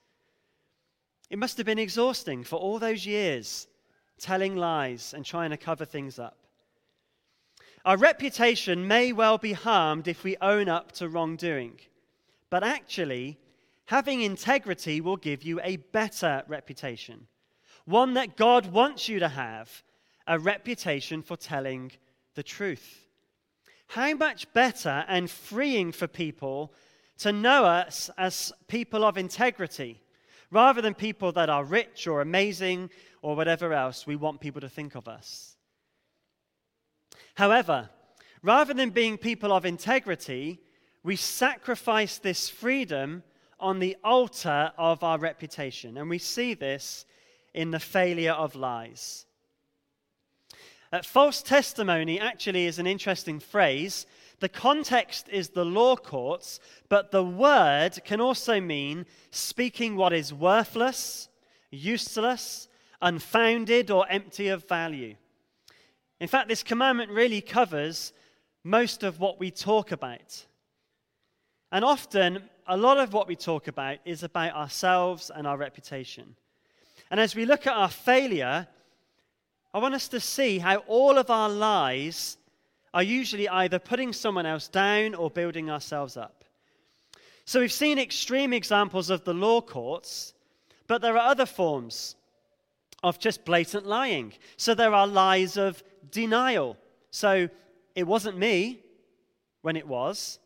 It 1.29 1.39
must 1.39 1.57
have 1.57 1.65
been 1.65 1.79
exhausting 1.79 2.43
for 2.43 2.55
all 2.55 2.79
those 2.79 3.05
years 3.05 3.67
telling 4.19 4.55
lies 4.55 5.13
and 5.13 5.25
trying 5.25 5.51
to 5.51 5.57
cover 5.57 5.85
things 5.85 6.17
up. 6.19 6.37
Our 7.85 7.97
reputation 7.97 8.87
may 8.87 9.13
well 9.13 9.37
be 9.37 9.53
harmed 9.53 10.07
if 10.07 10.23
we 10.23 10.35
own 10.41 10.67
up 10.67 10.91
to 10.93 11.07
wrongdoing, 11.07 11.79
but 12.49 12.63
actually, 12.63 13.37
having 13.85 14.21
integrity 14.21 14.99
will 14.99 15.17
give 15.17 15.43
you 15.43 15.59
a 15.61 15.77
better 15.77 16.43
reputation, 16.47 17.27
one 17.85 18.13
that 18.15 18.35
God 18.35 18.67
wants 18.67 19.07
you 19.07 19.19
to 19.19 19.29
have 19.29 19.83
a 20.25 20.39
reputation 20.39 21.21
for 21.21 21.37
telling 21.37 21.91
the 22.35 22.43
truth. 22.43 23.07
How 23.87 24.13
much 24.15 24.51
better 24.53 25.05
and 25.07 25.31
freeing 25.31 25.93
for 25.93 26.07
people 26.07 26.73
to 27.19 27.31
know 27.31 27.63
us 27.63 28.09
as 28.17 28.51
people 28.67 29.05
of 29.05 29.17
integrity 29.17 30.01
rather 30.51 30.81
than 30.81 30.93
people 30.93 31.31
that 31.33 31.49
are 31.49 31.63
rich 31.63 32.07
or 32.07 32.21
amazing 32.21 32.89
or 33.21 33.35
whatever 33.35 33.73
else 33.73 34.07
we 34.07 34.15
want 34.15 34.39
people 34.39 34.61
to 34.61 34.69
think 34.69 34.95
of 34.95 35.07
us. 35.07 35.55
However, 37.35 37.89
rather 38.41 38.73
than 38.73 38.89
being 38.89 39.17
people 39.17 39.51
of 39.51 39.65
integrity, 39.65 40.59
we 41.03 41.15
sacrifice 41.15 42.17
this 42.17 42.49
freedom 42.49 43.23
on 43.59 43.79
the 43.79 43.97
altar 44.03 44.71
of 44.77 45.03
our 45.03 45.17
reputation. 45.17 45.97
And 45.97 46.09
we 46.09 46.19
see 46.19 46.53
this 46.53 47.05
in 47.53 47.71
the 47.71 47.79
failure 47.79 48.33
of 48.33 48.55
lies. 48.55 49.25
False 51.03 51.41
testimony 51.41 52.19
actually 52.19 52.65
is 52.65 52.79
an 52.79 52.87
interesting 52.87 53.39
phrase. 53.39 54.05
The 54.39 54.49
context 54.49 55.29
is 55.29 55.49
the 55.49 55.65
law 55.65 55.95
courts, 55.95 56.59
but 56.89 57.11
the 57.11 57.23
word 57.23 57.99
can 58.05 58.21
also 58.21 58.61
mean 58.61 59.05
speaking 59.31 59.95
what 59.95 60.13
is 60.13 60.33
worthless, 60.33 61.27
useless, 61.71 62.67
unfounded, 63.01 63.89
or 63.89 64.05
empty 64.09 64.49
of 64.49 64.67
value. 64.67 65.15
In 66.19 66.27
fact, 66.27 66.49
this 66.49 66.63
commandment 66.63 67.11
really 67.11 67.41
covers 67.41 68.13
most 68.63 69.03
of 69.03 69.19
what 69.19 69.39
we 69.39 69.49
talk 69.49 69.91
about. 69.91 70.45
And 71.71 71.83
often, 71.83 72.43
a 72.67 72.77
lot 72.77 72.97
of 72.99 73.13
what 73.13 73.27
we 73.27 73.35
talk 73.35 73.67
about 73.67 73.99
is 74.05 74.23
about 74.23 74.53
ourselves 74.53 75.31
and 75.33 75.47
our 75.47 75.57
reputation. 75.57 76.35
And 77.09 77.19
as 77.19 77.35
we 77.35 77.45
look 77.45 77.65
at 77.65 77.73
our 77.73 77.89
failure, 77.89 78.67
I 79.73 79.79
want 79.79 79.95
us 79.95 80.07
to 80.09 80.19
see 80.19 80.59
how 80.59 80.77
all 80.87 81.17
of 81.17 81.29
our 81.29 81.49
lies 81.49 82.37
are 82.97 83.03
usually 83.03 83.47
either 83.47 83.77
putting 83.77 84.11
someone 84.11 84.47
else 84.47 84.67
down 84.67 85.13
or 85.13 85.29
building 85.29 85.69
ourselves 85.69 86.17
up. 86.17 86.43
So 87.45 87.59
we've 87.59 87.71
seen 87.71 87.99
extreme 87.99 88.53
examples 88.53 89.11
of 89.11 89.23
the 89.23 89.35
law 89.35 89.61
courts, 89.61 90.33
but 90.87 91.03
there 91.03 91.13
are 91.15 91.29
other 91.29 91.45
forms 91.45 92.15
of 93.03 93.19
just 93.19 93.45
blatant 93.45 93.85
lying. 93.85 94.33
So 94.57 94.73
there 94.73 94.95
are 94.95 95.05
lies 95.05 95.57
of 95.57 95.83
denial. 96.09 96.75
So 97.11 97.49
it 97.93 98.07
wasn't 98.07 98.39
me 98.39 98.79
when 99.61 99.75
it 99.75 99.87
was. 99.87 100.39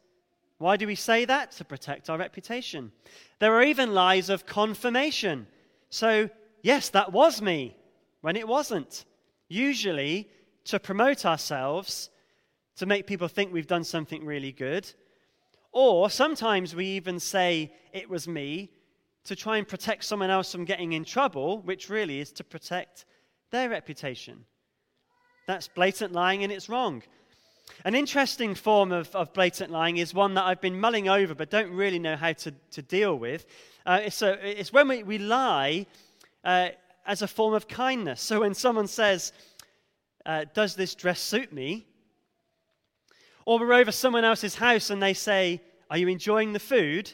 Why 0.58 0.76
do 0.76 0.88
we 0.88 0.96
say 0.96 1.24
that? 1.24 1.52
To 1.54 1.64
protect 1.64 2.10
our 2.10 2.18
reputation. 2.18 2.92
There 3.40 3.56
are 3.56 3.64
even 3.64 3.94
lies 3.94 4.30
of 4.30 4.46
confirmation. 4.46 5.48
So, 5.90 6.30
yes, 6.64 6.90
that 6.90 7.14
was 7.14 7.42
me 7.42 7.78
when 8.20 8.36
it 8.36 8.46
wasn't 8.46 9.06
usually 9.48 10.30
to 10.66 10.82
promote 10.82 11.26
ourselves, 11.26 12.10
to 12.82 12.88
make 12.88 13.06
people 13.06 13.28
think 13.28 13.54
we've 13.54 13.68
done 13.68 13.84
something 13.84 14.26
really 14.26 14.52
good. 14.52 14.92
Or 15.72 16.10
sometimes 16.10 16.74
we 16.74 16.88
even 16.88 17.20
say, 17.20 17.72
it 17.94 18.10
was 18.10 18.28
me, 18.28 18.72
to 19.26 19.36
try 19.36 19.58
and 19.58 19.68
protect 19.68 20.04
someone 20.04 20.32
else 20.32 20.52
from 20.52 20.66
getting 20.66 20.94
in 20.94 21.06
trouble, 21.06 21.60
which 21.60 21.92
really 21.92 22.20
is 22.20 22.32
to 22.32 22.44
protect 22.44 23.06
their 23.52 23.70
reputation. 23.70 24.46
That's 25.46 25.68
blatant 25.68 26.12
lying 26.12 26.44
and 26.44 26.52
it's 26.52 26.70
wrong. 26.70 27.04
An 27.86 27.94
interesting 27.94 28.56
form 28.56 28.92
of, 28.92 29.16
of 29.16 29.32
blatant 29.32 29.70
lying 29.70 29.98
is 29.98 30.16
one 30.16 30.34
that 30.34 30.46
I've 30.46 30.60
been 30.60 30.80
mulling 30.80 31.08
over 31.08 31.36
but 31.36 31.52
don't 31.52 31.70
really 31.70 32.00
know 32.00 32.16
how 32.16 32.34
to, 32.34 32.52
to 32.72 32.82
deal 32.82 33.16
with. 33.16 33.46
Uh, 33.86 34.00
it's, 34.06 34.24
a, 34.24 34.60
it's 34.60 34.74
when 34.74 34.88
we, 34.88 35.04
we 35.04 35.20
lie 35.20 35.86
uh, 36.44 36.70
as 37.06 37.22
a 37.22 37.28
form 37.28 37.54
of 37.54 37.68
kindness. 37.68 38.22
So 38.22 38.40
when 38.40 38.56
someone 38.56 38.88
says, 38.88 39.34
uh, 40.26 40.46
Does 40.56 40.76
this 40.76 40.96
dress 40.96 41.20
suit 41.20 41.54
me? 41.54 41.86
Or 43.46 43.60
we're 43.60 43.74
over 43.74 43.92
someone 43.92 44.24
else's 44.24 44.56
house 44.56 44.90
and 44.90 45.02
they 45.02 45.14
say, 45.14 45.62
Are 45.90 45.98
you 45.98 46.08
enjoying 46.08 46.54
the 46.54 46.60
food? 46.60 47.12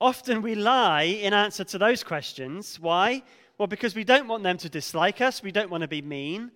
Often 0.00 0.42
we 0.42 0.54
lie 0.54 1.04
in 1.04 1.32
answer 1.32 1.64
to 1.64 1.78
those 1.78 2.04
questions. 2.04 2.78
Why? 2.78 3.22
Well, 3.58 3.66
because 3.66 3.94
we 3.94 4.04
don't 4.04 4.28
want 4.28 4.42
them 4.42 4.58
to 4.58 4.68
dislike 4.68 5.20
us, 5.20 5.42
we 5.42 5.52
don't 5.52 5.70
want 5.70 5.80
to 5.80 5.88
be 5.88 6.02
mean, 6.02 6.50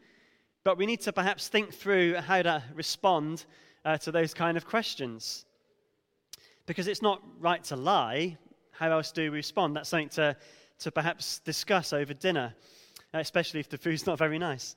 but 0.64 0.76
we 0.76 0.84
need 0.84 1.00
to 1.02 1.12
perhaps 1.12 1.48
think 1.48 1.72
through 1.72 2.16
how 2.16 2.42
to 2.42 2.62
respond 2.74 3.46
uh, 3.86 3.96
to 3.98 4.12
those 4.12 4.34
kind 4.34 4.58
of 4.58 4.66
questions. 4.66 5.46
Because 6.66 6.86
it's 6.86 7.00
not 7.00 7.22
right 7.38 7.64
to 7.64 7.76
lie. 7.76 8.36
How 8.72 8.92
else 8.92 9.10
do 9.12 9.22
we 9.22 9.38
respond? 9.38 9.74
That's 9.74 9.88
something 9.88 10.10
to, 10.10 10.36
to 10.80 10.92
perhaps 10.92 11.38
discuss 11.38 11.94
over 11.94 12.12
dinner, 12.12 12.54
uh, 13.14 13.18
especially 13.18 13.60
if 13.60 13.70
the 13.70 13.78
food's 13.78 14.06
not 14.06 14.18
very 14.18 14.38
nice. 14.38 14.76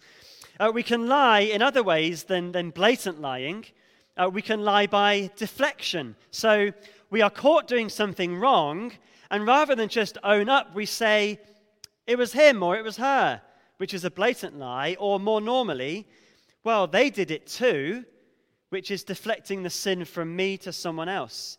Uh, 0.59 0.71
we 0.71 0.83
can 0.83 1.07
lie 1.07 1.39
in 1.39 1.63
other 1.63 1.81
ways 1.81 2.25
than, 2.25 2.51
than 2.51 2.69
blatant 2.69 3.19
lying. 3.19 3.65
Uh, 4.15 4.29
we 4.31 4.41
can 4.41 4.63
lie 4.63 4.85
by 4.85 5.31
deflection. 5.35 6.15
So 6.29 6.71
we 7.09 7.21
are 7.21 7.31
caught 7.31 7.67
doing 7.67 7.89
something 7.89 8.37
wrong, 8.37 8.91
and 9.31 9.47
rather 9.47 9.73
than 9.73 9.89
just 9.89 10.19
own 10.23 10.49
up, 10.49 10.75
we 10.75 10.85
say, 10.85 11.39
it 12.05 12.19
was 12.19 12.33
him 12.33 12.61
or 12.61 12.75
it 12.75 12.83
was 12.83 12.97
her, 12.97 13.41
which 13.77 13.95
is 13.95 14.05
a 14.05 14.11
blatant 14.11 14.59
lie, 14.59 14.95
or 14.99 15.19
more 15.19 15.41
normally, 15.41 16.05
well, 16.63 16.85
they 16.85 17.09
did 17.09 17.31
it 17.31 17.47
too, 17.47 18.05
which 18.69 18.91
is 18.91 19.03
deflecting 19.03 19.63
the 19.63 19.71
sin 19.71 20.05
from 20.05 20.35
me 20.35 20.57
to 20.57 20.71
someone 20.71 21.09
else. 21.09 21.57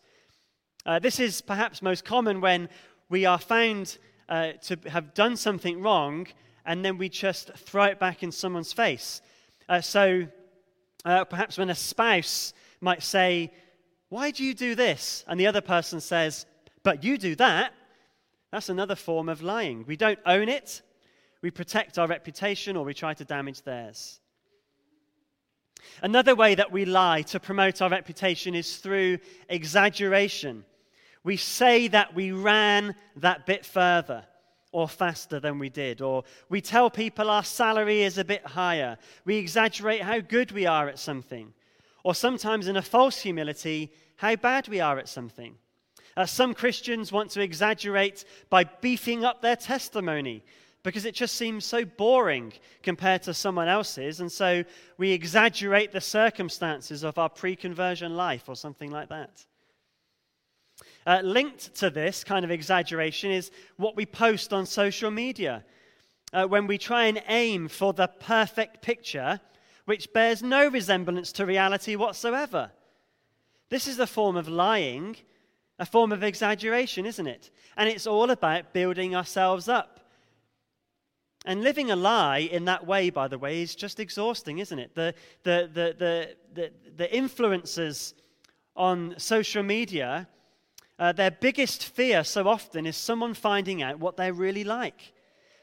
Uh, 0.85 0.99
this 0.99 1.19
is 1.19 1.41
perhaps 1.41 1.81
most 1.81 2.05
common 2.05 2.39
when 2.39 2.69
we 3.09 3.25
are 3.25 3.39
found 3.39 3.97
uh, 4.29 4.53
to 4.63 4.79
have 4.89 5.13
done 5.13 5.35
something 5.35 5.81
wrong 5.81 6.27
and 6.65 6.83
then 6.83 6.97
we 6.97 7.09
just 7.09 7.51
throw 7.53 7.85
it 7.85 7.99
back 7.99 8.23
in 8.23 8.31
someone's 8.31 8.73
face. 8.73 9.21
Uh, 9.69 9.81
so 9.81 10.27
uh, 11.03 11.23
perhaps 11.25 11.57
when 11.57 11.69
a 11.69 11.75
spouse 11.75 12.53
might 12.81 13.03
say, 13.03 13.51
why 14.09 14.31
do 14.31 14.43
you 14.43 14.53
do 14.53 14.75
this? 14.75 15.23
And 15.27 15.39
the 15.39 15.47
other 15.47 15.61
person 15.61 15.99
says, 15.99 16.45
But 16.83 17.03
you 17.03 17.17
do 17.17 17.35
that. 17.35 17.73
That's 18.51 18.69
another 18.69 18.95
form 18.95 19.29
of 19.29 19.41
lying. 19.41 19.85
We 19.87 19.97
don't 19.97 20.19
own 20.25 20.49
it, 20.49 20.81
we 21.41 21.51
protect 21.51 21.97
our 21.99 22.07
reputation, 22.07 22.77
or 22.77 22.85
we 22.85 22.93
try 22.93 23.13
to 23.13 23.25
damage 23.25 23.61
theirs. 23.63 24.19
Another 26.01 26.35
way 26.35 26.55
that 26.55 26.71
we 26.71 26.85
lie 26.85 27.21
to 27.23 27.39
promote 27.39 27.81
our 27.81 27.89
reputation 27.89 28.55
is 28.55 28.77
through 28.77 29.19
exaggeration. 29.49 30.65
We 31.23 31.37
say 31.37 31.87
that 31.89 32.15
we 32.15 32.31
ran 32.31 32.95
that 33.17 33.45
bit 33.45 33.65
further 33.65 34.25
or 34.75 34.89
faster 34.89 35.39
than 35.39 35.57
we 35.57 35.69
did, 35.69 36.01
or 36.01 36.21
we 36.49 36.59
tell 36.59 36.89
people 36.89 37.29
our 37.29 37.45
salary 37.45 38.01
is 38.01 38.17
a 38.17 38.25
bit 38.25 38.45
higher. 38.45 38.97
We 39.23 39.37
exaggerate 39.37 40.01
how 40.01 40.19
good 40.19 40.51
we 40.51 40.65
are 40.65 40.89
at 40.89 40.99
something, 40.99 41.53
or 42.03 42.13
sometimes 42.13 42.67
in 42.67 42.75
a 42.75 42.81
false 42.81 43.21
humility, 43.21 43.93
how 44.17 44.35
bad 44.35 44.67
we 44.67 44.81
are 44.81 44.99
at 44.99 45.07
something. 45.07 45.55
Uh, 46.17 46.25
some 46.25 46.53
Christians 46.53 47.13
want 47.13 47.31
to 47.31 47.41
exaggerate 47.41 48.25
by 48.49 48.65
beefing 48.65 49.23
up 49.23 49.41
their 49.41 49.55
testimony 49.55 50.43
because 50.83 51.05
it 51.05 51.15
just 51.15 51.37
seems 51.37 51.63
so 51.63 51.85
boring 51.85 52.51
compared 52.83 53.23
to 53.23 53.33
someone 53.33 53.69
else's, 53.69 54.19
and 54.19 54.29
so 54.29 54.65
we 54.97 55.13
exaggerate 55.13 55.93
the 55.93 56.01
circumstances 56.01 57.03
of 57.03 57.17
our 57.17 57.29
pre 57.29 57.55
conversion 57.55 58.17
life 58.17 58.49
or 58.49 58.57
something 58.57 58.91
like 58.91 59.07
that. 59.07 59.45
Uh, 61.05 61.21
linked 61.23 61.75
to 61.75 61.89
this 61.89 62.23
kind 62.23 62.43
of 62.43 62.51
exaggeration 62.51 63.31
is 63.31 63.51
what 63.77 63.95
we 63.95 64.05
post 64.05 64.51
on 64.51 64.65
social 64.65 65.11
media. 65.11 65.63
Uh, 66.33 66.45
when 66.45 66.67
we 66.67 66.77
try 66.77 67.05
and 67.05 67.21
aim 67.27 67.67
for 67.67 67.93
the 67.93 68.07
perfect 68.07 68.81
picture, 68.81 69.39
which 69.85 70.11
bears 70.13 70.41
no 70.41 70.67
resemblance 70.67 71.31
to 71.31 71.45
reality 71.45 71.95
whatsoever. 71.95 72.71
This 73.69 73.87
is 73.87 73.99
a 73.99 74.07
form 74.07 74.35
of 74.35 74.47
lying, 74.47 75.15
a 75.79 75.85
form 75.85 76.11
of 76.11 76.23
exaggeration, 76.23 77.05
isn't 77.05 77.27
it? 77.27 77.51
And 77.77 77.87
it's 77.87 78.07
all 78.07 78.31
about 78.31 78.73
building 78.73 79.15
ourselves 79.15 79.69
up. 79.69 79.99
And 81.45 81.63
living 81.63 81.91
a 81.91 81.95
lie 81.95 82.39
in 82.39 82.65
that 82.65 82.87
way, 82.87 83.11
by 83.11 83.27
the 83.27 83.37
way, 83.37 83.61
is 83.61 83.75
just 83.75 83.99
exhausting, 83.99 84.57
isn't 84.57 84.79
it? 84.79 84.95
The, 84.95 85.13
the, 85.43 85.69
the, 85.71 85.95
the, 85.97 86.35
the, 86.53 86.71
the 86.97 87.07
influencers 87.07 88.13
on 88.75 89.13
social 89.17 89.61
media, 89.61 90.27
uh, 90.97 91.11
their 91.11 91.31
biggest 91.31 91.85
fear 91.85 92.23
so 92.23 92.47
often 92.47 92.85
is 92.85 92.95
someone 92.95 93.33
finding 93.33 93.81
out 93.81 93.99
what 93.99 94.17
they're 94.17 94.33
really 94.33 94.63
like. 94.63 95.13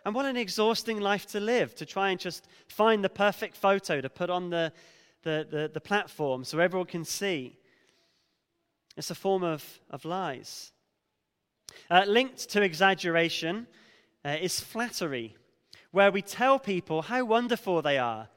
And 0.05 0.15
what 0.15 0.27
an 0.27 0.37
exhausting 0.37 1.01
life 1.01 1.27
to 1.29 1.41
live, 1.41 1.75
to 1.77 1.87
try 1.87 2.11
and 2.11 2.19
just 2.19 2.49
find 2.67 3.05
the 3.05 3.09
perfect 3.09 3.57
photo 3.57 4.01
to 4.01 4.11
put 4.11 4.31
on 4.31 4.51
the, 4.51 4.73
the, 5.23 5.47
the, 5.49 5.71
the 5.73 5.81
platform 5.81 6.45
so 6.45 6.59
everyone 6.59 6.89
can 6.89 7.05
see. 7.05 7.57
It's 8.97 9.11
a 9.11 9.15
form 9.15 9.45
of, 9.45 9.65
of 9.91 10.05
lies. 10.05 10.73
Uh, 11.89 12.05
linked 12.07 12.51
to 12.51 12.63
exaggeration 12.63 13.67
uh, 14.25 14.37
is 14.41 14.61
flattery, 14.61 15.37
where 15.93 16.11
we 16.11 16.21
tell 16.21 16.59
people 16.59 17.03
how 17.03 17.25
wonderful 17.25 17.81
they 17.81 17.97
are, 17.97 18.29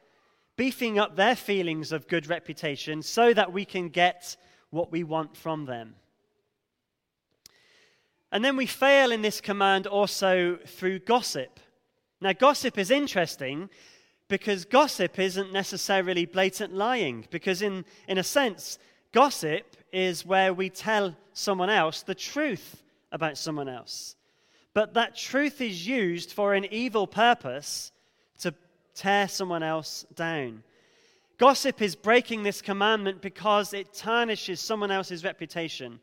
beefing 0.56 0.98
up 1.00 1.16
their 1.16 1.36
feelings 1.36 1.92
of 1.92 2.08
good 2.08 2.28
reputation 2.28 3.02
so 3.02 3.34
that 3.34 3.52
we 3.52 3.66
can 3.66 3.90
get 3.90 4.38
what 4.70 4.92
we 4.92 5.04
want 5.04 5.36
from 5.36 5.66
them. 5.66 5.96
And 8.36 8.44
then 8.44 8.58
we 8.58 8.66
fail 8.66 9.14
in 9.14 9.22
this 9.22 9.40
command 9.40 9.88
also 9.88 10.58
through 10.66 11.00
gossip. 11.00 11.58
Now, 12.20 12.34
gossip 12.34 12.78
is 12.78 12.92
interesting 12.92 13.70
because 14.28 14.66
gossip 14.66 15.18
isn't 15.20 15.54
necessarily 15.54 16.26
blatant 16.26 16.74
lying, 16.74 17.28
because, 17.32 17.62
in, 17.62 17.86
in 18.10 18.18
a 18.18 18.24
sense, 18.24 18.78
gossip 19.14 19.78
is 19.94 20.26
where 20.26 20.54
we 20.54 20.70
tell 20.70 21.16
someone 21.32 21.70
else 21.70 22.02
the 22.02 22.14
truth 22.14 22.84
about 23.14 23.38
someone 23.38 23.70
else. 23.70 24.18
But 24.74 24.96
that 24.96 25.16
truth 25.16 25.62
is 25.62 25.88
used 25.88 26.34
for 26.34 26.56
an 26.56 26.66
evil 26.72 27.08
purpose 27.08 27.94
to 28.40 28.54
tear 28.96 29.30
someone 29.30 29.64
else 29.64 30.06
down. 30.14 30.62
Gossip 31.38 31.82
is 31.82 31.96
breaking 31.96 32.44
this 32.44 32.62
commandment 32.62 33.22
because 33.22 33.74
it 33.74 33.94
tarnishes 33.94 34.60
someone 34.60 34.92
else's 34.92 35.24
reputation 35.24 36.02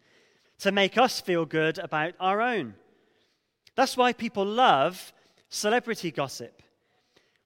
to 0.63 0.71
make 0.71 0.97
us 0.97 1.21
feel 1.21 1.45
good 1.45 1.79
about 1.79 2.15
our 2.21 2.41
own. 2.41 2.75
That's 3.75 3.97
why 3.97 4.13
people 4.13 4.45
love 4.45 5.13
celebrity 5.49 6.13
gossip. 6.13 6.63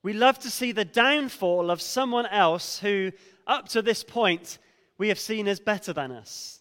We 0.02 0.12
love 0.12 0.38
to 0.40 0.50
see 0.50 0.72
the 0.72 0.84
downfall 0.84 1.70
of 1.70 1.80
someone 1.80 2.26
else 2.26 2.78
who, 2.78 3.12
up 3.46 3.68
to 3.70 3.80
this 3.80 4.04
point, 4.04 4.58
we 4.98 5.08
have 5.08 5.18
seen 5.18 5.48
as 5.48 5.60
better 5.60 5.94
than 5.94 6.12
us. 6.12 6.60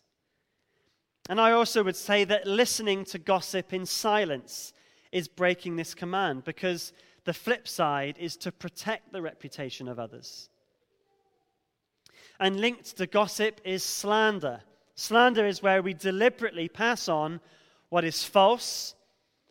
And 1.28 1.42
I 1.42 1.52
also 1.52 1.84
would 1.84 1.98
say 1.98 2.24
that 2.24 2.48
listening 2.48 3.04
to 3.06 3.20
gossip 3.20 3.74
in 3.74 3.86
silence 3.86 4.72
is 5.12 5.28
breaking 5.28 5.76
this 5.76 5.94
command 5.94 6.46
because 6.46 6.94
the 7.26 7.34
flip 7.34 7.68
side 7.68 8.16
is 8.18 8.38
to 8.38 8.52
protect 8.52 9.12
the 9.12 9.22
reputation 9.22 9.90
of 9.90 10.00
others. 10.00 10.50
And 12.40 12.62
linked 12.62 12.96
to 12.98 13.08
gossip 13.08 13.60
is 13.66 13.84
slander. 13.84 14.62
Slander 14.96 15.46
is 15.46 15.62
where 15.62 15.82
we 15.82 15.94
deliberately 15.94 16.70
pass 16.70 17.08
on 17.10 17.42
what 17.90 18.06
is 18.06 18.24
false 18.24 18.96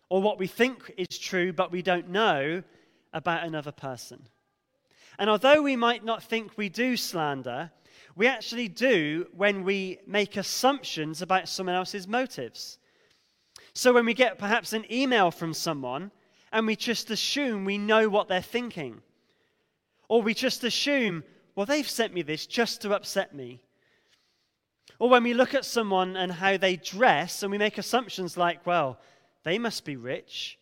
or 0.08 0.22
what 0.22 0.38
we 0.38 0.46
think 0.46 0.92
is 0.96 1.18
true 1.18 1.52
but 1.52 1.70
we 1.70 1.82
don't 1.82 2.08
know 2.08 2.62
about 3.12 3.44
another 3.44 3.72
person. 3.72 4.26
And 5.18 5.30
although 5.30 5.62
we 5.62 5.76
might 5.76 6.04
not 6.04 6.22
think 6.22 6.56
we 6.56 6.68
do 6.68 6.96
slander, 6.96 7.70
we 8.16 8.26
actually 8.26 8.68
do 8.68 9.26
when 9.32 9.64
we 9.64 9.98
make 10.06 10.36
assumptions 10.36 11.22
about 11.22 11.48
someone 11.48 11.74
else's 11.74 12.08
motives. 12.08 12.78
So 13.74 13.92
when 13.92 14.06
we 14.06 14.14
get 14.14 14.38
perhaps 14.38 14.72
an 14.72 14.90
email 14.90 15.30
from 15.30 15.52
someone 15.52 16.10
and 16.52 16.66
we 16.66 16.76
just 16.76 17.10
assume 17.10 17.64
we 17.64 17.78
know 17.78 18.08
what 18.08 18.28
they're 18.28 18.40
thinking, 18.42 19.02
or 20.08 20.22
we 20.22 20.34
just 20.34 20.62
assume, 20.64 21.24
well, 21.54 21.66
they've 21.66 21.88
sent 21.88 22.14
me 22.14 22.22
this 22.22 22.46
just 22.46 22.82
to 22.82 22.94
upset 22.94 23.34
me. 23.34 23.63
Or 25.04 25.10
when 25.10 25.24
we 25.24 25.34
look 25.34 25.52
at 25.52 25.66
someone 25.66 26.16
and 26.16 26.32
how 26.32 26.56
they 26.56 26.76
dress 26.76 27.42
and 27.42 27.52
we 27.52 27.58
make 27.58 27.76
assumptions 27.76 28.38
like, 28.38 28.64
well, 28.66 28.98
they 29.42 29.58
must 29.58 29.84
be 29.84 29.96
rich, 29.96 30.58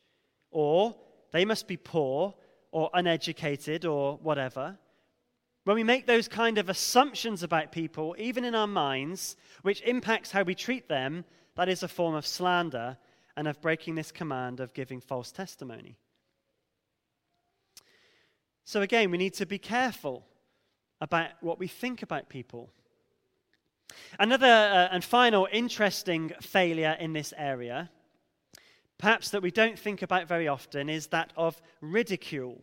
or 0.51 0.97
they 1.30 1.45
must 1.45 1.68
be 1.68 1.76
poor, 1.76 2.34
or 2.72 2.90
uneducated, 2.93 3.84
or 3.84 4.16
whatever. 4.16 4.76
When 5.62 5.76
we 5.76 5.84
make 5.84 6.09
those 6.09 6.26
kind 6.26 6.59
of 6.59 6.68
assumptions 6.68 7.45
about 7.45 7.70
people, 7.70 8.16
even 8.18 8.45
in 8.45 8.57
our 8.57 8.66
minds, 8.66 9.36
which 9.62 9.80
impacts 9.82 10.32
how 10.32 10.43
we 10.43 10.57
treat 10.57 10.88
them, 10.88 11.24
that 11.55 11.68
is 11.68 11.84
a 11.84 11.86
form 11.86 12.16
of 12.16 12.26
slander 12.26 12.97
and 13.36 13.47
of 13.47 13.61
breaking 13.61 13.95
this 13.95 14.11
command 14.11 14.59
of 14.59 14.74
giving 14.74 15.01
false 15.01 15.30
testimony. 15.30 15.99
So, 18.64 18.82
again, 18.82 19.12
we 19.12 19.18
need 19.18 19.34
to 19.34 19.47
be 19.47 19.59
careful 19.59 20.26
about 21.01 21.30
what 21.43 21.61
we 21.61 21.68
think 21.68 22.03
about 22.03 22.28
people. 22.28 22.72
Another 24.18 24.47
uh, 24.47 24.88
and 24.95 25.05
final 25.05 25.49
interesting 25.53 26.32
failure 26.40 26.97
in 26.99 27.12
this 27.12 27.32
area, 27.36 27.90
perhaps 28.99 29.30
that 29.30 29.43
we 29.43 29.51
don't 29.51 29.78
think 29.78 30.03
about 30.03 30.28
very 30.28 30.49
often, 30.49 30.88
is 30.88 31.09
that 31.09 31.32
of 31.36 31.61
ridicule. 31.80 32.61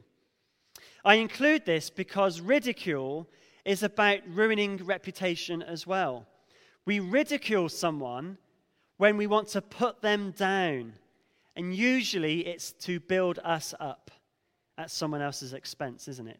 I 1.03 1.15
include 1.15 1.65
this 1.65 1.89
because 1.89 2.41
ridicule 2.41 3.29
is 3.65 3.83
about 3.83 4.19
ruining 4.27 4.77
reputation 4.77 5.61
as 5.61 5.85
well. 5.85 6.25
We 6.85 6.99
ridicule 6.99 7.69
someone 7.69 8.37
when 8.97 9.15
we 9.15 9.27
want 9.27 9.47
to 9.49 9.61
put 9.61 10.01
them 10.01 10.31
down, 10.31 10.93
and 11.55 11.75
usually 11.75 12.47
it's 12.47 12.71
to 12.73 12.99
build 12.99 13.39
us 13.43 13.73
up 13.79 14.11
at 14.77 14.91
someone 14.91 15.21
else's 15.21 15.53
expense, 15.53 16.07
isn't 16.07 16.27
it? 16.27 16.39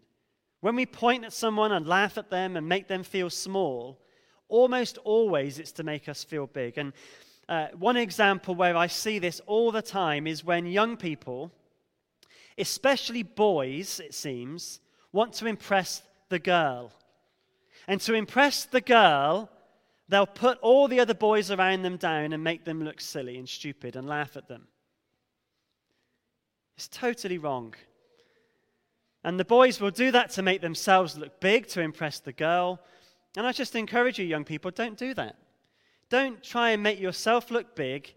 When 0.61 0.75
we 0.75 0.85
point 0.85 1.23
at 1.23 1.33
someone 1.33 1.71
and 1.71 1.87
laugh 1.87 2.17
at 2.17 2.29
them 2.29 2.57
and 2.57 2.67
make 2.67 2.87
them 2.87 3.03
feel 3.03 3.29
small, 3.29 4.01
almost 4.49 4.97
always 4.99 5.59
it's 5.59 5.71
to 5.73 5.83
make 5.83 6.09
us 6.09 6.23
feel 6.23 6.47
big. 6.47 6.77
And 6.77 6.93
uh, 7.47 7.67
one 7.77 7.97
example 7.97 8.53
where 8.53 8.75
I 8.75 8.87
see 8.87 9.19
this 9.19 9.39
all 9.45 9.71
the 9.71 9.81
time 9.81 10.27
is 10.27 10.43
when 10.43 10.65
young 10.65 10.97
people, 10.97 11.51
especially 12.57 13.23
boys, 13.23 13.99
it 13.99 14.13
seems, 14.13 14.81
want 15.11 15.33
to 15.33 15.47
impress 15.47 16.03
the 16.29 16.39
girl. 16.39 16.91
And 17.87 17.99
to 18.01 18.13
impress 18.13 18.65
the 18.65 18.81
girl, 18.81 19.49
they'll 20.09 20.27
put 20.27 20.59
all 20.59 20.87
the 20.87 20.99
other 20.99 21.13
boys 21.13 21.49
around 21.49 21.81
them 21.81 21.97
down 21.97 22.33
and 22.33 22.43
make 22.43 22.65
them 22.65 22.83
look 22.83 23.01
silly 23.01 23.37
and 23.37 23.47
stupid 23.47 23.95
and 23.95 24.07
laugh 24.07 24.35
at 24.37 24.47
them. 24.47 24.67
It's 26.75 26.87
totally 26.87 27.37
wrong. 27.37 27.73
And 29.23 29.39
the 29.39 29.45
boys 29.45 29.81
will 29.81 29.91
do 29.91 30.11
that 30.11 30.29
to 30.31 30.41
make 30.41 30.61
themselves 30.61 31.17
look 31.17 31.39
big, 31.39 31.67
to 31.69 31.81
impress 31.81 32.19
the 32.19 32.31
girl. 32.31 32.79
And 33.37 33.45
I 33.45 33.51
just 33.51 33.75
encourage 33.75 34.19
you, 34.19 34.25
young 34.25 34.43
people, 34.43 34.71
don't 34.71 34.97
do 34.97 35.13
that. 35.13 35.35
Don't 36.09 36.41
try 36.43 36.71
and 36.71 36.81
make 36.81 36.99
yourself 36.99 37.51
look 37.51 37.75
big 37.75 38.13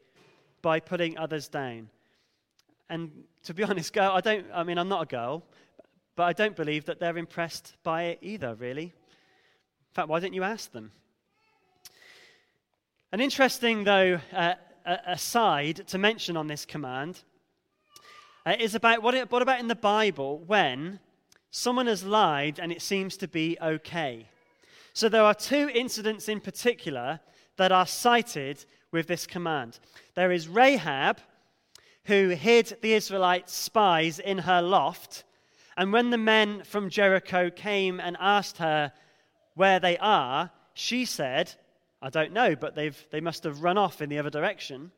by 0.62 0.80
putting 0.80 1.18
others 1.18 1.48
down. 1.48 1.90
And 2.88 3.10
to 3.44 3.54
be 3.54 3.62
honest, 3.64 3.92
girl, 3.92 4.12
I 4.12 4.20
don't, 4.20 4.46
I 4.54 4.64
mean, 4.64 4.78
I'm 4.78 4.88
not 4.88 5.02
a 5.02 5.06
girl, 5.06 5.44
but 6.16 6.24
I 6.24 6.32
don't 6.32 6.56
believe 6.56 6.86
that 6.86 7.00
they're 7.00 7.18
impressed 7.18 7.76
by 7.82 8.04
it 8.04 8.18
either, 8.22 8.54
really. 8.54 8.84
In 8.84 9.94
fact, 9.94 10.08
why 10.08 10.20
don't 10.20 10.34
you 10.34 10.42
ask 10.42 10.72
them? 10.72 10.92
An 13.12 13.20
interesting, 13.20 13.84
though, 13.84 14.20
uh, 14.32 14.54
aside 14.84 15.86
to 15.88 15.98
mention 15.98 16.36
on 16.36 16.46
this 16.46 16.64
command 16.64 17.20
uh, 18.46 18.56
is 18.58 18.74
about 18.74 19.02
what, 19.02 19.14
it, 19.14 19.30
what 19.30 19.42
about 19.42 19.60
in 19.60 19.68
the 19.68 19.74
Bible 19.74 20.38
when 20.46 20.98
someone 21.50 21.86
has 21.86 22.04
lied 22.04 22.58
and 22.58 22.72
it 22.72 22.80
seems 22.80 23.16
to 23.18 23.28
be 23.28 23.58
okay. 23.60 24.26
So 24.94 25.08
there 25.08 25.24
are 25.24 25.34
two 25.34 25.70
incidents 25.74 26.28
in 26.28 26.40
particular 26.40 27.20
that 27.56 27.72
are 27.72 27.86
cited 27.86 28.64
with 28.90 29.06
this 29.06 29.26
command. 29.26 29.78
There 30.14 30.32
is 30.32 30.48
Rahab, 30.48 31.18
who 32.04 32.30
hid 32.30 32.76
the 32.82 32.94
Israelite 32.94 33.48
spies 33.48 34.18
in 34.18 34.38
her 34.38 34.60
loft, 34.60 35.24
and 35.76 35.92
when 35.92 36.10
the 36.10 36.18
men 36.18 36.62
from 36.64 36.90
Jericho 36.90 37.48
came 37.50 38.00
and 38.00 38.16
asked 38.20 38.58
her 38.58 38.92
where 39.54 39.80
they 39.80 39.96
are, 39.98 40.50
she 40.74 41.04
said, 41.04 41.54
I 42.02 42.10
don't 42.10 42.32
know, 42.32 42.56
but 42.56 42.74
they've, 42.74 43.06
they 43.10 43.20
must 43.20 43.44
have 43.44 43.62
run 43.62 43.78
off 43.78 44.02
in 44.02 44.10
the 44.10 44.18
other 44.18 44.30
direction. 44.30 44.90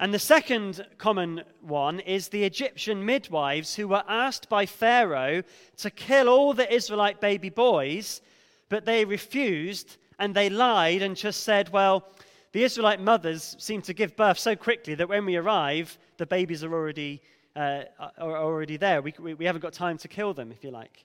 And 0.00 0.14
the 0.14 0.18
second 0.18 0.86
common 0.96 1.42
one 1.60 1.98
is 2.00 2.28
the 2.28 2.44
Egyptian 2.44 3.04
midwives 3.04 3.74
who 3.74 3.88
were 3.88 4.04
asked 4.08 4.48
by 4.48 4.64
Pharaoh 4.64 5.42
to 5.78 5.90
kill 5.90 6.28
all 6.28 6.54
the 6.54 6.72
Israelite 6.72 7.20
baby 7.20 7.50
boys, 7.50 8.20
but 8.68 8.84
they 8.84 9.04
refused 9.04 9.96
and 10.18 10.34
they 10.34 10.50
lied 10.50 11.02
and 11.02 11.16
just 11.16 11.44
said, 11.44 11.70
well, 11.70 12.08
the 12.52 12.64
Israelite 12.64 13.00
mothers 13.00 13.56
seem 13.58 13.82
to 13.82 13.94
give 13.94 14.16
birth 14.16 14.38
so 14.38 14.56
quickly 14.56 14.94
that 14.94 15.08
when 15.08 15.24
we 15.24 15.36
arrive, 15.36 15.98
the 16.16 16.26
babies 16.26 16.64
are 16.64 16.72
already, 16.72 17.22
uh, 17.54 17.82
are 18.18 18.36
already 18.36 18.76
there. 18.76 19.02
We, 19.02 19.14
we, 19.18 19.34
we 19.34 19.44
haven't 19.44 19.62
got 19.62 19.72
time 19.72 19.98
to 19.98 20.08
kill 20.08 20.34
them, 20.34 20.50
if 20.50 20.64
you 20.64 20.70
like. 20.70 21.04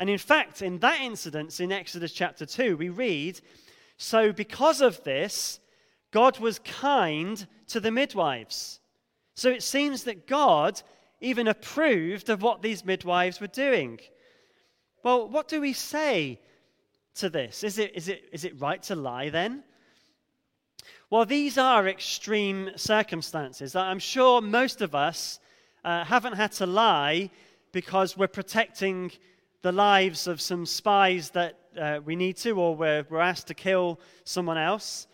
And 0.00 0.08
in 0.08 0.18
fact, 0.18 0.62
in 0.62 0.78
that 0.78 1.00
incident 1.00 1.58
in 1.60 1.72
Exodus 1.72 2.12
chapter 2.12 2.46
2, 2.46 2.76
we 2.76 2.88
read, 2.88 3.40
So 3.96 4.32
because 4.32 4.80
of 4.80 5.02
this, 5.02 5.58
God 6.12 6.38
was 6.38 6.60
kind 6.60 7.46
to 7.68 7.80
the 7.80 7.90
midwives. 7.90 8.80
So 9.34 9.50
it 9.50 9.62
seems 9.62 10.04
that 10.04 10.26
God 10.26 10.80
even 11.20 11.48
approved 11.48 12.30
of 12.30 12.42
what 12.42 12.62
these 12.62 12.84
midwives 12.84 13.40
were 13.40 13.48
doing. 13.48 13.98
Well, 15.02 15.28
what 15.28 15.48
do 15.48 15.60
we 15.60 15.72
say 15.72 16.40
to 17.18 17.30
this? 17.30 17.64
Is 17.64 17.78
it, 17.78 17.92
is 17.94 18.08
it, 18.08 18.28
is 18.32 18.44
it 18.44 18.60
right 18.60 18.82
to 18.84 18.94
lie 18.94 19.28
then? 19.30 19.62
Well, 21.10 21.24
these 21.24 21.56
are 21.56 21.88
extreme 21.88 22.70
circumstances. 22.76 23.74
I'm 23.74 23.98
sure 23.98 24.40
most 24.40 24.82
of 24.82 24.94
us 24.94 25.40
uh, 25.84 26.04
haven't 26.04 26.34
had 26.34 26.52
to 26.52 26.66
lie 26.66 27.30
because 27.72 28.16
we're 28.16 28.28
protecting 28.28 29.12
the 29.62 29.72
lives 29.72 30.26
of 30.26 30.40
some 30.40 30.66
spies 30.66 31.30
that 31.30 31.58
uh, 31.78 32.00
we 32.04 32.16
need 32.16 32.36
to, 32.38 32.52
or 32.52 32.76
we're, 32.76 33.06
we're 33.08 33.20
asked 33.20 33.46
to 33.48 33.54
kill 33.54 34.00
someone 34.24 34.58
else. 34.58 35.06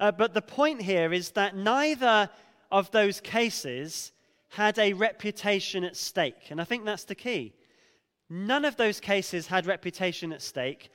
Uh, 0.00 0.12
but 0.12 0.34
the 0.34 0.42
point 0.42 0.82
here 0.82 1.12
is 1.12 1.30
that 1.30 1.56
neither 1.56 2.28
of 2.70 2.90
those 2.90 3.20
cases 3.20 4.12
had 4.48 4.78
a 4.78 4.92
reputation 4.92 5.84
at 5.84 5.96
stake. 5.96 6.50
And 6.50 6.60
I 6.60 6.64
think 6.64 6.84
that's 6.84 7.04
the 7.04 7.14
key. 7.14 7.54
None 8.28 8.64
of 8.64 8.76
those 8.76 9.00
cases 9.00 9.46
had 9.46 9.66
reputation 9.66 10.32
at 10.32 10.42
stake. 10.42 10.90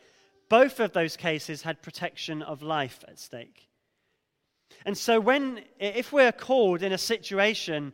Both 0.50 0.80
of 0.80 0.94
those 0.94 1.18
cases 1.18 1.62
had 1.64 1.82
protection 1.82 2.42
of 2.42 2.62
life 2.62 3.04
at 3.08 3.20
stake. 3.20 3.68
And 4.86 4.98
so, 4.98 5.20
when, 5.20 5.62
if 5.80 6.14
we're 6.14 6.32
called 6.32 6.84
in 6.84 6.94
a 6.94 6.98
situation 6.98 7.94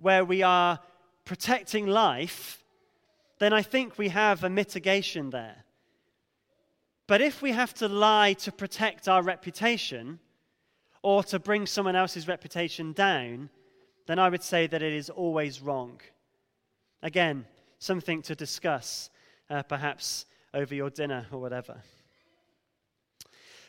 where 0.00 0.24
we 0.24 0.42
are 0.42 0.80
protecting 1.24 1.86
life, 1.86 2.64
then 3.38 3.52
I 3.52 3.62
think 3.62 3.98
we 3.98 4.08
have 4.08 4.42
a 4.42 4.50
mitigation 4.50 5.30
there. 5.30 5.64
But 7.06 7.20
if 7.20 7.42
we 7.42 7.52
have 7.52 7.74
to 7.74 7.88
lie 7.88 8.32
to 8.34 8.50
protect 8.50 9.08
our 9.08 9.22
reputation, 9.22 10.18
or 11.06 11.22
to 11.22 11.38
bring 11.38 11.66
someone 11.66 11.94
else's 11.94 12.26
reputation 12.26 12.92
down, 12.92 13.48
then 14.06 14.18
I 14.18 14.28
would 14.28 14.42
say 14.42 14.66
that 14.66 14.82
it 14.82 14.92
is 14.92 15.08
always 15.08 15.60
wrong. 15.62 16.00
Again, 17.00 17.46
something 17.78 18.22
to 18.22 18.34
discuss, 18.34 19.08
uh, 19.48 19.62
perhaps 19.62 20.26
over 20.56 20.74
your 20.74 20.90
dinner 20.90 21.26
or 21.30 21.38
whatever. 21.38 21.76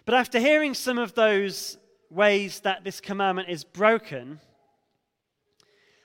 But 0.06 0.16
after 0.16 0.40
hearing 0.40 0.74
some 0.74 0.98
of 0.98 1.14
those 1.14 1.78
ways 2.10 2.62
that 2.62 2.84
this 2.84 3.02
commandment 3.02 3.50
is 3.50 3.66
broken, 3.66 4.40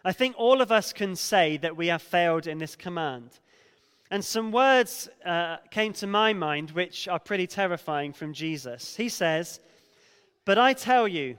I 0.05 0.13
think 0.13 0.35
all 0.37 0.61
of 0.61 0.73
us 0.73 0.93
can 0.93 1.15
say 1.15 1.57
that 1.59 1.77
we 1.77 1.87
have 1.87 2.03
failed 2.03 2.49
in 2.49 2.59
this 2.59 2.75
command. 2.75 3.31
And 4.11 4.25
some 4.25 4.51
words 4.51 5.09
uh, 5.25 5.59
came 5.71 5.93
to 5.95 6.07
my 6.07 6.33
mind 6.33 6.73
which 6.73 7.07
are 7.07 7.21
pretty 7.21 7.47
terrifying 7.47 8.13
from 8.13 8.33
Jesus. 8.33 8.97
He 8.97 9.09
says, 9.09 9.61
but 10.45 10.59
I 10.59 10.73
tell 10.73 11.07
you 11.07 11.39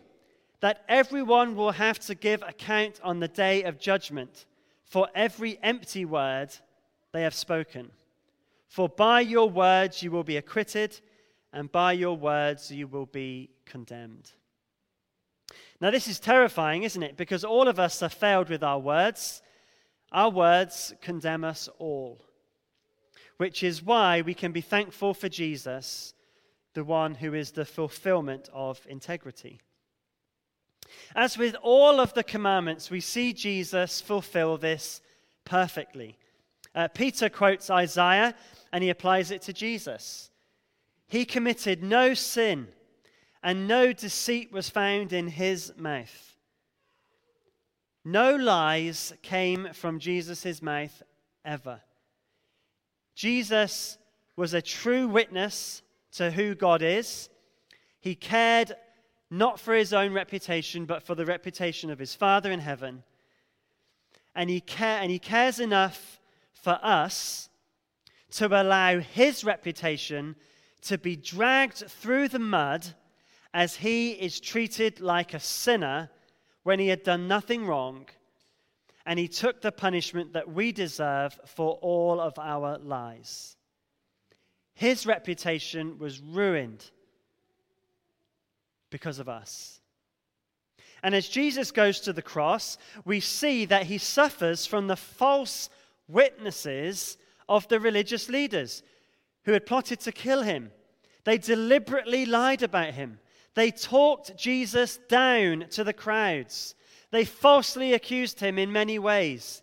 that 0.61 0.85
everyone 0.87 1.57
will 1.57 1.73
have 1.73 1.99
to 1.99 2.15
give 2.15 2.41
account 2.41 3.01
on 3.03 3.19
the 3.19 3.27
day 3.27 3.63
of 3.63 3.77
judgment 3.77 4.45
for 4.85 5.09
every 5.13 5.59
empty 5.61 6.05
word 6.05 6.49
they 7.11 7.23
have 7.23 7.35
spoken. 7.35 7.91
For 8.73 8.89
by 8.89 9.19
your 9.19 9.51
words 9.51 10.01
you 10.01 10.09
will 10.09 10.23
be 10.23 10.35
acquitted, 10.35 10.99
and 11.53 11.71
by 11.71 11.91
your 11.93 12.17
words 12.17 12.71
you 12.71 12.87
will 12.87 13.05
be 13.05 13.51
condemned. 13.67 14.31
Now, 15.79 15.91
this 15.91 16.07
is 16.07 16.19
terrifying, 16.19 16.81
isn't 16.81 17.03
it? 17.03 17.15
Because 17.15 17.43
all 17.43 17.67
of 17.67 17.77
us 17.77 17.99
have 17.99 18.13
failed 18.13 18.49
with 18.49 18.63
our 18.63 18.79
words. 18.79 19.43
Our 20.11 20.31
words 20.31 20.91
condemn 21.01 21.43
us 21.43 21.69
all, 21.77 22.25
which 23.37 23.61
is 23.61 23.83
why 23.83 24.21
we 24.21 24.33
can 24.33 24.51
be 24.51 24.61
thankful 24.61 25.13
for 25.13 25.29
Jesus 25.29 26.15
the 26.73 26.83
one 26.83 27.13
who 27.13 27.35
is 27.35 27.51
the 27.51 27.65
fulfillment 27.65 28.49
of 28.51 28.83
integrity. 28.89 29.61
As 31.15 31.37
with 31.37 31.55
all 31.61 31.99
of 31.99 32.15
the 32.15 32.23
commandments, 32.23 32.89
we 32.89 33.01
see 33.01 33.33
Jesus 33.33 34.01
fulfill 34.01 34.57
this 34.57 34.99
perfectly. 35.45 36.17
Uh, 36.75 36.87
Peter 36.87 37.29
quotes 37.29 37.69
Isaiah 37.69 38.35
and 38.71 38.83
he 38.83 38.89
applies 38.89 39.31
it 39.31 39.41
to 39.43 39.53
Jesus. 39.53 40.31
He 41.07 41.25
committed 41.25 41.83
no 41.83 42.15
sin, 42.15 42.67
and 43.43 43.67
no 43.67 43.93
deceit 43.93 44.51
was 44.51 44.69
found 44.69 45.13
in 45.13 45.27
his 45.27 45.73
mouth. 45.77 46.37
No 48.03 48.35
lies 48.35 49.13
came 49.21 49.69
from 49.73 49.99
Jesus' 49.99 50.61
mouth 50.61 51.03
ever. 51.45 51.81
Jesus 53.15 53.97
was 54.35 54.53
a 54.53 54.61
true 54.61 55.07
witness 55.07 55.83
to 56.13 56.31
who 56.31 56.55
God 56.55 56.81
is. 56.81 57.29
He 58.01 58.15
cared 58.15 58.73
not 59.29 59.59
for 59.59 59.73
his 59.73 59.93
own 59.93 60.13
reputation, 60.13 60.85
but 60.85 61.03
for 61.03 61.15
the 61.15 61.25
reputation 61.25 61.91
of 61.91 61.99
his 61.99 62.15
Father 62.15 62.51
in 62.51 62.59
heaven. 62.59 63.03
And 64.35 64.49
he, 64.49 64.61
care, 64.61 64.99
and 64.99 65.11
he 65.11 65.19
cares 65.19 65.59
enough 65.59 66.19
for 66.63 66.79
us 66.81 67.49
to 68.31 68.47
allow 68.47 68.97
his 68.99 69.43
reputation 69.43 70.33
to 70.81 70.97
be 70.97 71.17
dragged 71.17 71.83
through 71.89 72.29
the 72.29 72.39
mud 72.39 72.87
as 73.53 73.75
he 73.75 74.11
is 74.11 74.39
treated 74.39 75.01
like 75.01 75.33
a 75.33 75.39
sinner 75.41 76.09
when 76.63 76.79
he 76.79 76.87
had 76.87 77.03
done 77.03 77.27
nothing 77.27 77.65
wrong, 77.65 78.07
and 79.05 79.19
he 79.19 79.27
took 79.27 79.61
the 79.61 79.73
punishment 79.73 80.31
that 80.31 80.49
we 80.49 80.71
deserve 80.71 81.37
for 81.45 81.73
all 81.81 82.21
of 82.21 82.39
our 82.39 82.77
lies. 82.77 83.57
His 84.73 85.05
reputation 85.05 85.99
was 85.99 86.21
ruined 86.21 86.89
because 88.89 89.19
of 89.19 89.27
us. 89.27 89.81
And 91.03 91.13
as 91.13 91.27
Jesus 91.27 91.71
goes 91.71 91.99
to 92.01 92.13
the 92.13 92.21
cross, 92.21 92.77
we 93.03 93.19
see 93.19 93.65
that 93.65 93.87
he 93.87 93.97
suffers 93.97 94.65
from 94.65 94.87
the 94.87 94.95
false 94.95 95.69
witnesses 96.07 97.17
of 97.47 97.67
the 97.67 97.79
religious 97.79 98.29
leaders 98.29 98.83
who 99.45 99.51
had 99.51 99.65
plotted 99.65 99.99
to 100.01 100.11
kill 100.11 100.41
him. 100.41 100.71
They 101.23 101.37
deliberately 101.37 102.25
lied 102.25 102.63
about 102.63 102.93
him. 102.93 103.19
They 103.55 103.71
talked 103.71 104.35
Jesus 104.37 104.97
down 105.09 105.67
to 105.71 105.83
the 105.83 105.93
crowds. 105.93 106.75
They 107.11 107.25
falsely 107.25 107.93
accused 107.93 108.39
him 108.39 108.57
in 108.57 108.71
many 108.71 108.97
ways. 108.99 109.61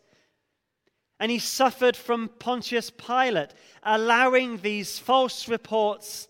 And 1.18 1.30
he 1.30 1.38
suffered 1.38 1.96
from 1.96 2.30
Pontius 2.38 2.90
Pilate, 2.90 3.52
allowing 3.82 4.58
these 4.58 4.98
false 4.98 5.48
reports 5.48 6.28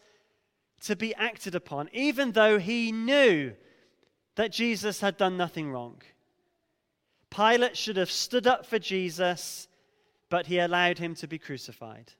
to 0.81 0.97
be 0.97 1.15
acted 1.15 1.55
upon, 1.55 1.91
even 1.93 2.33
though 2.33 2.59
he 2.59 2.91
knew 2.91 3.53
that 4.37 4.53
Jesus 4.53 5.01
had 5.01 5.17
done 5.17 5.37
nothing 5.37 5.71
wrong. 5.71 6.01
Pilate 7.31 7.77
should 7.77 7.97
have 7.97 8.11
stood 8.11 8.47
up 8.47 8.67
for 8.67 8.79
Jesus, 8.79 9.69
but 10.31 10.47
he 10.47 10.59
allowed 10.59 10.99
him 10.99 11.15
to 11.17 11.29
be 11.29 11.39
crucified. 11.39 12.13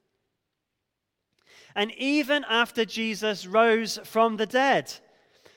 And 1.75 1.93
even 1.93 2.45
after 2.49 2.85
Jesus 2.85 3.47
rose 3.47 3.99
from 4.05 4.37
the 4.37 4.47
dead, 4.47 4.93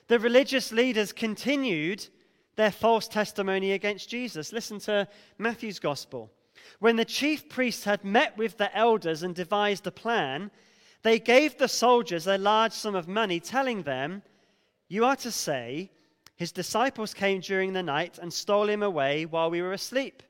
the 0.07 0.19
religious 0.19 0.71
leaders 0.71 1.11
continued 1.11 2.07
their 2.55 2.71
false 2.71 3.07
testimony 3.07 3.71
against 3.71 4.09
Jesus. 4.09 4.53
Listen 4.53 4.79
to 4.81 5.07
Matthew's 5.37 5.79
gospel. 5.79 6.31
When 6.79 6.95
the 6.95 7.05
chief 7.05 7.49
priests 7.49 7.83
had 7.83 8.03
met 8.03 8.37
with 8.37 8.57
the 8.57 8.75
elders 8.77 9.23
and 9.23 9.33
devised 9.33 9.87
a 9.87 9.91
plan, 9.91 10.51
they 11.01 11.19
gave 11.19 11.57
the 11.57 11.67
soldiers 11.67 12.27
a 12.27 12.37
large 12.37 12.73
sum 12.73 12.95
of 12.95 13.07
money, 13.07 13.39
telling 13.39 13.83
them, 13.83 14.21
You 14.87 15.05
are 15.05 15.15
to 15.17 15.31
say, 15.31 15.91
his 16.35 16.51
disciples 16.51 17.13
came 17.13 17.39
during 17.39 17.73
the 17.73 17.83
night 17.83 18.19
and 18.19 18.31
stole 18.31 18.69
him 18.69 18.83
away 18.83 19.25
while 19.25 19.49
we 19.49 19.61
were 19.61 19.73
asleep. 19.73 20.23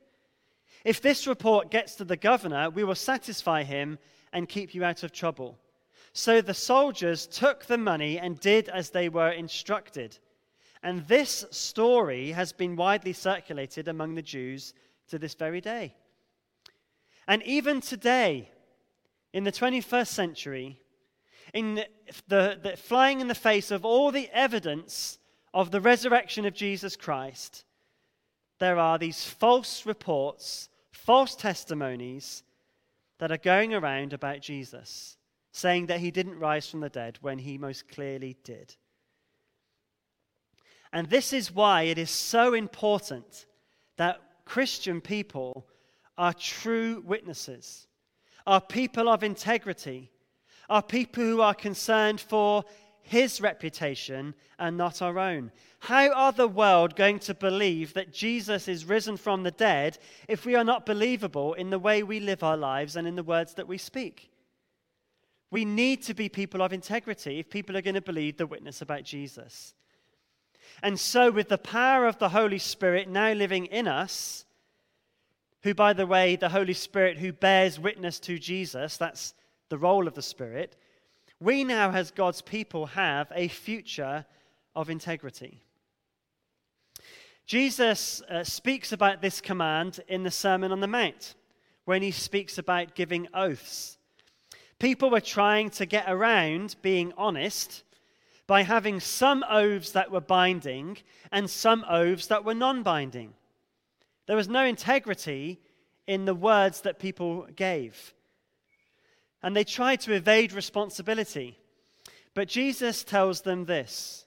If 0.84 1.02
this 1.02 1.28
report 1.28 1.72
gets 1.72 1.96
to 1.96 2.04
the 2.04 2.18
governor, 2.18 2.70
we 2.70 2.84
will 2.84 2.96
satisfy 2.96 3.64
him 3.64 4.00
and 4.34 4.50
keep 4.50 4.74
you 4.74 4.84
out 4.84 5.04
of 5.04 5.12
trouble. 5.12 5.58
So 6.14 6.42
the 6.42 6.54
soldiers 6.54 7.26
took 7.26 7.66
the 7.66 7.78
money 7.78 8.20
and 8.20 8.40
did 8.40 8.70
as 8.70 8.90
they 8.90 9.10
were 9.10 9.32
instructed. 9.32 10.18
And 10.84 11.08
this 11.08 11.46
story 11.50 12.32
has 12.32 12.52
been 12.52 12.76
widely 12.76 13.14
circulated 13.14 13.88
among 13.88 14.16
the 14.16 14.22
Jews 14.22 14.74
to 15.08 15.18
this 15.18 15.34
very 15.34 15.62
day. 15.62 15.96
And 17.28 17.42
even 17.44 17.80
today, 17.80 18.50
in 19.32 19.46
the 19.46 19.52
21st 19.52 20.08
century, 20.08 20.80
in 21.54 21.84
the, 22.28 22.60
the, 22.62 22.76
flying 22.78 23.22
in 23.22 23.28
the 23.28 23.36
face 23.36 23.72
of 23.72 23.86
all 23.86 24.12
the 24.12 24.30
evidence 24.34 25.18
of 25.54 25.72
the 25.72 25.82
resurrection 25.82 26.46
of 26.46 26.54
Jesus 26.54 26.96
Christ, 26.96 27.64
there 28.60 28.78
are 28.78 28.98
these 28.98 29.24
false 29.26 29.86
reports, 29.86 30.70
false 31.06 31.36
testimonies 31.36 32.44
that 33.20 33.32
are 33.32 33.38
going 33.38 33.74
around 33.74 34.14
about 34.14 34.42
Jesus, 34.42 35.18
saying 35.52 35.88
that 35.88 36.00
he 36.00 36.12
didn't 36.12 36.40
rise 36.40 36.70
from 36.70 36.80
the 36.80 36.90
dead 36.90 37.18
when 37.22 37.40
he 37.40 37.58
most 37.58 37.88
clearly 37.90 38.38
did. 38.44 38.76
And 40.92 41.10
this 41.10 41.34
is 41.34 41.54
why 41.54 41.84
it 41.84 41.98
is 41.98 42.10
so 42.10 42.54
important 42.54 43.46
that 43.98 44.22
Christian 44.46 45.02
people 45.02 45.68
are 46.18 46.34
true 46.34 47.04
witnesses, 47.06 47.88
are 48.46 48.62
people 48.62 49.10
of 49.10 49.24
integrity, 49.24 50.12
are 50.70 50.84
people 50.84 51.24
who 51.24 51.42
are 51.42 51.54
concerned 51.54 52.22
for 52.22 52.64
his 53.04 53.42
reputation 53.42 54.34
and 54.58 54.78
not 54.78 55.02
our 55.02 55.20
own. 55.20 55.52
How 55.80 56.12
are 56.14 56.32
the 56.32 56.48
world 56.48 56.96
going 56.96 57.20
to 57.20 57.34
believe 57.34 57.94
that 57.94 58.14
Jesus 58.14 58.68
is 58.68 58.86
risen 58.86 59.18
from 59.18 59.44
the 59.44 59.52
dead 59.52 59.98
if 60.28 60.46
we 60.46 60.56
are 60.56 60.64
not 60.64 60.86
believable 60.86 61.54
in 61.54 61.70
the 61.70 61.80
way 61.80 62.02
we 62.02 62.20
live 62.20 62.44
our 62.44 62.58
lives 62.58 62.96
and 62.96 63.08
in 63.08 63.16
the 63.16 63.24
words 63.24 63.54
that 63.56 63.68
we 63.68 63.78
speak? 63.78 64.32
We 65.52 65.66
need 65.66 66.02
to 66.04 66.14
be 66.14 66.30
people 66.30 66.62
of 66.62 66.74
integrity 66.74 67.40
if 67.40 67.50
people 67.50 67.78
are 67.78 67.82
going 67.82 67.94
to 67.96 68.02
believe 68.02 68.38
the 68.38 68.48
witness 68.48 68.82
about 68.82 69.04
Jesus. 69.04 69.76
And 70.82 71.00
so, 71.00 71.30
with 71.30 71.50
the 71.50 71.58
power 71.58 72.08
of 72.08 72.18
the 72.18 72.30
Holy 72.30 72.58
Spirit 72.58 73.08
now 73.08 73.34
living 73.34 73.68
in 73.68 73.88
us, 73.88 74.46
who, 75.62 75.74
by 75.74 75.94
the 75.94 76.08
way, 76.08 76.36
the 76.36 76.50
Holy 76.50 76.74
Spirit 76.74 77.18
who 77.18 77.32
bears 77.32 77.80
witness 77.80 78.20
to 78.22 78.40
Jesus, 78.40 78.98
that's 78.98 79.34
the 79.70 79.78
role 79.78 80.08
of 80.08 80.14
the 80.14 80.22
Spirit, 80.22 80.76
we 81.44 81.64
now, 81.64 81.92
as 81.92 82.12
God's 82.12 82.42
people, 82.42 82.86
have 82.88 83.32
a 83.36 83.50
future 83.50 84.26
of 84.76 84.90
integrity. 84.90 85.62
Jesus 87.46 88.22
uh, 88.30 88.44
speaks 88.44 88.94
about 88.94 89.22
this 89.22 89.42
command 89.42 90.00
in 90.08 90.24
the 90.24 90.32
Sermon 90.32 90.72
on 90.72 90.80
the 90.80 90.88
Mount 90.88 91.36
when 91.86 92.02
he 92.02 92.12
speaks 92.12 92.58
about 92.58 92.96
giving 92.96 93.28
oaths. 93.34 93.98
People 94.80 95.10
were 95.10 95.22
trying 95.22 95.70
to 95.72 95.86
get 95.86 96.06
around 96.08 96.78
being 96.82 97.12
honest 97.18 97.84
by 98.48 98.64
having 98.64 99.00
some 99.00 99.44
oaths 99.50 99.92
that 99.92 100.12
were 100.12 100.22
binding 100.22 100.98
and 101.32 101.50
some 101.50 101.86
oaths 101.90 102.28
that 102.28 102.46
were 102.46 102.54
non 102.54 102.84
binding. 102.84 103.34
There 104.28 104.38
was 104.38 104.48
no 104.48 104.64
integrity 104.64 105.60
in 106.08 106.26
the 106.26 106.36
words 106.36 106.82
that 106.82 107.00
people 107.00 107.48
gave 107.56 108.14
and 109.44 109.56
they 109.56 109.66
try 109.66 109.98
to 109.98 110.14
evade 110.14 110.54
responsibility. 110.54 111.60
But 112.34 112.48
Jesus 112.48 113.04
tells 113.04 113.42
them 113.42 113.66
this 113.66 114.26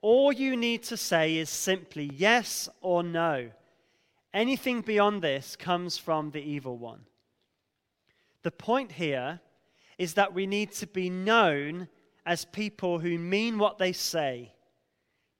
all 0.00 0.32
you 0.32 0.56
need 0.56 0.82
to 0.84 0.96
say 0.96 1.36
is 1.36 1.50
simply 1.50 2.10
yes 2.14 2.68
or 2.80 3.02
no. 3.02 3.50
Anything 4.32 4.80
beyond 4.82 5.22
this 5.22 5.56
comes 5.56 5.96
from 5.96 6.30
the 6.30 6.42
evil 6.42 6.76
one. 6.76 7.00
The 8.42 8.50
point 8.50 8.92
here 8.92 9.40
is 9.96 10.14
that 10.14 10.34
we 10.34 10.46
need 10.46 10.72
to 10.72 10.86
be 10.86 11.08
known 11.08 11.88
as 12.26 12.44
people 12.44 12.98
who 12.98 13.18
mean 13.18 13.58
what 13.58 13.78
they 13.78 13.92
say, 13.92 14.52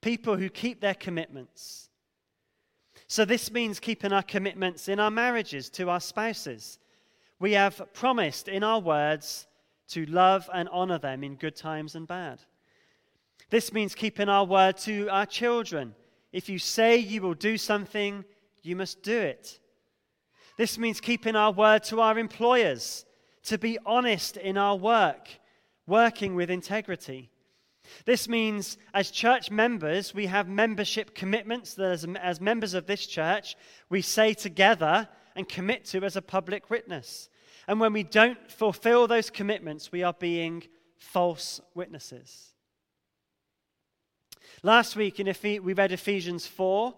people 0.00 0.36
who 0.36 0.48
keep 0.48 0.80
their 0.80 0.94
commitments. 0.94 1.90
So, 3.06 3.24
this 3.24 3.50
means 3.52 3.80
keeping 3.80 4.12
our 4.12 4.22
commitments 4.22 4.88
in 4.88 4.98
our 4.98 5.10
marriages 5.10 5.68
to 5.70 5.90
our 5.90 6.00
spouses 6.00 6.78
we 7.44 7.52
have 7.52 7.92
promised 7.92 8.48
in 8.48 8.64
our 8.64 8.80
words 8.80 9.46
to 9.86 10.06
love 10.06 10.48
and 10.54 10.66
honor 10.70 10.96
them 10.96 11.22
in 11.22 11.34
good 11.34 11.54
times 11.54 11.94
and 11.94 12.08
bad. 12.08 12.40
This 13.50 13.70
means 13.70 13.94
keeping 13.94 14.30
our 14.30 14.46
word 14.46 14.78
to 14.78 15.08
our 15.10 15.26
children. 15.26 15.94
If 16.32 16.48
you 16.48 16.58
say 16.58 16.96
you 16.96 17.20
will 17.20 17.34
do 17.34 17.58
something, 17.58 18.24
you 18.62 18.76
must 18.76 19.02
do 19.02 19.18
it. 19.18 19.60
This 20.56 20.78
means 20.78 21.02
keeping 21.02 21.36
our 21.36 21.52
word 21.52 21.82
to 21.84 22.00
our 22.00 22.18
employers, 22.18 23.04
to 23.42 23.58
be 23.58 23.78
honest 23.84 24.38
in 24.38 24.56
our 24.56 24.76
work, 24.76 25.28
working 25.86 26.34
with 26.34 26.48
integrity. 26.48 27.28
This 28.06 28.26
means, 28.26 28.78
as 28.94 29.10
church 29.10 29.50
members, 29.50 30.14
we 30.14 30.24
have 30.24 30.48
membership 30.48 31.14
commitments 31.14 31.74
that, 31.74 31.90
as, 31.90 32.06
as 32.22 32.40
members 32.40 32.72
of 32.72 32.86
this 32.86 33.06
church, 33.06 33.54
we 33.90 34.00
say 34.00 34.32
together 34.32 35.06
and 35.36 35.46
commit 35.46 35.84
to 35.84 36.04
as 36.04 36.16
a 36.16 36.22
public 36.22 36.70
witness. 36.70 37.28
And 37.66 37.80
when 37.80 37.92
we 37.92 38.02
don't 38.02 38.50
fulfill 38.50 39.06
those 39.06 39.30
commitments, 39.30 39.90
we 39.90 40.02
are 40.02 40.12
being 40.12 40.64
false 40.98 41.60
witnesses. 41.74 42.52
Last 44.62 44.96
week 44.96 45.20
in 45.20 45.28
Ephes- 45.28 45.60
we 45.60 45.72
read 45.72 45.92
Ephesians 45.92 46.46
4, 46.46 46.94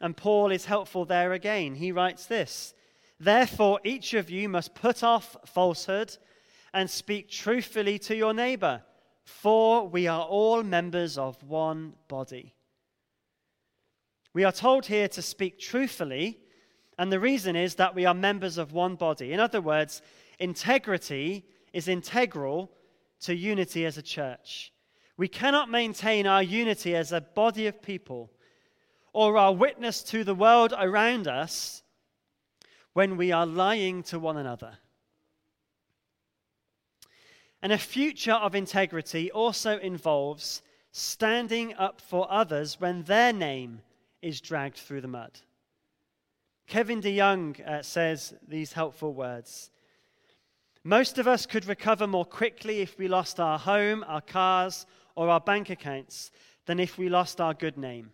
and 0.00 0.16
Paul 0.16 0.50
is 0.50 0.66
helpful 0.66 1.04
there 1.04 1.32
again. 1.32 1.74
He 1.74 1.92
writes 1.92 2.26
this 2.26 2.74
Therefore, 3.18 3.80
each 3.84 4.14
of 4.14 4.30
you 4.30 4.48
must 4.48 4.74
put 4.74 5.02
off 5.02 5.36
falsehood 5.46 6.16
and 6.74 6.90
speak 6.90 7.30
truthfully 7.30 7.98
to 8.00 8.14
your 8.14 8.34
neighbor, 8.34 8.82
for 9.24 9.88
we 9.88 10.06
are 10.06 10.26
all 10.26 10.62
members 10.62 11.16
of 11.16 11.42
one 11.42 11.94
body. 12.08 12.54
We 14.34 14.44
are 14.44 14.52
told 14.52 14.84
here 14.84 15.08
to 15.08 15.22
speak 15.22 15.58
truthfully 15.58 16.38
and 16.98 17.12
the 17.12 17.20
reason 17.20 17.56
is 17.56 17.74
that 17.74 17.94
we 17.94 18.06
are 18.06 18.14
members 18.14 18.58
of 18.58 18.72
one 18.72 18.94
body. 18.94 19.32
In 19.32 19.40
other 19.40 19.60
words, 19.60 20.02
integrity 20.38 21.44
is 21.72 21.88
integral 21.88 22.70
to 23.20 23.34
unity 23.34 23.84
as 23.84 23.98
a 23.98 24.02
church. 24.02 24.72
We 25.16 25.28
cannot 25.28 25.70
maintain 25.70 26.26
our 26.26 26.42
unity 26.42 26.94
as 26.94 27.12
a 27.12 27.20
body 27.20 27.66
of 27.66 27.82
people 27.82 28.30
or 29.12 29.36
our 29.36 29.54
witness 29.54 30.02
to 30.04 30.24
the 30.24 30.34
world 30.34 30.74
around 30.78 31.26
us 31.26 31.82
when 32.92 33.16
we 33.16 33.32
are 33.32 33.46
lying 33.46 34.02
to 34.04 34.18
one 34.18 34.36
another. 34.36 34.78
And 37.62 37.72
a 37.72 37.78
future 37.78 38.32
of 38.32 38.54
integrity 38.54 39.30
also 39.30 39.78
involves 39.78 40.62
standing 40.92 41.74
up 41.74 42.00
for 42.00 42.30
others 42.30 42.80
when 42.80 43.02
their 43.02 43.32
name 43.32 43.80
is 44.22 44.40
dragged 44.40 44.76
through 44.76 45.00
the 45.02 45.08
mud. 45.08 45.40
Kevin 46.66 47.00
DeYoung 47.00 47.66
uh, 47.66 47.82
says 47.82 48.34
these 48.46 48.72
helpful 48.72 49.14
words. 49.14 49.70
Most 50.82 51.18
of 51.18 51.28
us 51.28 51.46
could 51.46 51.66
recover 51.66 52.06
more 52.06 52.24
quickly 52.24 52.80
if 52.80 52.98
we 52.98 53.06
lost 53.08 53.38
our 53.38 53.58
home, 53.58 54.04
our 54.06 54.20
cars, 54.20 54.86
or 55.14 55.28
our 55.28 55.40
bank 55.40 55.70
accounts 55.70 56.32
than 56.66 56.80
if 56.80 56.98
we 56.98 57.08
lost 57.08 57.40
our 57.40 57.54
good 57.54 57.76
name. 57.76 58.10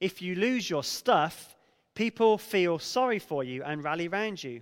If 0.00 0.20
you 0.20 0.34
lose 0.34 0.68
your 0.68 0.84
stuff, 0.84 1.56
people 1.94 2.36
feel 2.36 2.78
sorry 2.78 3.18
for 3.18 3.42
you 3.42 3.62
and 3.64 3.82
rally 3.82 4.08
round 4.08 4.44
you. 4.44 4.60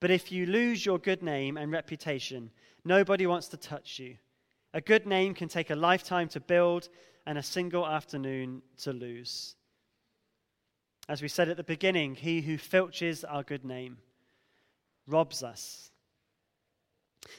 But 0.00 0.10
if 0.10 0.30
you 0.32 0.46
lose 0.46 0.84
your 0.84 0.98
good 0.98 1.22
name 1.22 1.56
and 1.56 1.70
reputation, 1.70 2.50
nobody 2.84 3.26
wants 3.26 3.48
to 3.48 3.56
touch 3.56 3.98
you. 3.98 4.16
A 4.74 4.80
good 4.80 5.06
name 5.06 5.34
can 5.34 5.48
take 5.48 5.70
a 5.70 5.76
lifetime 5.76 6.28
to 6.30 6.40
build 6.40 6.88
and 7.26 7.38
a 7.38 7.42
single 7.42 7.86
afternoon 7.86 8.60
to 8.78 8.92
lose. 8.92 9.54
As 11.08 11.22
we 11.22 11.28
said 11.28 11.48
at 11.48 11.56
the 11.56 11.62
beginning, 11.62 12.14
he 12.14 12.40
who 12.40 12.58
filches 12.58 13.24
our 13.28 13.42
good 13.42 13.64
name 13.64 13.98
robs 15.06 15.42
us. 15.42 15.90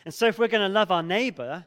And 0.05 0.13
so, 0.13 0.27
if 0.27 0.39
we're 0.39 0.47
going 0.47 0.67
to 0.67 0.73
love 0.73 0.91
our 0.91 1.03
neighbor, 1.03 1.65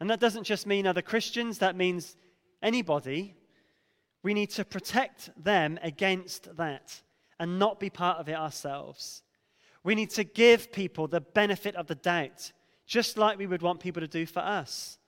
and 0.00 0.10
that 0.10 0.20
doesn't 0.20 0.44
just 0.44 0.66
mean 0.66 0.86
other 0.86 1.02
Christians, 1.02 1.58
that 1.58 1.76
means 1.76 2.16
anybody, 2.62 3.34
we 4.22 4.34
need 4.34 4.50
to 4.50 4.64
protect 4.64 5.30
them 5.42 5.78
against 5.82 6.56
that 6.56 7.00
and 7.38 7.58
not 7.58 7.80
be 7.80 7.90
part 7.90 8.18
of 8.18 8.28
it 8.28 8.36
ourselves. 8.36 9.22
We 9.84 9.94
need 9.94 10.10
to 10.10 10.24
give 10.24 10.72
people 10.72 11.06
the 11.06 11.20
benefit 11.20 11.76
of 11.76 11.86
the 11.86 11.94
doubt, 11.94 12.52
just 12.86 13.18
like 13.18 13.38
we 13.38 13.46
would 13.46 13.62
want 13.62 13.80
people 13.80 14.00
to 14.00 14.08
do 14.08 14.26
for 14.26 14.40
us. 14.40 14.98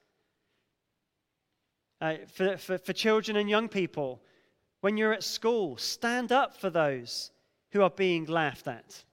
Uh, 2.01 2.15
for, 2.33 2.57
for, 2.57 2.79
for 2.79 2.93
children 2.93 3.37
and 3.37 3.51
young 3.51 3.69
people, 3.69 4.23
when 4.81 4.97
you're 4.97 5.13
at 5.13 5.25
school, 5.25 5.77
stand 5.77 6.33
up 6.33 6.57
for 6.57 6.71
those 6.71 7.31
who 7.73 7.83
are 7.83 7.91
being 7.91 8.27
laughed 8.27 8.69
at 8.69 9.05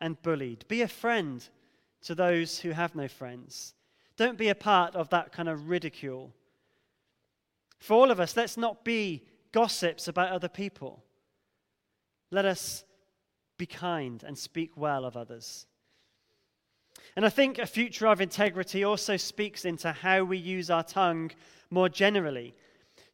and 0.00 0.20
bullied. 0.22 0.64
Be 0.68 0.82
a 0.82 0.88
friend 0.88 1.46
to 2.02 2.14
those 2.14 2.58
who 2.58 2.70
have 2.70 2.94
no 2.94 3.08
friends. 3.08 3.74
Don't 4.16 4.38
be 4.38 4.48
a 4.48 4.54
part 4.54 4.94
of 4.94 5.08
that 5.10 5.32
kind 5.32 5.48
of 5.48 5.68
ridicule. 5.68 6.32
For 7.78 7.94
all 7.94 8.10
of 8.10 8.20
us, 8.20 8.36
let's 8.36 8.56
not 8.56 8.84
be 8.84 9.24
gossips 9.52 10.08
about 10.08 10.30
other 10.30 10.48
people. 10.48 11.04
Let 12.30 12.44
us 12.44 12.84
be 13.58 13.66
kind 13.66 14.22
and 14.22 14.36
speak 14.36 14.76
well 14.76 15.04
of 15.04 15.16
others. 15.16 15.66
And 17.16 17.24
I 17.24 17.28
think 17.28 17.58
a 17.58 17.66
future 17.66 18.06
of 18.06 18.20
integrity 18.20 18.84
also 18.84 19.16
speaks 19.16 19.64
into 19.64 19.92
how 19.92 20.24
we 20.24 20.38
use 20.38 20.70
our 20.70 20.82
tongue 20.82 21.30
more 21.70 21.88
generally. 21.88 22.54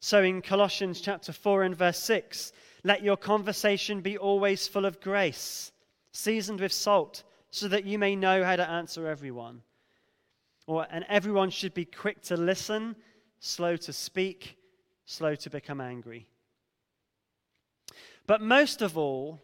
So 0.03 0.23
in 0.23 0.41
Colossians 0.41 0.99
chapter 0.99 1.31
4 1.31 1.61
and 1.61 1.75
verse 1.75 1.99
6, 1.99 2.53
let 2.83 3.03
your 3.03 3.17
conversation 3.17 4.01
be 4.01 4.17
always 4.17 4.67
full 4.67 4.85
of 4.85 4.99
grace, 4.99 5.71
seasoned 6.11 6.59
with 6.59 6.73
salt, 6.73 7.23
so 7.51 7.67
that 7.67 7.85
you 7.85 7.99
may 7.99 8.15
know 8.15 8.43
how 8.43 8.55
to 8.55 8.67
answer 8.67 9.07
everyone. 9.07 9.61
Or, 10.65 10.87
and 10.89 11.05
everyone 11.07 11.51
should 11.51 11.75
be 11.75 11.85
quick 11.85 12.23
to 12.23 12.35
listen, 12.35 12.95
slow 13.39 13.75
to 13.77 13.93
speak, 13.93 14.57
slow 15.05 15.35
to 15.35 15.51
become 15.51 15.79
angry. 15.79 16.27
But 18.25 18.41
most 18.41 18.81
of 18.81 18.97
all, 18.97 19.39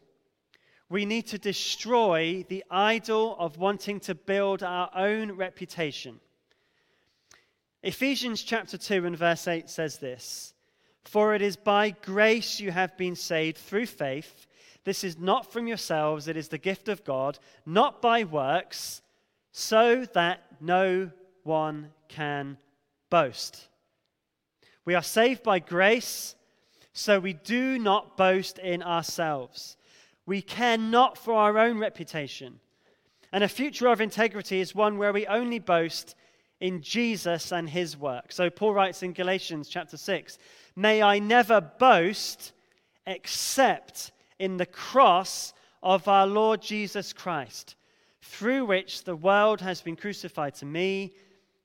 we 0.89 1.05
need 1.05 1.28
to 1.28 1.38
destroy 1.38 2.43
the 2.49 2.64
idol 2.72 3.36
of 3.38 3.58
wanting 3.58 3.99
to 4.01 4.16
build 4.16 4.64
our 4.64 4.89
own 4.95 5.34
reputation. 5.34 6.20
Ephesians 7.84 8.41
chapter 8.41 8.78
2 8.78 9.05
and 9.05 9.17
verse 9.17 9.47
8 9.47 9.69
says 9.69 9.97
this 9.97 10.53
For 11.03 11.36
it 11.36 11.41
is 11.41 11.55
by 11.55 11.91
grace 11.91 12.59
you 12.59 12.71
have 12.71 12.97
been 12.97 13.15
saved 13.15 13.57
through 13.57 13.86
faith. 13.86 14.47
This 14.84 15.03
is 15.03 15.19
not 15.19 15.51
from 15.51 15.67
yourselves, 15.67 16.28
it 16.28 16.38
is 16.38 16.47
the 16.47 16.57
gift 16.57 16.88
of 16.88 17.03
God, 17.03 17.38
not 17.65 18.01
by 18.01 18.23
works, 18.23 19.01
so 19.51 20.05
that 20.13 20.43
no 20.61 21.11
one 21.43 21.91
can 22.07 22.57
boast. 23.09 23.67
We 24.86 24.95
are 24.95 25.03
saved 25.03 25.43
by 25.43 25.59
grace, 25.59 26.36
so 26.93 27.19
we 27.19 27.34
do 27.34 27.78
not 27.78 28.17
boast 28.17 28.59
in 28.59 28.82
ourselves. 28.82 29.75
We 30.25 30.41
care 30.41 30.78
not 30.78 31.17
for 31.17 31.34
our 31.34 31.57
own 31.57 31.78
reputation. 31.78 32.59
And 33.32 33.43
a 33.43 33.49
future 33.49 33.88
of 33.88 33.99
integrity 33.99 34.61
is 34.61 34.73
one 34.73 34.97
where 34.97 35.13
we 35.13 35.28
only 35.28 35.59
boast 35.59 36.15
in 36.60 36.82
Jesus 36.82 37.51
and 37.51 37.70
his 37.70 37.97
work. 37.97 38.32
So 38.32 38.49
Paul 38.49 38.74
writes 38.74 39.03
in 39.03 39.14
Galatians 39.14 39.70
chapter 39.70 39.97
6 39.97 40.38
May 40.76 41.01
I 41.01 41.20
never 41.20 41.62
boast 41.62 42.53
except 43.05 44.12
in 44.39 44.58
the 44.58 44.66
cross 44.66 45.53
of 45.82 46.08
our 46.08 46.28
Lord 46.28 46.62
Jesus 46.62 47.14
Christ, 47.14 47.76
through 48.22 48.66
which 48.66 49.03
the 49.03 49.16
world 49.16 49.62
has 49.62 49.82
been 49.82 49.95
crucified 49.95 50.55
to 50.55 50.66
me 50.66 51.14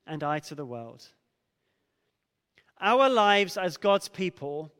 and 0.06 0.22
I 0.22 0.38
to 0.40 0.54
the 0.54 0.66
world. 0.66 1.06
Our 2.80 3.08
lives 3.08 3.56
as 3.56 3.76
God's 3.76 4.08
people 4.08 4.72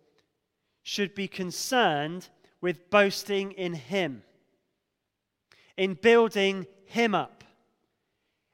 should 0.82 1.14
be 1.14 1.28
concerned 1.28 2.28
with 2.60 2.90
boasting 2.90 3.52
in 3.52 3.74
Him, 3.74 4.22
in 5.76 5.94
building 5.94 6.66
Him 6.84 7.14
up, 7.14 7.44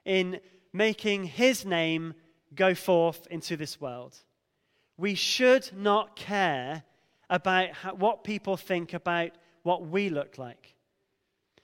in 0.05 0.39
making 0.73 1.23
his 1.25 1.65
name 1.65 2.13
go 2.55 2.75
forth 2.75 3.27
into 3.29 3.57
this 3.57 3.79
world. 3.79 4.17
We 4.97 5.15
should 5.15 5.69
not 5.75 6.15
care 6.15 6.83
about 7.29 7.71
how, 7.71 7.93
what 7.93 8.23
people 8.23 8.57
think 8.57 8.93
about 8.93 9.31
what 9.63 9.87
we 9.87 10.09
look 10.09 10.37
like. 10.37 10.75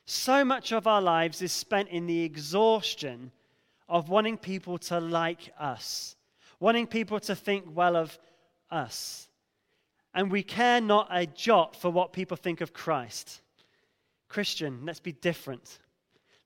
So 0.06 0.46
much 0.46 0.72
of 0.72 0.86
our 0.86 1.02
lives 1.02 1.42
is 1.42 1.52
spent 1.52 1.90
in 1.90 2.06
the 2.06 2.22
exhaustion 2.22 3.32
of 3.90 4.10
wanting 4.10 4.38
people 4.38 4.78
to 4.78 5.00
like 5.00 5.52
us, 5.60 6.16
wanting 6.60 6.88
people 6.88 7.20
to 7.22 7.36
think 7.36 7.66
well 7.74 7.96
of 7.96 8.18
us. 8.70 9.28
And 10.14 10.32
we 10.32 10.44
care 10.44 10.80
not 10.80 11.08
a 11.12 11.26
jot 11.26 11.76
for 11.76 11.90
what 11.90 12.14
people 12.14 12.38
think 12.38 12.62
of 12.62 12.74
Christ. 12.74 13.42
Christian, 14.30 14.82
let's 14.86 15.00
be 15.00 15.12
different. 15.12 15.80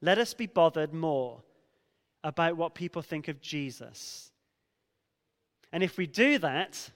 Let 0.02 0.18
us 0.18 0.34
be 0.34 0.48
bothered 0.48 0.94
more 0.94 1.44
about 2.24 2.58
what 2.58 2.76
people 2.76 3.02
think 3.02 3.28
of 3.28 3.42
Jesus. 3.42 4.32
And 5.72 5.84
if 5.84 5.98
we 5.98 6.08
do 6.08 6.38
that, 6.40 6.90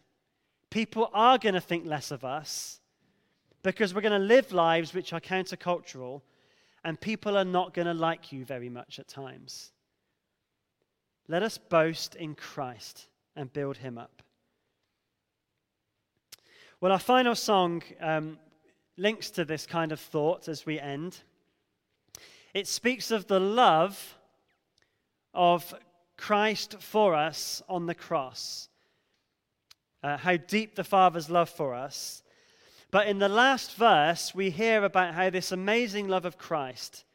people 0.70 1.10
are 1.14 1.38
going 1.38 1.54
to 1.54 1.62
think 1.62 1.86
less 1.86 2.12
of 2.12 2.26
us 2.26 2.80
because 3.62 3.94
we're 3.94 4.02
going 4.02 4.20
to 4.20 4.28
live 4.28 4.52
lives 4.52 4.94
which 4.94 5.14
are 5.14 5.22
countercultural 5.22 6.22
and 6.84 7.00
people 7.00 7.38
are 7.38 7.46
not 7.46 7.74
going 7.74 7.86
to 7.86 7.94
like 7.94 8.32
you 8.32 8.44
very 8.44 8.70
much 8.70 9.00
at 9.00 9.08
times. 9.08 9.72
Let 11.28 11.44
us 11.44 11.58
boast 11.58 12.16
in 12.16 12.36
Christ 12.36 13.08
and 13.36 13.52
build 13.54 13.78
him 13.78 13.98
up. 13.98 14.22
Well, 16.82 16.92
our 16.92 17.00
final 17.00 17.36
song 17.36 17.82
um, 18.02 18.38
links 18.98 19.30
to 19.32 19.46
this 19.46 19.66
kind 19.66 19.94
of 19.94 20.00
thought 20.02 20.50
as 20.50 20.66
we 20.66 20.80
end. 20.80 21.18
It 22.54 22.68
speaks 22.68 23.10
of 23.10 23.28
the 23.28 23.40
love 23.40 24.18
of 25.34 25.74
Christ 26.18 26.76
for 26.80 27.16
us 27.16 27.62
on 27.68 27.86
the 27.86 27.96
cross, 27.96 28.70
uh, 30.04 30.18
how 30.18 30.38
deep 30.38 30.76
the 30.76 30.84
Father's 30.84 31.30
love 31.30 31.50
for 31.50 31.74
us. 31.74 32.24
But 32.92 33.08
in 33.08 33.20
the 33.20 33.30
last 33.30 33.76
verse, 33.76 34.36
we 34.36 34.50
hear 34.50 34.84
about 34.84 35.16
how 35.16 35.30
this 35.30 35.52
amazing 35.52 36.08
love 36.08 36.26
of 36.26 36.38
Christ 36.38 37.06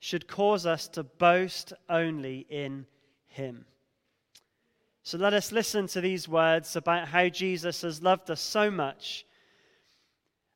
should 0.00 0.26
cause 0.26 0.64
us 0.64 0.88
to 0.88 1.02
boast 1.02 1.72
only 1.88 2.46
in 2.48 2.86
Him. 3.26 3.66
So 5.02 5.18
let 5.18 5.34
us 5.34 5.52
listen 5.52 5.86
to 5.88 6.00
these 6.00 6.28
words 6.28 6.76
about 6.76 7.08
how 7.08 7.28
Jesus 7.28 7.82
has 7.82 8.02
loved 8.02 8.30
us 8.30 8.40
so 8.40 8.70
much, 8.70 9.24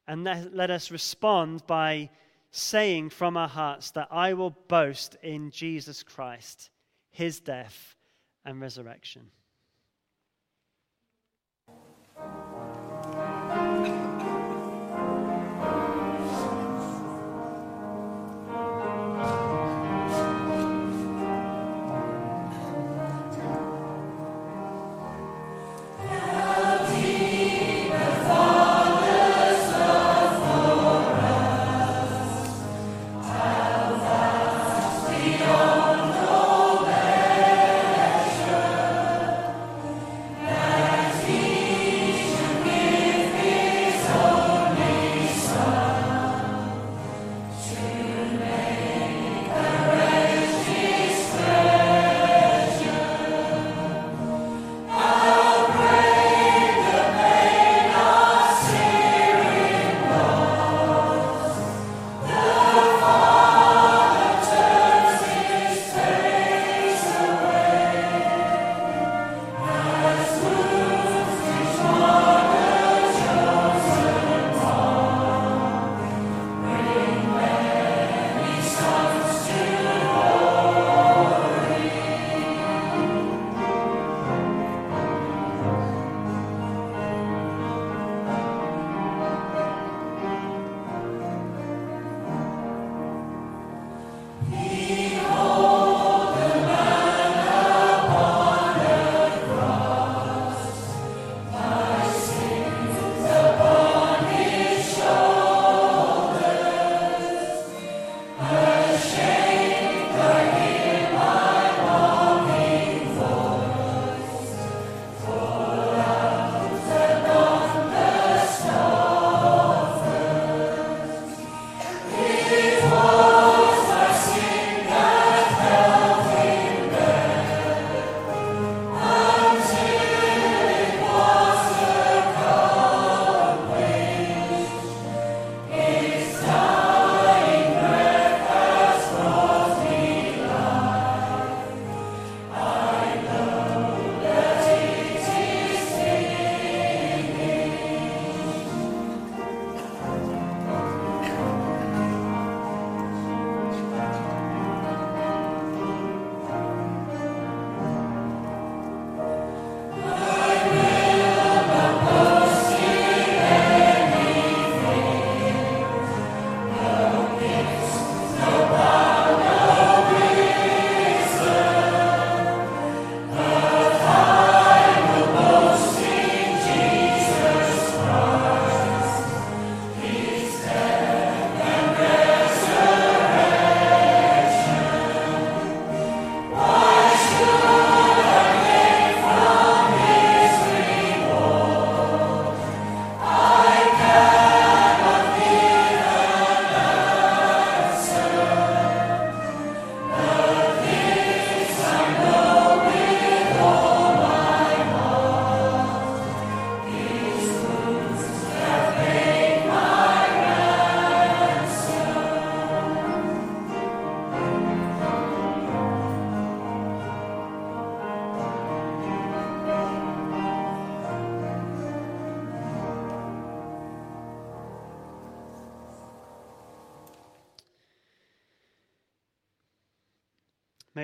and 0.08 0.24
let 0.24 0.70
us 0.70 0.90
respond 0.90 1.66
by 1.66 2.10
saying 2.50 3.10
from 3.10 3.36
our 3.36 3.48
hearts 3.48 3.92
that 3.92 4.08
I 4.10 4.34
will 4.34 4.50
boast 4.68 5.16
in 5.22 5.50
Jesus 5.50 6.02
Christ 6.02 6.71
his 7.12 7.40
death 7.40 7.94
and 8.44 8.60
resurrection. 8.60 9.30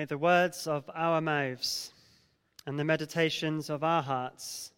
The 0.09 0.17
words 0.17 0.65
of 0.65 0.89
our 0.95 1.21
mouths 1.21 1.93
and 2.65 2.77
the 2.77 2.83
meditations 2.83 3.69
of 3.69 3.83
our 3.83 4.01
hearts 4.01 4.71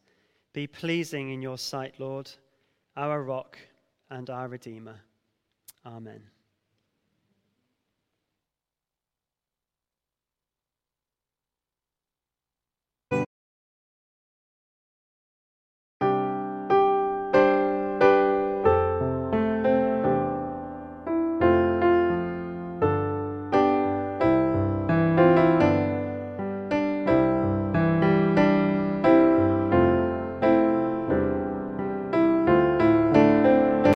be 0.53 0.67
pleasing 0.67 1.31
in 1.31 1.41
your 1.41 1.57
sight, 1.57 1.95
Lord, 1.99 2.29
our 2.97 3.23
rock 3.23 3.57
and 4.09 4.29
our 4.29 4.49
Redeemer. 4.49 4.99
Amen. 5.85 6.21